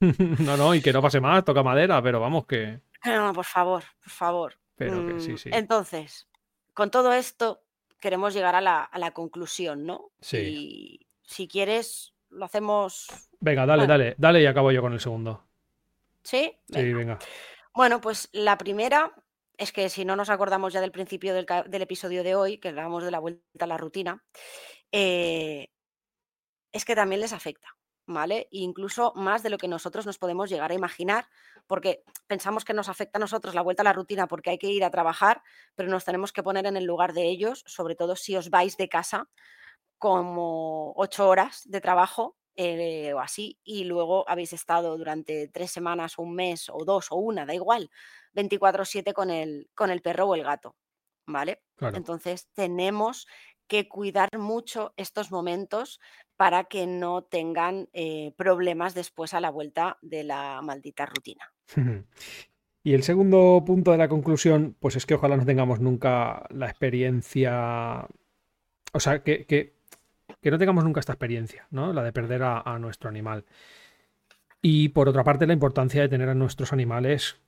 no, 0.40 0.56
no, 0.56 0.74
y 0.74 0.82
que 0.82 0.92
no 0.92 1.00
pase 1.00 1.20
más, 1.20 1.44
toca 1.44 1.62
madera, 1.62 2.02
pero 2.02 2.18
vamos 2.18 2.46
que. 2.46 2.80
No, 3.04 3.32
por 3.32 3.44
favor, 3.44 3.82
por 4.02 4.10
favor. 4.12 4.54
Pero 4.76 5.06
que 5.06 5.20
sí, 5.20 5.32
Mm, 5.32 5.38
sí. 5.38 5.50
Entonces, 5.52 6.28
con 6.74 6.90
todo 6.90 7.12
esto, 7.12 7.62
queremos 8.00 8.34
llegar 8.34 8.54
a 8.54 8.60
la, 8.60 8.82
a 8.82 8.98
la 8.98 9.12
conclusión, 9.12 9.84
¿no? 9.86 10.10
Sí. 10.20 10.36
Y 10.38 11.06
si 11.22 11.46
quieres, 11.48 12.14
lo 12.30 12.44
hacemos. 12.44 13.08
Venga, 13.40 13.66
dale, 13.66 13.82
Bueno. 13.82 13.92
dale, 13.92 14.14
dale 14.18 14.42
y 14.42 14.46
acabo 14.46 14.72
yo 14.72 14.80
con 14.82 14.92
el 14.92 15.00
segundo. 15.00 15.46
¿Sí? 16.22 16.52
Sí, 16.68 16.74
Venga. 16.82 16.96
venga. 16.98 17.18
Bueno, 17.74 18.00
pues 18.00 18.28
la 18.32 18.56
primera 18.58 19.12
es 19.56 19.72
que 19.72 19.88
si 19.88 20.04
no 20.04 20.16
nos 20.16 20.30
acordamos 20.30 20.72
ya 20.72 20.80
del 20.80 20.92
principio 20.92 21.34
del 21.34 21.82
episodio 21.82 22.22
de 22.24 22.34
hoy, 22.34 22.58
que 22.58 22.68
hablábamos 22.68 23.04
de 23.04 23.10
la 23.10 23.18
vuelta 23.18 23.64
a 23.64 23.66
la 23.68 23.76
rutina, 23.76 24.24
eh, 24.90 25.68
es 26.72 26.84
que 26.84 26.94
también 26.94 27.20
les 27.20 27.32
afecta, 27.32 27.68
¿vale? 28.06 28.48
Incluso 28.50 29.12
más 29.14 29.42
de 29.42 29.50
lo 29.50 29.58
que 29.58 29.68
nosotros 29.68 30.06
nos 30.06 30.18
podemos 30.18 30.50
llegar 30.50 30.70
a 30.70 30.74
imaginar, 30.74 31.26
porque 31.66 32.04
pensamos 32.26 32.64
que 32.64 32.74
nos 32.74 32.88
afecta 32.88 33.18
a 33.18 33.20
nosotros 33.20 33.54
la 33.54 33.62
vuelta 33.62 33.82
a 33.82 33.84
la 33.84 33.92
rutina 33.92 34.26
porque 34.26 34.50
hay 34.50 34.58
que 34.58 34.70
ir 34.70 34.84
a 34.84 34.90
trabajar, 34.90 35.42
pero 35.74 35.88
nos 35.88 36.04
tenemos 36.04 36.32
que 36.32 36.42
poner 36.42 36.66
en 36.66 36.76
el 36.76 36.84
lugar 36.84 37.12
de 37.12 37.28
ellos, 37.28 37.62
sobre 37.66 37.94
todo 37.94 38.16
si 38.16 38.36
os 38.36 38.50
vais 38.50 38.76
de 38.76 38.88
casa 38.88 39.28
como 39.98 40.92
ocho 40.96 41.28
horas 41.28 41.62
de 41.64 41.80
trabajo 41.80 42.36
eh, 42.56 43.12
o 43.14 43.20
así, 43.20 43.58
y 43.64 43.84
luego 43.84 44.28
habéis 44.28 44.52
estado 44.52 44.98
durante 44.98 45.48
tres 45.48 45.70
semanas 45.70 46.18
o 46.18 46.22
un 46.22 46.34
mes 46.34 46.68
o 46.70 46.84
dos 46.84 47.10
o 47.10 47.16
una, 47.16 47.46
da 47.46 47.54
igual, 47.54 47.90
24/7 48.34 49.12
con 49.14 49.30
el, 49.30 49.70
con 49.74 49.90
el 49.90 50.02
perro 50.02 50.26
o 50.26 50.34
el 50.34 50.42
gato, 50.42 50.76
¿vale? 51.26 51.62
Claro. 51.76 51.96
Entonces 51.96 52.48
tenemos 52.52 53.26
que 53.68 53.88
cuidar 53.88 54.28
mucho 54.36 54.92
estos 54.98 55.30
momentos 55.30 55.98
para 56.42 56.64
que 56.64 56.88
no 56.88 57.22
tengan 57.22 57.88
eh, 57.92 58.32
problemas 58.36 58.96
después 58.96 59.32
a 59.32 59.40
la 59.40 59.48
vuelta 59.48 59.98
de 60.02 60.24
la 60.24 60.60
maldita 60.60 61.06
rutina. 61.06 61.52
Y 62.82 62.94
el 62.94 63.04
segundo 63.04 63.62
punto 63.64 63.92
de 63.92 63.98
la 63.98 64.08
conclusión, 64.08 64.74
pues 64.80 64.96
es 64.96 65.06
que 65.06 65.14
ojalá 65.14 65.36
no 65.36 65.46
tengamos 65.46 65.78
nunca 65.78 66.48
la 66.50 66.66
experiencia, 66.68 68.08
o 68.92 68.98
sea, 68.98 69.22
que, 69.22 69.46
que- 69.46 69.76
no 70.50 70.58
tengamos 70.58 70.82
nunca 70.82 70.98
esta 70.98 71.12
experiencia, 71.12 71.68
¿no? 71.70 71.92
La 71.92 72.02
de 72.02 72.12
perder 72.12 72.42
a 72.42 72.76
nuestro 72.80 73.08
animal. 73.08 73.44
Y 74.60 74.88
por 74.88 75.08
otra 75.08 75.22
parte, 75.22 75.46
la 75.46 75.52
importancia 75.52 76.02
de 76.02 76.08
tener 76.08 76.28
a 76.28 76.34
nuestros 76.34 76.72
animales 76.72 77.40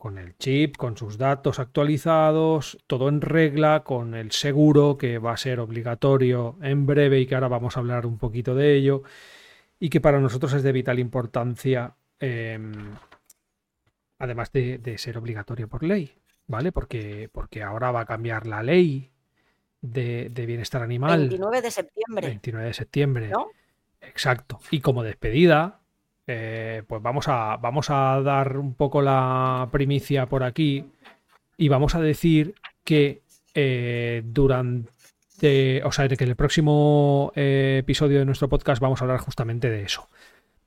con 0.00 0.18
el 0.18 0.36
chip, 0.38 0.76
con 0.76 0.96
sus 0.96 1.16
datos 1.18 1.60
actualizados, 1.60 2.78
todo 2.88 3.08
en 3.08 3.20
regla, 3.20 3.84
con 3.84 4.14
el 4.16 4.32
seguro 4.32 4.98
que 4.98 5.18
va 5.18 5.32
a 5.34 5.36
ser 5.36 5.60
obligatorio 5.60 6.56
en 6.62 6.86
breve 6.86 7.20
y 7.20 7.26
que 7.26 7.36
ahora 7.36 7.46
vamos 7.46 7.76
a 7.76 7.80
hablar 7.80 8.06
un 8.06 8.18
poquito 8.18 8.56
de 8.56 8.74
ello, 8.74 9.04
y 9.78 9.90
que 9.90 10.00
para 10.00 10.18
nosotros 10.18 10.52
es 10.54 10.64
de 10.64 10.72
vital 10.72 10.98
importancia. 10.98 11.94
em, 12.18 12.72
además 14.18 14.52
de, 14.52 14.78
de 14.78 14.98
ser 14.98 15.16
obligatorio 15.16 15.68
por 15.68 15.82
ley, 15.82 16.12
¿vale? 16.46 16.72
Porque, 16.72 17.28
porque 17.32 17.62
ahora 17.62 17.90
va 17.90 18.00
a 18.00 18.06
cambiar 18.06 18.46
la 18.46 18.62
ley 18.62 19.10
de, 19.80 20.28
de 20.30 20.46
bienestar 20.46 20.82
animal. 20.82 21.20
29 21.20 21.62
de 21.62 21.70
septiembre, 21.70 22.26
29 22.26 22.66
de 22.66 22.74
septiembre. 22.74 23.28
¿no? 23.28 23.48
Exacto. 24.00 24.60
Y 24.70 24.80
como 24.80 25.02
despedida, 25.02 25.80
eh, 26.32 26.84
pues 26.86 27.02
vamos 27.02 27.26
a, 27.26 27.56
vamos 27.56 27.90
a 27.90 28.20
dar 28.22 28.56
un 28.56 28.74
poco 28.74 29.02
la 29.02 29.68
primicia 29.72 30.26
por 30.26 30.44
aquí 30.44 30.84
y 31.56 31.68
vamos 31.68 31.96
a 31.96 32.00
decir 32.00 32.54
que 32.84 33.22
eh, 33.52 34.22
durante, 34.24 35.82
o 35.82 35.90
sea, 35.90 36.06
que 36.06 36.22
en 36.22 36.30
el 36.30 36.36
próximo 36.36 37.32
eh, 37.34 37.78
episodio 37.80 38.20
de 38.20 38.24
nuestro 38.24 38.48
podcast 38.48 38.80
vamos 38.80 39.00
a 39.00 39.06
hablar 39.06 39.18
justamente 39.18 39.70
de 39.70 39.82
eso. 39.82 40.08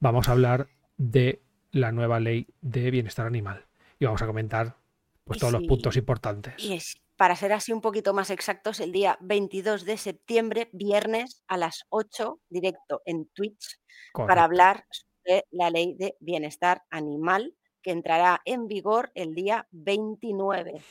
Vamos 0.02 0.28
a 0.28 0.34
hablar 0.34 0.68
de 0.98 1.42
la 1.72 1.94
nueva 1.94 2.20
ley 2.20 2.46
de 2.60 2.92
bienestar 2.92 3.26
animal 3.26 3.66
y 4.00 4.06
vamos 4.06 4.22
a 4.22 4.28
comentar 4.28 4.76
pues 5.24 5.40
todos 5.40 5.54
los 5.54 5.64
puntos 5.64 5.96
importantes. 5.96 6.56
Y 6.58 6.74
es, 6.74 6.98
para 7.16 7.38
ser 7.38 7.54
así 7.54 7.72
un 7.72 7.80
poquito 7.80 8.14
más 8.14 8.32
exactos, 8.32 8.82
el 8.82 8.92
día 8.92 9.18
22 9.22 9.86
de 9.86 9.96
septiembre, 9.96 10.70
viernes 10.74 11.42
a 11.48 11.56
las 11.56 11.86
8, 11.88 12.42
directo 12.50 13.02
en 13.06 13.30
Twitch, 13.30 13.80
para 14.14 14.44
hablar 14.44 14.84
sobre 15.24 15.46
la 15.52 15.70
ley 15.70 15.94
de 15.94 16.16
bienestar 16.20 16.84
animal 16.90 17.54
que 17.82 17.92
entrará 17.92 18.42
en 18.46 18.68
vigor 18.68 19.12
el 19.14 19.36
día 19.36 19.68
29. 19.72 20.82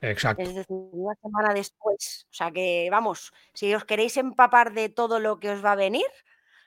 Exacto. 0.00 0.42
Es 0.42 0.54
decir, 0.54 0.76
una 0.92 1.14
semana 1.22 1.54
después. 1.54 2.26
O 2.30 2.34
sea 2.34 2.50
que, 2.50 2.88
vamos, 2.90 3.32
si 3.54 3.74
os 3.74 3.84
queréis 3.84 4.16
empapar 4.16 4.72
de 4.72 4.88
todo 4.88 5.20
lo 5.20 5.38
que 5.38 5.50
os 5.50 5.64
va 5.64 5.72
a 5.72 5.76
venir, 5.76 6.06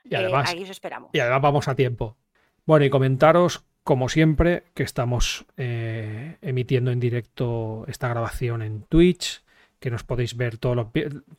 y 0.03 0.16
eh, 0.16 0.32
aquí 0.34 0.64
os 0.64 0.70
esperamos. 0.70 1.12
Y 1.14 1.20
además 1.20 1.41
vamos 1.41 1.68
a 1.68 1.76
tiempo. 1.76 2.18
Bueno, 2.66 2.86
y 2.86 2.89
comentaros, 2.89 3.66
como 3.84 4.10
siempre, 4.10 4.64
que 4.74 4.84
estamos 4.84 5.45
eh, 5.58 6.38
emitiendo 6.41 6.91
en 6.91 6.99
directo 6.99 7.86
esta 7.88 8.08
grabación 8.08 8.62
en 8.62 8.84
Twitch, 8.84 9.43
que 9.80 9.91
nos 9.91 10.03
podéis 10.03 10.36
ver 10.36 10.57
todos 10.57 10.75
los, 10.75 10.88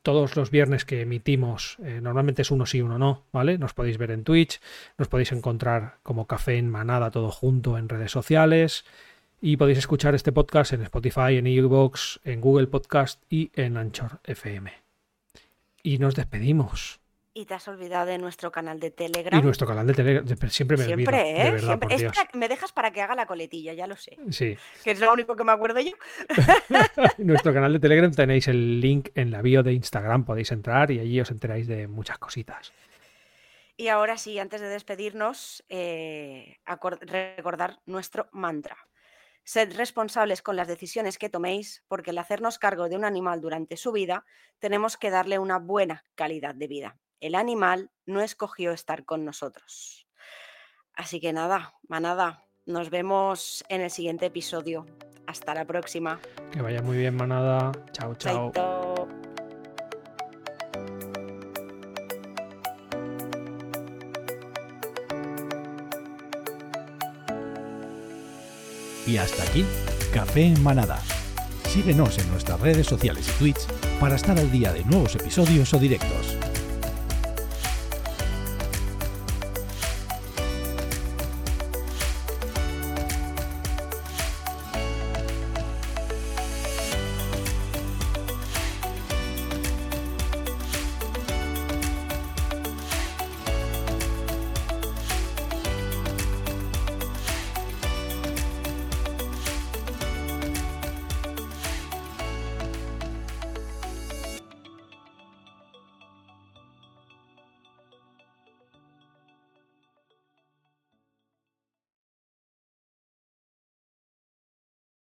todos 0.03 0.37
los 0.37 0.51
viernes 0.51 0.85
que 0.85 1.01
emitimos. 1.01 1.77
Eh, 1.83 2.01
normalmente 2.01 2.43
es 2.43 2.51
uno 2.51 2.67
sí, 2.67 2.81
uno 2.81 2.99
no, 2.99 3.25
¿vale? 3.33 3.59
Nos 3.59 3.75
podéis 3.75 3.99
ver 3.99 4.11
en 4.11 4.25
Twitch, 4.25 4.61
nos 4.97 5.09
podéis 5.09 5.33
encontrar 5.33 5.99
como 6.03 6.27
Café 6.27 6.57
en 6.57 6.71
Manada 6.71 7.11
todo 7.11 7.31
junto 7.31 7.79
en 7.79 7.89
redes 7.89 8.13
sociales 8.13 8.85
y 9.41 9.57
podéis 9.57 9.79
escuchar 9.79 10.15
este 10.15 10.33
podcast 10.33 10.73
en 10.73 10.83
Spotify, 10.83 11.37
en 11.37 11.47
Evox, 11.47 12.21
en 12.25 12.41
Google 12.41 12.67
Podcast 12.67 13.23
y 13.31 13.51
en 13.55 13.77
Anchor 13.77 14.21
FM. 14.25 14.73
Y 15.83 15.99
nos 15.99 16.15
despedimos. 16.15 17.01
Y 17.39 17.45
te 17.45 17.55
has 17.55 17.69
olvidado 17.69 18.07
de 18.07 18.19
nuestro 18.19 18.51
canal 18.51 18.81
de 18.81 18.91
Telegram. 18.91 19.39
Y 19.39 19.43
nuestro 19.45 19.65
canal 19.65 19.87
de 19.87 19.95
Telegram. 19.95 20.27
Siempre 20.51 20.77
me 20.77 20.93
olvido. 20.93 21.13
¿eh? 21.13 21.45
De 21.45 21.51
verdad, 21.53 21.79
Por 21.79 21.97
Dios. 21.97 22.13
me 22.33 22.49
dejas 22.49 22.73
para 22.73 22.91
que 22.91 23.01
haga 23.01 23.15
la 23.15 23.27
coletilla, 23.27 23.75
ya 23.75 23.87
lo 23.87 23.95
sé. 23.95 24.19
Sí. 24.31 24.59
Que 24.83 24.91
es 24.91 24.99
lo 24.99 25.13
único 25.13 25.37
que 25.37 25.45
me 25.45 25.53
acuerdo 25.53 25.79
yo. 25.79 25.93
nuestro 27.19 27.55
canal 27.55 27.73
de 27.73 27.79
Telegram 27.79 28.11
tenéis 28.11 28.49
el 28.49 28.81
link 28.81 29.11
en 29.15 29.31
la 29.31 29.41
bio 29.41 29.63
de 29.63 29.73
Instagram. 29.73 30.25
Podéis 30.25 30.51
entrar 30.51 30.91
y 30.91 30.99
allí 30.99 31.21
os 31.21 31.31
enteráis 31.31 31.69
de 31.69 31.87
muchas 31.87 32.19
cositas. 32.19 32.73
Y 33.77 33.87
ahora 33.87 34.19
sí, 34.19 34.41
antes 34.41 34.61
de 34.61 34.67
despedirnos, 34.67 35.65
eh, 35.69 36.57
recordar 36.67 37.79
nuestro 37.87 38.29
mantra. 38.33 38.79
Sed 39.45 39.77
responsables 39.77 40.43
con 40.43 40.57
las 40.57 40.67
decisiones 40.67 41.19
que 41.19 41.29
toméis, 41.29 41.85
porque 41.87 42.11
al 42.11 42.19
hacernos 42.19 42.59
cargo 42.59 42.89
de 42.89 42.97
un 42.97 43.05
animal 43.05 43.41
durante 43.41 43.77
su 43.77 43.93
vida, 43.93 44.25
tenemos 44.59 44.97
que 44.97 45.11
darle 45.11 45.39
una 45.39 45.61
buena 45.61 46.05
calidad 46.17 46.57
de 46.57 46.67
vida. 46.67 46.97
El 47.21 47.35
animal 47.35 47.91
no 48.07 48.21
escogió 48.21 48.71
estar 48.71 49.05
con 49.05 49.25
nosotros. 49.25 50.07
Así 50.95 51.21
que 51.21 51.33
nada, 51.33 51.75
manada, 51.89 52.45
nos 52.65 52.91
vemos 52.91 53.65
en 53.69 53.81
el 53.81 53.91
siguiente 53.91 54.27
episodio. 54.27 54.87
Hasta 55.27 55.53
la 55.53 55.65
próxima. 55.65 56.21
Que 56.53 56.63
vaya 56.63 56.81
muy 56.81 56.97
bien, 56.97 57.17
manada. 57.17 57.73
Chao, 57.93 58.15
chao. 58.15 58.53
Y 69.07 69.17
hasta 69.17 69.43
aquí, 69.43 69.65
Café 70.13 70.43
en 70.43 70.63
Manada. 70.63 71.01
Síguenos 71.65 72.19
en 72.19 72.31
nuestras 72.31 72.61
redes 72.61 72.87
sociales 72.87 73.29
y 73.29 73.39
Twitch 73.39 73.67
para 73.99 74.17
estar 74.17 74.39
al 74.39 74.51
día 74.51 74.73
de 74.73 74.85
nuevos 74.85 75.15
episodios 75.17 75.73
o 75.75 75.79
directos. 75.79 76.37